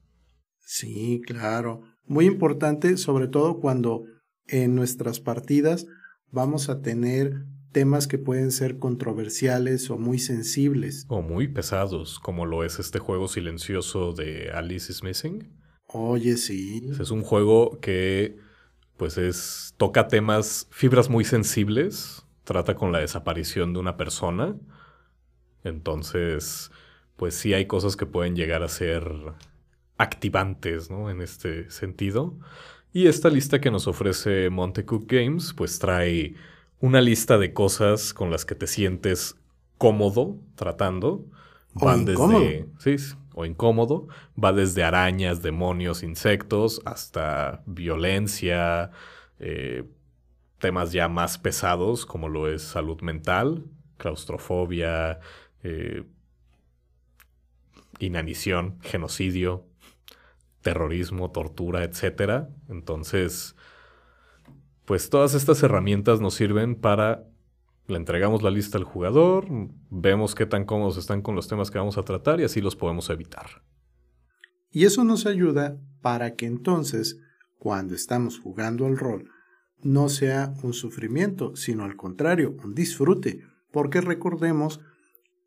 Sí, 0.61 1.20
claro. 1.26 1.82
Muy 2.05 2.26
importante, 2.26 2.97
sobre 2.97 3.28
todo 3.28 3.61
cuando 3.61 4.05
en 4.47 4.74
nuestras 4.74 5.20
partidas 5.20 5.87
vamos 6.31 6.68
a 6.68 6.83
tener 6.83 7.45
temas 7.72 8.07
que 8.07 8.18
pueden 8.18 8.53
ser 8.53 8.79
controversiales 8.79 9.91
o 9.91 9.99
muy 9.99 10.18
sensibles. 10.18 11.05
O 11.09 11.22
muy 11.22 11.49
pesados, 11.49 12.18
como 12.18 12.47
lo 12.47 12.64
es 12.64 12.79
este 12.79 12.99
juego 12.99 13.29
silencioso 13.29 14.12
de 14.12 14.51
Alice 14.51 14.91
is 14.91 15.03
Missing. 15.03 15.53
Oye, 15.89 16.37
sí. 16.37 16.91
Es 16.99 17.11
un 17.11 17.22
juego 17.22 17.79
que 17.81 18.39
pues 18.97 19.18
es 19.18 19.74
toca 19.77 20.09
temas, 20.09 20.68
fibras 20.70 21.11
muy 21.11 21.24
sensibles, 21.24 22.24
trata 22.45 22.74
con 22.77 22.93
la 22.93 23.01
desaparición 23.01 23.72
de 23.72 23.81
una 23.81 23.97
persona. 23.97 24.57
Entonces, 25.64 26.70
pues 27.16 27.35
sí 27.35 27.53
hay 27.53 27.66
cosas 27.66 27.97
que 27.97 28.07
pueden 28.07 28.37
llegar 28.37 28.62
a 28.62 28.68
ser 28.68 29.05
activantes, 29.99 30.91
¿no? 30.91 31.11
En 31.11 31.20
este 31.20 31.70
sentido. 31.70 32.39
Y 32.97 33.09
esta 33.09 33.28
lista 33.28 33.61
que 33.61 33.70
nos 33.70 33.86
ofrece 33.88 34.49
Montecook 34.49 35.05
Games, 35.07 35.53
pues 35.53 35.78
trae 35.78 36.34
una 36.80 37.03
lista 37.03 37.36
de 37.36 37.53
cosas 37.53 38.14
con 38.14 38.30
las 38.30 38.47
que 38.47 38.55
te 38.55 38.66
sientes 38.66 39.36
cómodo 39.76 40.38
tratando. 40.55 41.26
Van 41.74 42.07
desde. 42.07 42.66
Sí, 42.78 42.97
o 43.34 43.44
incómodo. 43.44 44.09
Va 44.42 44.55
desde 44.55 44.82
arañas, 44.82 45.42
demonios, 45.42 46.03
insectos, 46.03 46.80
hasta 46.86 47.62
violencia, 47.66 48.92
eh, 49.40 49.84
temas 50.59 50.92
ya 50.92 51.07
más 51.11 51.36
pesados 51.36 52.07
como 52.07 52.30
lo 52.30 52.49
es 52.49 52.62
salud 52.62 53.03
mental, 53.03 53.66
claustrofobia, 53.99 55.20
eh, 55.62 56.03
inanición, 57.99 58.78
genocidio, 58.80 59.65
terrorismo, 60.66 61.30
tortura, 61.30 61.84
etc. 61.84 62.48
Entonces, 62.68 63.54
pues 64.84 65.10
todas 65.10 65.34
estas 65.34 65.62
herramientas 65.62 66.20
nos 66.20 66.34
sirven 66.34 66.74
para 66.74 67.24
le 67.86 67.96
entregamos 67.96 68.42
la 68.42 68.50
lista 68.50 68.76
al 68.76 68.82
jugador, 68.82 69.46
vemos 69.90 70.34
qué 70.34 70.44
tan 70.44 70.64
cómodos 70.64 70.96
están 70.96 71.22
con 71.22 71.36
los 71.36 71.46
temas 71.46 71.70
que 71.70 71.78
vamos 71.78 71.98
a 71.98 72.02
tratar 72.02 72.40
y 72.40 72.42
así 72.42 72.60
los 72.60 72.74
podemos 72.74 73.10
evitar. 73.10 73.62
Y 74.72 74.86
eso 74.86 75.04
nos 75.04 75.24
ayuda 75.24 75.78
para 76.02 76.34
que 76.34 76.46
entonces, 76.46 77.20
cuando 77.60 77.94
estamos 77.94 78.40
jugando 78.40 78.86
al 78.86 78.98
rol, 78.98 79.30
no 79.84 80.08
sea 80.08 80.52
un 80.64 80.72
sufrimiento, 80.72 81.54
sino 81.54 81.84
al 81.84 81.94
contrario, 81.94 82.56
un 82.64 82.74
disfrute, 82.74 83.44
porque 83.70 84.00
recordemos 84.00 84.80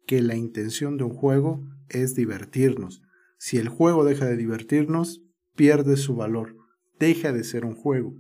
que 0.08 0.22
la 0.22 0.36
intención 0.38 0.96
de 0.96 1.04
un 1.04 1.14
juego 1.14 1.62
es 1.90 2.16
divertirnos. 2.16 3.02
Si 3.40 3.58
el 3.58 3.70
juego 3.70 4.04
deja 4.04 4.26
de 4.26 4.36
divertirnos, 4.36 5.22
pierde 5.56 5.96
su 5.96 6.16
valor, 6.16 6.58
deja 7.00 7.32
de 7.32 7.46
ser 7.46 7.64
un 7.64 7.74
juego. 7.74 8.14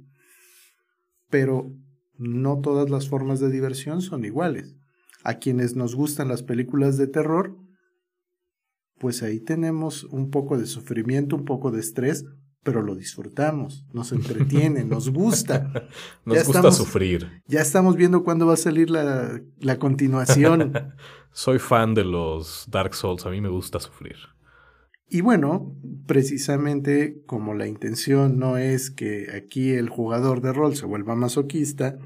Pero 1.29 1.73
no 2.17 2.61
todas 2.61 2.89
las 2.89 3.09
formas 3.09 3.41
de 3.41 3.51
diversión 3.51 4.01
son 4.01 4.23
iguales. 4.23 4.77
A 5.25 5.35
quienes 5.35 5.75
nos 5.75 5.93
gustan 5.93 6.29
las 6.29 6.41
películas 6.41 6.97
de 6.97 7.07
terror, 7.07 7.57
pues 8.97 9.21
ahí 9.21 9.41
tenemos 9.41 10.05
un 10.05 10.31
poco 10.31 10.57
de 10.57 10.65
sufrimiento, 10.65 11.35
un 11.35 11.43
poco 11.43 11.69
de 11.69 11.81
estrés, 11.81 12.25
pero 12.63 12.81
lo 12.81 12.95
disfrutamos, 12.95 13.85
nos 13.91 14.13
entretiene, 14.13 14.85
nos 14.85 15.09
gusta. 15.09 15.89
nos 16.25 16.45
gusta 16.45 16.71
sufrir. 16.71 17.43
Ya 17.45 17.59
estamos 17.59 17.97
viendo 17.97 18.23
cuándo 18.23 18.45
va 18.47 18.53
a 18.53 18.57
salir 18.57 18.89
la, 18.89 19.41
la 19.59 19.79
continuación. 19.79 20.73
Soy 21.33 21.59
fan 21.59 21.93
de 21.93 22.05
los 22.05 22.65
Dark 22.69 22.95
Souls, 22.95 23.25
a 23.25 23.29
mí 23.29 23.41
me 23.41 23.49
gusta 23.49 23.81
sufrir. 23.81 24.15
Y 25.09 25.21
bueno, 25.21 25.75
precisamente 26.05 27.23
como 27.25 27.55
la 27.55 27.67
intención 27.67 28.37
no 28.37 28.57
es 28.57 28.91
que 28.91 29.31
aquí 29.35 29.71
el 29.71 29.89
jugador 29.89 30.41
de 30.41 30.53
rol 30.53 30.75
se 30.75 30.85
vuelva 30.85 31.15
masoquista, 31.15 31.97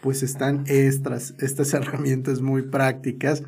pues 0.00 0.22
están 0.22 0.62
estas, 0.66 1.34
estas 1.40 1.74
herramientas 1.74 2.40
muy 2.40 2.62
prácticas. 2.62 3.42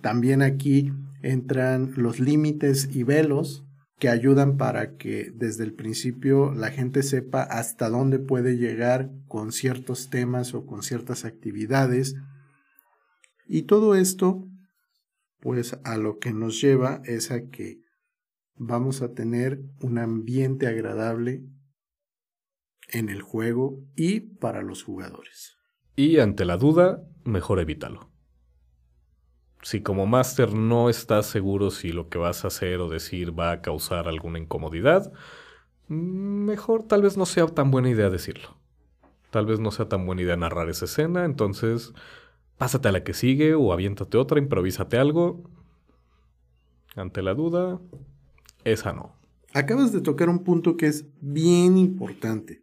También 0.00 0.42
aquí 0.42 0.92
entran 1.22 1.92
los 1.96 2.20
límites 2.20 2.88
y 2.92 3.02
velos 3.02 3.64
que 3.98 4.08
ayudan 4.08 4.56
para 4.56 4.96
que 4.96 5.32
desde 5.34 5.64
el 5.64 5.74
principio 5.74 6.52
la 6.54 6.70
gente 6.70 7.02
sepa 7.02 7.42
hasta 7.42 7.88
dónde 7.88 8.18
puede 8.18 8.56
llegar 8.56 9.10
con 9.28 9.52
ciertos 9.52 10.08
temas 10.08 10.54
o 10.54 10.66
con 10.66 10.82
ciertas 10.82 11.24
actividades. 11.24 12.14
Y 13.46 13.62
todo 13.62 13.94
esto, 13.96 14.48
pues 15.40 15.78
a 15.84 15.96
lo 15.98 16.18
que 16.18 16.32
nos 16.32 16.60
lleva 16.60 17.02
es 17.04 17.30
a 17.30 17.48
que 17.48 17.81
vamos 18.56 19.02
a 19.02 19.14
tener 19.14 19.62
un 19.80 19.98
ambiente 19.98 20.66
agradable 20.66 21.44
en 22.88 23.08
el 23.08 23.22
juego 23.22 23.80
y 23.96 24.20
para 24.20 24.62
los 24.62 24.82
jugadores. 24.82 25.56
Y 25.96 26.18
ante 26.18 26.44
la 26.44 26.56
duda, 26.56 27.02
mejor 27.24 27.60
evítalo. 27.60 28.10
Si 29.62 29.80
como 29.80 30.06
máster 30.06 30.54
no 30.54 30.90
estás 30.90 31.26
seguro 31.26 31.70
si 31.70 31.92
lo 31.92 32.08
que 32.08 32.18
vas 32.18 32.44
a 32.44 32.48
hacer 32.48 32.80
o 32.80 32.88
decir 32.88 33.38
va 33.38 33.52
a 33.52 33.62
causar 33.62 34.08
alguna 34.08 34.38
incomodidad, 34.38 35.12
mejor 35.88 36.82
tal 36.82 37.02
vez 37.02 37.16
no 37.16 37.26
sea 37.26 37.46
tan 37.46 37.70
buena 37.70 37.90
idea 37.90 38.10
decirlo. 38.10 38.56
Tal 39.30 39.46
vez 39.46 39.60
no 39.60 39.70
sea 39.70 39.88
tan 39.88 40.04
buena 40.04 40.22
idea 40.22 40.36
narrar 40.36 40.68
esa 40.68 40.86
escena, 40.86 41.24
entonces 41.24 41.92
pásate 42.58 42.88
a 42.88 42.92
la 42.92 43.04
que 43.04 43.14
sigue 43.14 43.54
o 43.54 43.72
aviéntate 43.72 44.18
otra, 44.18 44.38
improvísate 44.38 44.98
algo. 44.98 45.48
Ante 46.96 47.22
la 47.22 47.34
duda, 47.34 47.80
esa 48.64 48.92
no. 48.92 49.16
Acabas 49.54 49.92
de 49.92 50.00
tocar 50.00 50.28
un 50.28 50.44
punto 50.44 50.76
que 50.76 50.86
es 50.86 51.06
bien 51.20 51.76
importante. 51.76 52.62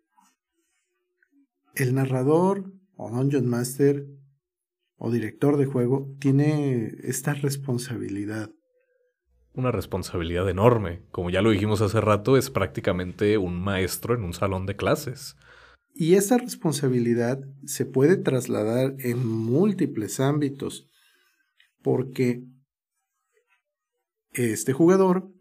El 1.75 1.93
narrador 1.93 2.71
o 2.95 3.09
Dungeon 3.09 3.47
Master 3.47 4.05
o 4.97 5.11
director 5.11 5.57
de 5.57 5.65
juego 5.65 6.13
tiene 6.19 6.91
esta 7.03 7.33
responsabilidad. 7.33 8.49
Una 9.53 9.71
responsabilidad 9.71 10.49
enorme. 10.49 11.03
Como 11.11 11.29
ya 11.29 11.41
lo 11.41 11.51
dijimos 11.51 11.81
hace 11.81 12.01
rato, 12.01 12.37
es 12.37 12.49
prácticamente 12.49 13.37
un 13.37 13.61
maestro 13.61 14.15
en 14.15 14.23
un 14.23 14.33
salón 14.33 14.65
de 14.65 14.75
clases. 14.75 15.35
Y 15.93 16.15
esa 16.15 16.37
responsabilidad 16.37 17.39
se 17.65 17.85
puede 17.85 18.17
trasladar 18.17 18.95
en 18.99 19.25
múltiples 19.25 20.19
ámbitos. 20.19 20.87
porque 21.81 22.43
este 24.33 24.73
jugador 24.73 25.31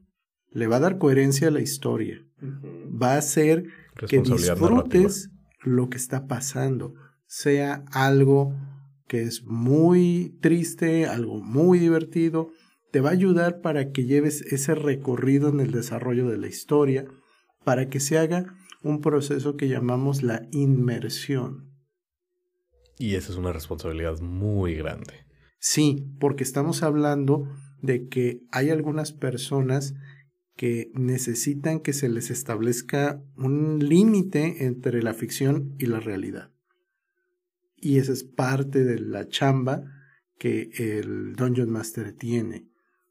le 0.51 0.67
va 0.67 0.77
a 0.77 0.81
dar 0.81 0.99
coherencia 0.99 1.49
a 1.49 1.51
la 1.51 1.61
historia. 1.61 2.25
Va 2.43 3.15
a 3.15 3.19
hacer 3.19 3.65
que 4.07 4.21
disfrutes 4.21 5.31
lo 5.63 5.89
que 5.89 5.97
está 5.97 6.27
pasando, 6.27 6.95
sea 7.27 7.85
algo 7.93 8.55
que 9.07 9.23
es 9.23 9.45
muy 9.45 10.39
triste, 10.41 11.07
algo 11.07 11.41
muy 11.41 11.79
divertido, 11.79 12.51
te 12.93 13.01
va 13.01 13.11
a 13.11 13.15
ayudar 13.15 13.61
para 13.61 13.91
que 13.91 14.05
lleves 14.05 14.43
ese 14.43 14.75
recorrido 14.75 15.49
en 15.49 15.61
el 15.61 15.73
desarrollo 15.73 16.29
de 16.29 16.39
la 16.39 16.47
historia, 16.47 17.07
para 17.65 17.89
que 17.89 18.01
se 18.01 18.19
haga 18.19 18.55
un 18.83 19.01
proceso 19.01 19.57
que 19.57 19.69
llamamos 19.69 20.23
la 20.23 20.47
inmersión. 20.53 21.69
Y 22.99 23.15
esa 23.15 23.33
es 23.33 23.39
una 23.39 23.53
responsabilidad 23.53 24.21
muy 24.21 24.75
grande. 24.75 25.27
Sí, 25.61 26.07
porque 26.21 26.45
estamos 26.45 26.83
hablando 26.83 27.49
de 27.81 28.09
que 28.09 28.43
hay 28.53 28.71
algunas 28.71 29.13
personas 29.13 29.95
que 30.59 30.91
necesitan 30.93 31.79
que 31.79 31.93
se 31.93 32.09
les 32.09 32.31
establezca 32.31 33.23
un 33.37 33.79
límite 33.79 34.67
entre 34.67 35.05
la 35.05 35.15
ficción 35.15 35.77
y 35.79 35.87
la 35.87 36.01
realidad. 36.01 36.51
Y 37.77 37.99
esa 37.99 38.13
es 38.13 38.25
parte 38.25 38.83
de 38.83 38.99
la 38.99 39.29
chamba 39.29 39.85
que 40.37 40.71
el 40.77 41.37
Dungeon 41.37 41.71
Master 41.71 42.13
tiene. 42.13 42.67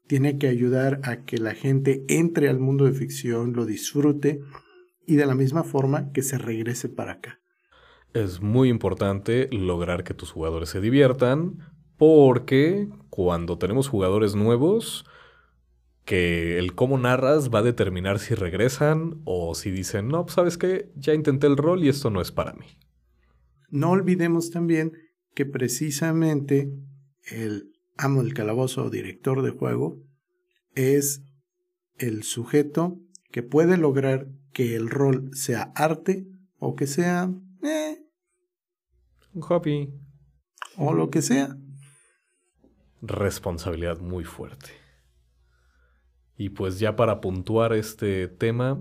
Tiene 0.06 0.36
que 0.36 0.48
ayudar 0.48 1.00
a 1.04 1.24
que 1.24 1.38
la 1.38 1.54
gente 1.54 2.04
entre 2.08 2.50
al 2.50 2.58
mundo 2.58 2.84
de 2.84 2.92
ficción, 2.92 3.54
lo 3.54 3.64
disfrute 3.64 4.42
y 5.06 5.16
de 5.16 5.24
la 5.24 5.34
misma 5.34 5.64
forma 5.64 6.12
que 6.12 6.20
se 6.20 6.36
regrese 6.36 6.90
para 6.90 7.12
acá. 7.12 7.40
Es 8.12 8.42
muy 8.42 8.68
importante 8.68 9.48
lograr 9.52 10.04
que 10.04 10.12
tus 10.12 10.32
jugadores 10.32 10.68
se 10.68 10.82
diviertan 10.82 11.60
porque 11.96 12.90
cuando 13.08 13.56
tenemos 13.56 13.88
jugadores 13.88 14.34
nuevos, 14.34 15.06
que 16.08 16.58
el 16.58 16.74
cómo 16.74 16.96
narras 16.96 17.50
va 17.50 17.58
a 17.58 17.62
determinar 17.62 18.18
si 18.18 18.34
regresan 18.34 19.20
o 19.26 19.54
si 19.54 19.70
dicen, 19.70 20.08
no, 20.08 20.24
pues 20.24 20.36
sabes 20.36 20.56
qué, 20.56 20.90
ya 20.96 21.12
intenté 21.12 21.46
el 21.46 21.58
rol 21.58 21.84
y 21.84 21.90
esto 21.90 22.08
no 22.08 22.22
es 22.22 22.32
para 22.32 22.54
mí. 22.54 22.64
No 23.68 23.90
olvidemos 23.90 24.50
también 24.50 24.94
que 25.34 25.44
precisamente 25.44 26.72
el 27.26 27.74
amo 27.98 28.22
del 28.22 28.32
calabozo 28.32 28.86
o 28.86 28.90
director 28.90 29.42
de 29.42 29.50
juego 29.50 29.98
es 30.74 31.20
el 31.98 32.22
sujeto 32.22 32.98
que 33.30 33.42
puede 33.42 33.76
lograr 33.76 34.28
que 34.54 34.76
el 34.76 34.88
rol 34.88 35.28
sea 35.34 35.72
arte 35.74 36.26
o 36.58 36.74
que 36.74 36.86
sea 36.86 37.30
eh, 37.62 37.98
Un 39.34 39.42
hobby. 39.42 39.92
o 40.78 40.94
lo 40.94 41.10
que 41.10 41.20
sea. 41.20 41.54
Responsabilidad 43.02 44.00
muy 44.00 44.24
fuerte. 44.24 44.87
Y 46.38 46.50
pues 46.50 46.78
ya 46.78 46.94
para 46.94 47.20
puntuar 47.20 47.72
este 47.72 48.28
tema, 48.28 48.80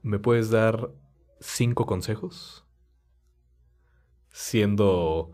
¿me 0.00 0.18
puedes 0.18 0.48
dar 0.48 0.90
cinco 1.38 1.84
consejos? 1.84 2.66
Siendo, 4.30 5.32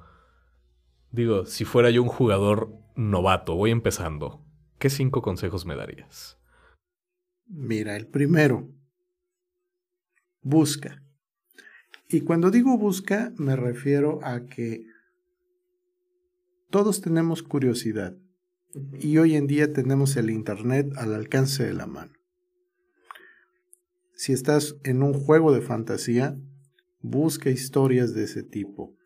digo, 1.12 1.46
si 1.46 1.64
fuera 1.64 1.90
yo 1.90 2.02
un 2.02 2.08
jugador 2.08 2.72
novato, 2.96 3.54
voy 3.54 3.70
empezando, 3.70 4.44
¿qué 4.80 4.90
cinco 4.90 5.22
consejos 5.22 5.66
me 5.66 5.76
darías? 5.76 6.36
Mira, 7.46 7.94
el 7.94 8.08
primero, 8.08 8.68
busca. 10.42 11.00
Y 12.08 12.22
cuando 12.22 12.50
digo 12.50 12.76
busca, 12.76 13.32
me 13.36 13.54
refiero 13.54 14.18
a 14.24 14.46
que 14.46 14.84
todos 16.70 17.00
tenemos 17.00 17.44
curiosidad 17.44 18.16
y 18.98 19.18
hoy 19.18 19.36
en 19.36 19.46
día 19.46 19.72
tenemos 19.72 20.16
el 20.16 20.30
Internet 20.30 20.92
al 20.96 21.14
alcance 21.14 21.64
de 21.64 21.74
la 21.74 21.86
mano. 21.86 22.12
Si 24.14 24.32
estás 24.32 24.76
en 24.84 25.02
un 25.02 25.12
juego 25.12 25.52
de 25.52 25.60
fantasía, 25.60 26.38
busca 27.00 27.50
historias 27.50 28.14
de 28.14 28.24
ese 28.24 28.42
tipo, 28.42 28.96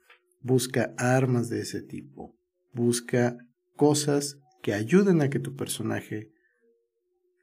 busca 0.40 0.94
armas 0.96 1.48
de 1.48 1.60
ese 1.60 1.82
tipo, 1.82 2.36
busca 2.72 3.36
cosas 3.76 4.38
que 4.62 4.74
ayuden 4.74 5.20
a 5.20 5.30
que 5.30 5.40
tu 5.40 5.56
personaje 5.56 6.30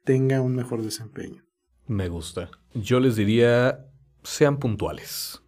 tenga 0.04 0.40
un 0.40 0.54
mejor 0.54 0.82
desempeño. 0.82 1.44
Me 1.86 2.08
gusta. 2.08 2.50
Yo 2.74 3.00
les 3.00 3.16
diría, 3.16 3.86
sean 4.22 4.58
puntuales. 4.58 5.42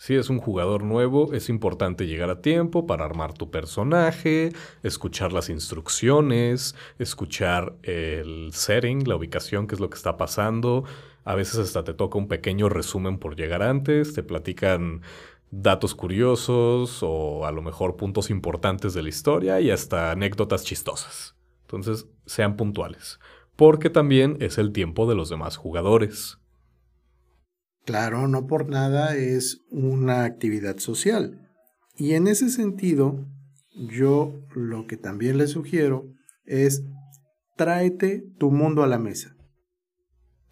Si 0.00 0.14
es 0.14 0.30
un 0.30 0.38
jugador 0.38 0.82
nuevo, 0.82 1.34
es 1.34 1.50
importante 1.50 2.06
llegar 2.06 2.30
a 2.30 2.40
tiempo 2.40 2.86
para 2.86 3.04
armar 3.04 3.34
tu 3.34 3.50
personaje, 3.50 4.50
escuchar 4.82 5.34
las 5.34 5.50
instrucciones, 5.50 6.74
escuchar 6.98 7.74
el 7.82 8.48
setting, 8.54 9.06
la 9.06 9.16
ubicación, 9.16 9.66
qué 9.66 9.74
es 9.74 9.80
lo 9.80 9.90
que 9.90 9.98
está 9.98 10.16
pasando. 10.16 10.84
A 11.24 11.34
veces 11.34 11.58
hasta 11.58 11.84
te 11.84 11.92
toca 11.92 12.16
un 12.16 12.28
pequeño 12.28 12.70
resumen 12.70 13.18
por 13.18 13.36
llegar 13.36 13.62
antes, 13.62 14.14
te 14.14 14.22
platican 14.22 15.02
datos 15.50 15.94
curiosos 15.94 17.02
o 17.02 17.44
a 17.44 17.52
lo 17.52 17.60
mejor 17.60 17.96
puntos 17.96 18.30
importantes 18.30 18.94
de 18.94 19.02
la 19.02 19.10
historia 19.10 19.60
y 19.60 19.70
hasta 19.70 20.12
anécdotas 20.12 20.64
chistosas. 20.64 21.36
Entonces, 21.64 22.06
sean 22.24 22.56
puntuales, 22.56 23.20
porque 23.54 23.90
también 23.90 24.38
es 24.40 24.56
el 24.56 24.72
tiempo 24.72 25.06
de 25.06 25.14
los 25.14 25.28
demás 25.28 25.58
jugadores. 25.58 26.39
Claro, 27.84 28.28
no 28.28 28.46
por 28.46 28.68
nada 28.68 29.16
es 29.16 29.60
una 29.70 30.24
actividad 30.24 30.78
social. 30.78 31.48
Y 31.96 32.14
en 32.14 32.26
ese 32.28 32.48
sentido, 32.48 33.26
yo 33.74 34.40
lo 34.54 34.86
que 34.86 34.96
también 34.96 35.38
le 35.38 35.46
sugiero 35.46 36.06
es 36.44 36.84
tráete 37.56 38.24
tu 38.38 38.50
mundo 38.50 38.82
a 38.82 38.86
la 38.86 38.98
mesa. 38.98 39.36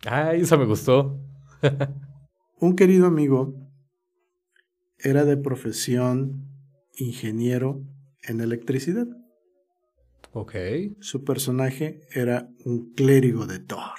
Ay, 0.07 0.43
esa 0.43 0.57
me 0.57 0.67
gustó. 0.67 1.19
Un 2.61 2.77
querido 2.77 3.07
amigo 3.07 3.55
era 4.99 5.25
de 5.25 5.37
profesión 5.37 6.49
ingeniero 6.97 7.83
en 8.23 8.41
electricidad. 8.41 9.07
Ok. 10.33 10.55
Su 11.01 11.25
personaje 11.25 12.01
era 12.11 12.49
un 12.65 12.93
clérigo 12.95 13.47
de 13.47 13.61
Thor. 13.61 13.95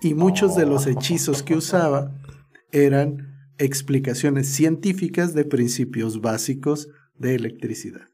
Y 0.00 0.14
muchos 0.14 0.54
de 0.56 0.66
los 0.66 0.86
hechizos 0.86 1.42
que 1.42 1.56
usaba 1.56 2.12
eran 2.72 3.52
explicaciones 3.58 4.48
científicas 4.48 5.34
de 5.34 5.44
principios 5.44 6.20
básicos 6.20 6.88
de 7.14 7.34
electricidad. 7.34 8.08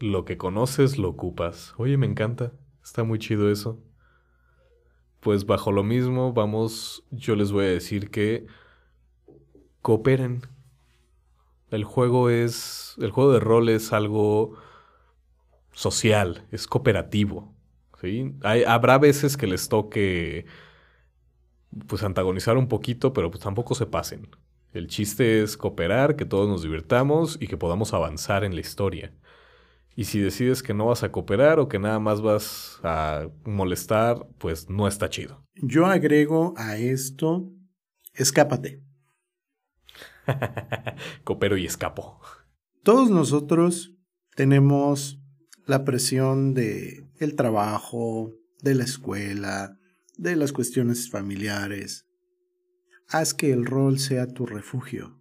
Lo 0.00 0.24
que 0.24 0.36
conoces 0.36 0.98
lo 0.98 1.10
ocupas. 1.10 1.74
Oye, 1.76 1.96
me 1.96 2.06
encanta. 2.06 2.52
Está 2.82 3.04
muy 3.04 3.18
chido 3.20 3.50
eso. 3.50 3.80
Pues 5.20 5.46
bajo 5.46 5.70
lo 5.70 5.84
mismo, 5.84 6.32
vamos, 6.32 7.04
yo 7.12 7.36
les 7.36 7.52
voy 7.52 7.66
a 7.66 7.68
decir 7.68 8.10
que 8.10 8.46
cooperen. 9.80 10.42
El 11.70 11.84
juego 11.84 12.28
es, 12.28 12.96
el 13.00 13.12
juego 13.12 13.32
de 13.32 13.40
rol 13.40 13.68
es 13.68 13.92
algo 13.92 14.56
social, 15.72 16.46
es 16.50 16.66
cooperativo. 16.66 17.54
¿sí? 18.00 18.34
Hay, 18.42 18.64
habrá 18.64 18.98
veces 18.98 19.36
que 19.36 19.46
les 19.46 19.68
toque 19.68 20.46
pues 21.86 22.02
antagonizar 22.02 22.56
un 22.56 22.68
poquito, 22.68 23.12
pero 23.12 23.30
pues 23.30 23.42
tampoco 23.42 23.74
se 23.74 23.86
pasen. 23.86 24.28
El 24.72 24.86
chiste 24.86 25.42
es 25.42 25.56
cooperar, 25.56 26.16
que 26.16 26.24
todos 26.24 26.48
nos 26.48 26.62
divirtamos 26.62 27.36
y 27.40 27.46
que 27.46 27.56
podamos 27.56 27.92
avanzar 27.92 28.44
en 28.44 28.54
la 28.54 28.60
historia. 28.60 29.12
Y 29.94 30.04
si 30.04 30.18
decides 30.18 30.62
que 30.62 30.72
no 30.72 30.86
vas 30.86 31.02
a 31.02 31.12
cooperar 31.12 31.58
o 31.60 31.68
que 31.68 31.78
nada 31.78 31.98
más 31.98 32.22
vas 32.22 32.80
a 32.82 33.28
molestar, 33.44 34.26
pues 34.38 34.70
no 34.70 34.88
está 34.88 35.10
chido. 35.10 35.44
Yo 35.56 35.84
agrego 35.84 36.54
a 36.56 36.78
esto, 36.78 37.50
escápate. 38.14 38.82
Coopero 41.24 41.58
y 41.58 41.66
escapo. 41.66 42.20
Todos 42.82 43.10
nosotros 43.10 43.94
tenemos 44.34 45.20
la 45.66 45.84
presión 45.84 46.54
de 46.54 47.06
el 47.18 47.36
trabajo, 47.36 48.32
de 48.62 48.74
la 48.74 48.84
escuela, 48.84 49.76
de 50.22 50.36
las 50.36 50.52
cuestiones 50.52 51.10
familiares. 51.10 52.06
Haz 53.08 53.34
que 53.34 53.52
el 53.52 53.66
rol 53.66 53.98
sea 53.98 54.28
tu 54.28 54.46
refugio, 54.46 55.20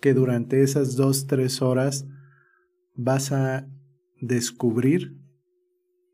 que 0.00 0.12
durante 0.12 0.62
esas 0.62 0.96
dos, 0.96 1.28
tres 1.28 1.62
horas 1.62 2.04
vas 2.94 3.30
a 3.30 3.68
descubrir 4.20 5.16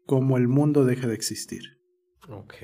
cómo 0.05 0.36
el 0.36 0.48
mundo 0.48 0.84
deja 0.84 1.09
de 1.09 1.14
existir. 1.14 1.80
Ok. 2.28 2.55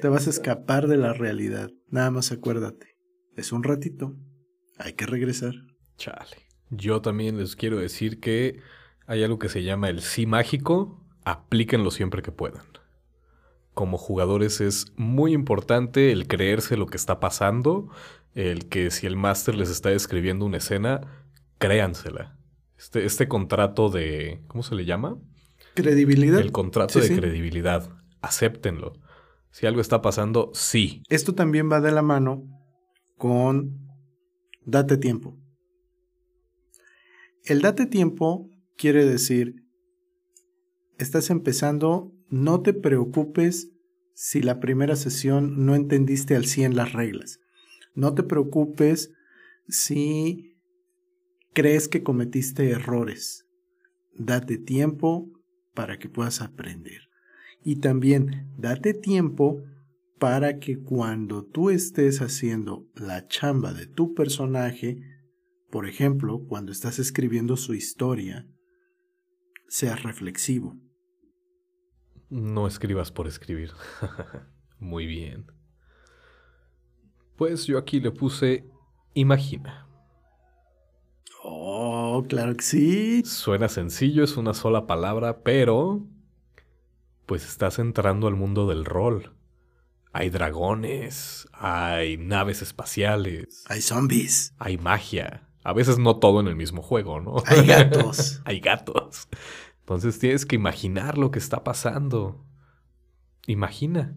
Te 0.00 0.08
vas 0.08 0.26
a 0.26 0.30
escapar 0.30 0.88
de 0.88 0.96
la 0.96 1.12
realidad. 1.12 1.70
Nada 1.88 2.10
más 2.10 2.32
acuérdate. 2.32 2.96
Es 3.36 3.52
un 3.52 3.62
ratito. 3.62 4.16
Hay 4.76 4.94
que 4.94 5.06
regresar. 5.06 5.54
Chale. 5.96 6.48
Yo 6.70 7.00
también 7.00 7.38
les 7.38 7.54
quiero 7.54 7.78
decir 7.78 8.18
que 8.18 8.60
hay 9.06 9.22
algo 9.22 9.38
que 9.38 9.48
se 9.48 9.62
llama 9.62 9.88
el 9.88 10.00
sí 10.00 10.26
mágico. 10.26 11.06
Aplíquenlo 11.24 11.92
siempre 11.92 12.22
que 12.22 12.32
puedan. 12.32 12.81
Como 13.74 13.96
jugadores 13.98 14.60
es 14.60 14.92
muy 14.96 15.32
importante 15.32 16.12
el 16.12 16.26
creerse 16.26 16.76
lo 16.76 16.86
que 16.86 16.96
está 16.96 17.20
pasando, 17.20 17.88
el 18.34 18.68
que 18.68 18.90
si 18.90 19.06
el 19.06 19.16
máster 19.16 19.54
les 19.54 19.70
está 19.70 19.88
describiendo 19.90 20.44
una 20.44 20.58
escena, 20.58 21.00
créansela. 21.58 22.38
Este, 22.78 23.04
este 23.04 23.28
contrato 23.28 23.88
de. 23.88 24.42
¿Cómo 24.48 24.62
se 24.62 24.74
le 24.74 24.84
llama? 24.84 25.18
Credibilidad. 25.74 26.40
El 26.40 26.52
contrato 26.52 26.94
Sí, 26.94 27.00
de 27.00 27.06
sí. 27.08 27.16
credibilidad. 27.16 27.88
Acéptenlo. 28.20 28.92
Si 29.50 29.66
algo 29.66 29.80
está 29.80 30.02
pasando, 30.02 30.50
sí. 30.54 31.02
Esto 31.08 31.34
también 31.34 31.70
va 31.70 31.80
de 31.80 31.92
la 31.92 32.02
mano 32.02 32.42
con 33.16 33.78
date 34.64 34.96
tiempo. 34.96 35.36
El 37.44 37.60
date 37.62 37.86
tiempo 37.86 38.48
quiere 38.76 39.04
decir, 39.04 39.54
estás 40.98 41.30
empezando, 41.30 42.12
no 42.32 42.62
te 42.62 42.72
preocupes 42.72 43.70
si 44.14 44.40
la 44.40 44.58
primera 44.58 44.96
sesión 44.96 45.66
no 45.66 45.74
entendiste 45.74 46.34
al 46.34 46.46
100 46.46 46.74
las 46.74 46.94
reglas. 46.94 47.40
No 47.94 48.14
te 48.14 48.22
preocupes 48.22 49.12
si 49.68 50.56
crees 51.52 51.88
que 51.88 52.02
cometiste 52.02 52.70
errores. 52.70 53.46
Date 54.14 54.56
tiempo 54.56 55.30
para 55.74 55.98
que 55.98 56.08
puedas 56.08 56.40
aprender. 56.40 57.02
Y 57.62 57.76
también 57.76 58.50
date 58.56 58.94
tiempo 58.94 59.62
para 60.18 60.58
que 60.58 60.78
cuando 60.78 61.44
tú 61.44 61.68
estés 61.68 62.22
haciendo 62.22 62.88
la 62.94 63.28
chamba 63.28 63.74
de 63.74 63.86
tu 63.86 64.14
personaje, 64.14 65.02
por 65.70 65.86
ejemplo, 65.86 66.46
cuando 66.48 66.72
estás 66.72 66.98
escribiendo 66.98 67.58
su 67.58 67.74
historia, 67.74 68.48
seas 69.68 70.02
reflexivo. 70.02 70.81
No 72.32 72.66
escribas 72.66 73.12
por 73.12 73.26
escribir. 73.26 73.72
Muy 74.78 75.04
bien. 75.04 75.52
Pues 77.36 77.66
yo 77.66 77.76
aquí 77.76 78.00
le 78.00 78.10
puse 78.10 78.64
imagina. 79.12 79.86
Oh, 81.44 82.24
claro 82.26 82.56
que 82.56 82.62
sí. 82.62 83.22
Suena 83.26 83.68
sencillo, 83.68 84.24
es 84.24 84.38
una 84.38 84.54
sola 84.54 84.86
palabra, 84.86 85.42
pero 85.42 86.06
pues 87.26 87.46
estás 87.46 87.78
entrando 87.78 88.28
al 88.28 88.36
mundo 88.36 88.66
del 88.66 88.86
rol. 88.86 89.34
Hay 90.14 90.30
dragones, 90.30 91.46
hay 91.52 92.16
naves 92.16 92.62
espaciales, 92.62 93.62
Hay 93.68 93.82
zombies, 93.82 94.54
hay 94.58 94.78
magia. 94.78 95.50
A 95.64 95.74
veces 95.74 95.98
no 95.98 96.16
todo 96.16 96.40
en 96.40 96.48
el 96.48 96.56
mismo 96.56 96.80
juego, 96.80 97.20
¿no? 97.20 97.42
hay 97.44 97.66
gatos. 97.66 98.40
hay 98.46 98.60
gatos. 98.60 99.28
Entonces 99.82 100.18
tienes 100.18 100.46
que 100.46 100.56
imaginar 100.56 101.18
lo 101.18 101.30
que 101.30 101.38
está 101.38 101.64
pasando. 101.64 102.44
Imagina. 103.46 104.16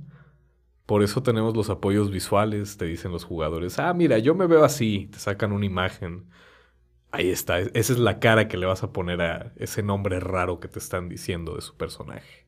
Por 0.85 1.01
eso 1.03 1.23
tenemos 1.23 1.55
los 1.57 1.69
apoyos 1.71 2.11
visuales, 2.11 2.77
te 2.77 2.85
dicen 2.85 3.11
los 3.11 3.23
jugadores, 3.23 3.79
ah, 3.79 3.93
mira, 3.93 4.19
yo 4.19 4.35
me 4.35 4.45
veo 4.45 4.63
así, 4.63 5.09
te 5.11 5.17
sacan 5.17 5.51
una 5.51 5.65
imagen. 5.65 6.29
Ahí 7.11 7.29
está, 7.29 7.59
e-, 7.61 7.71
esa 7.73 7.93
es 7.93 7.99
la 7.99 8.19
cara 8.19 8.47
que 8.47 8.57
le 8.57 8.67
vas 8.67 8.83
a 8.83 8.93
poner 8.93 9.21
a 9.21 9.53
ese 9.57 9.81
nombre 9.83 10.19
raro 10.19 10.59
que 10.59 10.67
te 10.67 10.79
están 10.79 11.09
diciendo 11.09 11.55
de 11.55 11.61
su 11.61 11.75
personaje. 11.75 12.45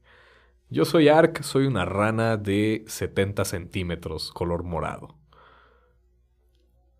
Yo 0.69 0.85
soy 0.85 1.07
Ark, 1.09 1.43
soy 1.43 1.65
una 1.65 1.85
rana 1.85 2.37
de 2.37 2.83
70 2.87 3.45
centímetros, 3.45 4.31
color 4.31 4.63
morado. 4.63 5.17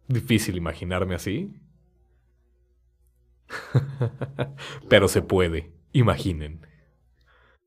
Difícil 0.08 0.58
imaginarme 0.58 1.16
así. 1.16 1.54
Pero 4.90 5.08
se 5.08 5.22
puede, 5.22 5.77
imaginen. 6.00 6.62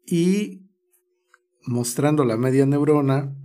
Y 0.06 0.62
mostrando 1.66 2.24
la 2.24 2.36
media 2.36 2.66
neurona, 2.66 3.36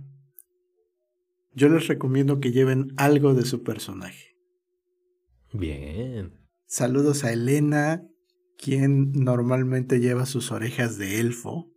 yo 1.52 1.68
les 1.68 1.86
recomiendo 1.88 2.40
que 2.40 2.52
lleven 2.52 2.92
algo 2.96 3.34
de 3.34 3.44
su 3.44 3.62
personaje. 3.62 4.36
Bien. 5.52 6.34
Saludos 6.66 7.24
a 7.24 7.32
Elena, 7.32 8.02
quien 8.58 9.12
normalmente 9.12 10.00
lleva 10.00 10.26
sus 10.26 10.50
orejas 10.52 10.98
de 10.98 11.20
elfo. 11.20 11.70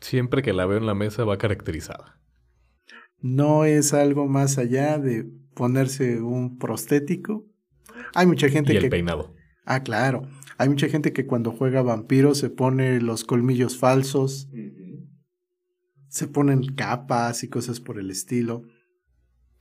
Siempre 0.00 0.42
que 0.42 0.52
la 0.52 0.66
veo 0.66 0.78
en 0.78 0.86
la 0.86 0.94
mesa 0.94 1.24
va 1.24 1.38
caracterizada. 1.38 2.20
No 3.20 3.64
es 3.64 3.94
algo 3.94 4.26
más 4.26 4.58
allá 4.58 4.98
de 4.98 5.24
ponerse 5.54 6.20
un 6.20 6.58
prostético. 6.58 7.46
Hay 8.14 8.26
mucha 8.26 8.48
gente 8.48 8.74
Y 8.74 8.76
el 8.76 8.82
que... 8.84 8.90
peinado. 8.90 9.34
Ah, 9.64 9.82
claro. 9.82 10.28
Hay 10.58 10.68
mucha 10.68 10.88
gente 10.88 11.12
que 11.12 11.26
cuando 11.26 11.52
juega 11.52 11.82
vampiro 11.82 12.34
se 12.34 12.50
pone 12.50 13.00
los 13.00 13.24
colmillos 13.24 13.78
falsos, 13.78 14.48
se 16.08 16.28
ponen 16.28 16.74
capas 16.74 17.42
y 17.44 17.48
cosas 17.48 17.80
por 17.80 17.98
el 17.98 18.10
estilo. 18.10 18.62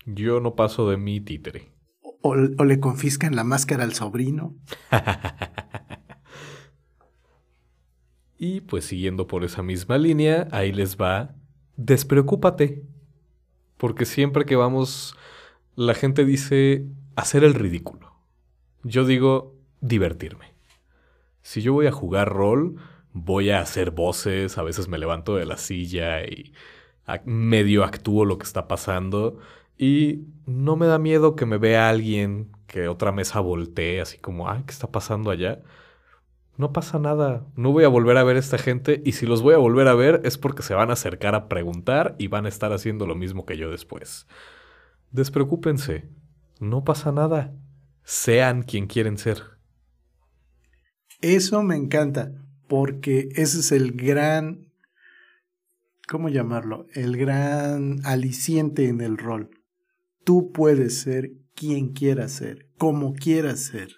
Yo 0.06 0.40
no 0.40 0.56
paso 0.56 0.90
de 0.90 0.98
mi 0.98 1.20
títere. 1.20 1.72
O, 2.22 2.30
o 2.32 2.64
le 2.66 2.80
confiscan 2.80 3.36
la 3.36 3.44
máscara 3.44 3.84
al 3.84 3.94
sobrino. 3.94 4.56
Y 8.38 8.62
pues 8.62 8.86
siguiendo 8.86 9.28
por 9.28 9.44
esa 9.44 9.64
misma 9.64 9.98
línea, 9.98 10.48
ahí 10.52 10.72
les 10.72 10.98
va, 10.98 11.36
despreocúpate. 11.78 12.84
Porque 13.78 14.06
siempre 14.06 14.46
que 14.46 14.56
vamos, 14.56 15.16
la 15.76 15.94
gente 15.94 16.26
dice 16.26 16.86
hacer 17.16 17.44
el 17.44 17.54
ridículo. 17.54 18.14
Yo 18.84 19.06
digo 19.06 19.56
divertirme. 19.82 20.55
Si 21.46 21.62
yo 21.62 21.74
voy 21.74 21.86
a 21.86 21.92
jugar 21.92 22.34
rol, 22.34 22.78
voy 23.14 23.52
a 23.52 23.60
hacer 23.60 23.92
voces, 23.92 24.58
a 24.58 24.64
veces 24.64 24.88
me 24.88 24.98
levanto 24.98 25.36
de 25.36 25.46
la 25.46 25.58
silla 25.58 26.24
y 26.26 26.54
medio 27.24 27.84
actúo 27.84 28.26
lo 28.26 28.40
que 28.40 28.46
está 28.46 28.68
pasando. 28.68 29.38
Y 29.78 30.24
no 30.48 30.76
me 30.76 30.88
da 30.88 30.98
miedo 30.98 31.36
que 31.36 31.46
me 31.46 31.60
vea 31.60 31.88
alguien, 31.88 32.52
que 32.66 32.88
otra 32.88 33.12
mesa 33.12 33.42
voltee, 33.42 34.02
así 34.02 34.18
como, 34.18 34.50
ay, 34.50 34.64
¿qué 34.66 34.72
está 34.72 34.92
pasando 34.92 35.30
allá? 35.30 35.62
No 36.58 36.74
pasa 36.74 36.98
nada. 36.98 37.46
No 37.56 37.72
voy 37.72 37.84
a 37.84 37.90
volver 37.90 38.18
a 38.18 38.24
ver 38.24 38.38
a 38.38 38.40
esta 38.40 38.58
gente 38.58 39.04
y 39.06 39.12
si 39.12 39.28
los 39.28 39.44
voy 39.44 39.54
a 39.54 39.60
volver 39.60 39.88
a 39.88 39.94
ver 39.94 40.22
es 40.24 40.40
porque 40.40 40.64
se 40.64 40.74
van 40.74 40.90
a 40.90 40.94
acercar 40.94 41.36
a 41.36 41.48
preguntar 41.48 42.16
y 42.18 42.28
van 42.28 42.48
a 42.48 42.50
estar 42.50 42.74
haciendo 42.74 43.06
lo 43.06 43.14
mismo 43.14 43.46
que 43.46 43.56
yo 43.56 43.70
después. 43.70 44.26
Despreocúpense. 45.12 46.10
No 46.60 46.84
pasa 46.84 47.12
nada. 47.12 47.54
Sean 48.04 48.64
quien 48.64 48.88
quieren 48.88 49.20
ser. 49.20 49.55
Eso 51.22 51.64
me 51.64 51.76
encanta, 51.76 52.32
porque 52.68 53.30
ese 53.36 53.60
es 53.60 53.72
el 53.72 53.94
gran, 53.94 54.72
¿cómo 56.08 56.30
llamarlo? 56.30 56.88
El 56.94 57.18
gran 57.18 58.06
aliciente 58.06 58.88
en 58.88 59.02
el 59.02 59.18
rol. 59.18 59.50
Tú 60.24 60.52
puedes 60.52 61.00
ser 61.00 61.34
quien 61.56 61.94
quieras 61.94 62.34
ser, 62.34 62.70
como 62.78 63.14
quieras 63.14 63.62
ser. 63.62 63.90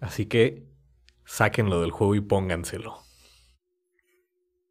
Así 0.00 0.26
que 0.26 0.68
sáquenlo 1.24 1.80
del 1.80 1.90
juego 1.90 2.14
y 2.14 2.20
pónganselo. 2.20 2.96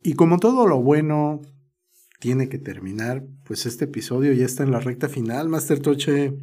Y 0.03 0.13
como 0.13 0.39
todo 0.39 0.67
lo 0.67 0.81
bueno 0.81 1.41
tiene 2.19 2.49
que 2.49 2.57
terminar, 2.57 3.25
pues 3.43 3.65
este 3.65 3.85
episodio 3.85 4.33
ya 4.33 4.45
está 4.45 4.63
en 4.63 4.71
la 4.71 4.79
recta 4.79 5.09
final, 5.09 5.49
Master 5.49 5.79
Toche. 5.79 6.33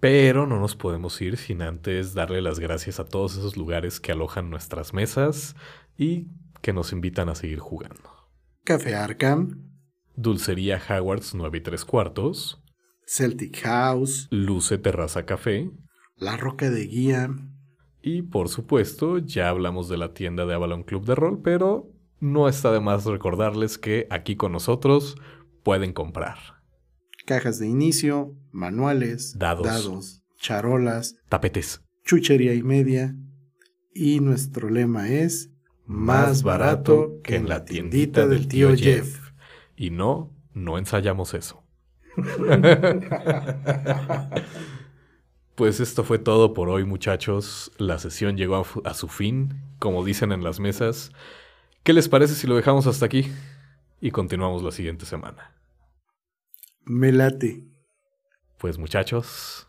Pero 0.00 0.46
no 0.46 0.60
nos 0.60 0.76
podemos 0.76 1.20
ir 1.20 1.36
sin 1.36 1.60
antes 1.60 2.14
darle 2.14 2.40
las 2.40 2.60
gracias 2.60 3.00
a 3.00 3.04
todos 3.04 3.36
esos 3.36 3.56
lugares 3.56 3.98
que 3.98 4.12
alojan 4.12 4.48
nuestras 4.48 4.94
mesas 4.94 5.56
y 5.96 6.28
que 6.62 6.72
nos 6.72 6.92
invitan 6.92 7.28
a 7.28 7.34
seguir 7.34 7.58
jugando. 7.58 8.30
Café 8.64 8.94
Arkham, 8.94 9.72
Dulcería 10.14 10.80
Howards 10.88 11.34
9 11.34 11.58
y 11.58 11.60
3 11.62 11.84
cuartos, 11.84 12.62
Celtic 13.06 13.60
House, 13.62 14.28
Luce 14.30 14.78
Terraza 14.78 15.26
Café, 15.26 15.70
La 16.16 16.36
Roca 16.36 16.70
de 16.70 16.86
Guía, 16.86 17.30
Y 18.00 18.22
por 18.22 18.48
supuesto, 18.48 19.18
ya 19.18 19.48
hablamos 19.48 19.88
de 19.88 19.96
la 19.98 20.14
tienda 20.14 20.46
de 20.46 20.54
Avalon 20.54 20.84
Club 20.84 21.04
de 21.04 21.16
Rol, 21.16 21.42
pero 21.42 21.90
no 22.20 22.48
está 22.48 22.70
de 22.70 22.80
más 22.80 23.04
recordarles 23.04 23.78
que 23.78 24.06
aquí 24.10 24.36
con 24.36 24.52
nosotros 24.52 25.16
pueden 25.64 25.92
comprar 25.92 26.57
cajas 27.28 27.58
de 27.58 27.68
inicio, 27.68 28.34
manuales, 28.50 29.38
Dados. 29.38 30.22
charolas, 30.38 31.16
tapetes 31.28 31.82
chuchería 32.08 32.54
y 32.54 32.62
media. 32.62 33.14
Y 33.94 34.20
nuestro 34.20 34.70
lema 34.70 35.10
es 35.10 35.50
más 35.84 36.42
barato 36.42 37.20
que 37.22 37.36
en 37.36 37.50
la 37.50 37.66
tiendita 37.66 38.26
del 38.26 38.48
tío 38.48 38.74
Jeff. 38.74 39.32
Y 39.76 39.90
no, 39.90 40.32
no 40.54 40.78
ensayamos 40.78 41.34
eso. 41.34 41.62
Pues 45.54 45.80
esto 45.80 46.04
fue 46.04 46.20
todo 46.20 46.54
por 46.54 46.68
hoy, 46.68 46.84
muchachos. 46.84 47.72
La 47.78 47.98
sesión 47.98 48.36
llegó 48.36 48.64
a, 48.84 48.94
su 48.94 49.08
fin, 49.08 49.60
como 49.80 50.04
dicen 50.04 50.30
en 50.30 50.44
las 50.44 50.60
mesas. 50.60 51.10
¿Qué 51.82 51.92
les 51.92 52.08
parece 52.08 52.36
si 52.36 52.46
lo 52.46 52.54
dejamos 52.54 52.86
hasta 52.86 53.06
aquí? 53.06 53.26
Y 54.00 54.12
continuamos 54.12 54.62
la 54.62 54.70
siguiente 54.70 55.04
semana. 55.04 55.57
Me 56.88 57.12
late. 57.12 57.64
Pues 58.56 58.78
muchachos, 58.78 59.68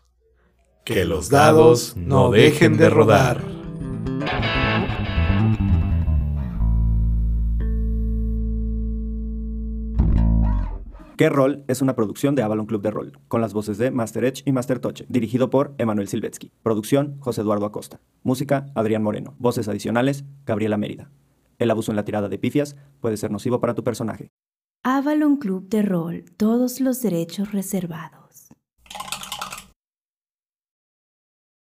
Que 0.86 1.04
los 1.04 1.28
dados 1.28 1.94
no 1.94 2.30
dejen 2.30 2.78
de 2.78 2.88
rodar. 2.88 3.44
¿Qué 11.18 11.28
rol? 11.28 11.62
Es 11.68 11.82
una 11.82 11.94
producción 11.94 12.34
de 12.34 12.42
Avalon 12.42 12.64
Club 12.64 12.80
de 12.80 12.90
Rol, 12.90 13.12
con 13.28 13.42
las 13.42 13.52
voces 13.52 13.76
de 13.76 13.90
Master 13.90 14.24
Edge 14.24 14.42
y 14.46 14.52
Master 14.52 14.78
Toche, 14.78 15.04
dirigido 15.10 15.50
por 15.50 15.74
Emanuel 15.76 16.08
Silvetsky. 16.08 16.52
Producción, 16.62 17.18
José 17.20 17.42
Eduardo 17.42 17.66
Acosta. 17.66 18.00
Música, 18.22 18.72
Adrián 18.74 19.02
Moreno. 19.02 19.34
Voces 19.38 19.68
adicionales, 19.68 20.24
Gabriela 20.46 20.78
Mérida. 20.78 21.10
El 21.58 21.70
abuso 21.70 21.92
en 21.92 21.96
la 21.96 22.06
tirada 22.06 22.30
de 22.30 22.38
pifias 22.38 22.76
puede 23.00 23.18
ser 23.18 23.30
nocivo 23.30 23.60
para 23.60 23.74
tu 23.74 23.84
personaje. 23.84 24.32
Avalon 24.82 25.36
Club 25.36 25.68
de 25.68 25.82
Rol, 25.82 26.24
todos 26.38 26.80
los 26.80 27.02
derechos 27.02 27.52
reservados. 27.52 28.19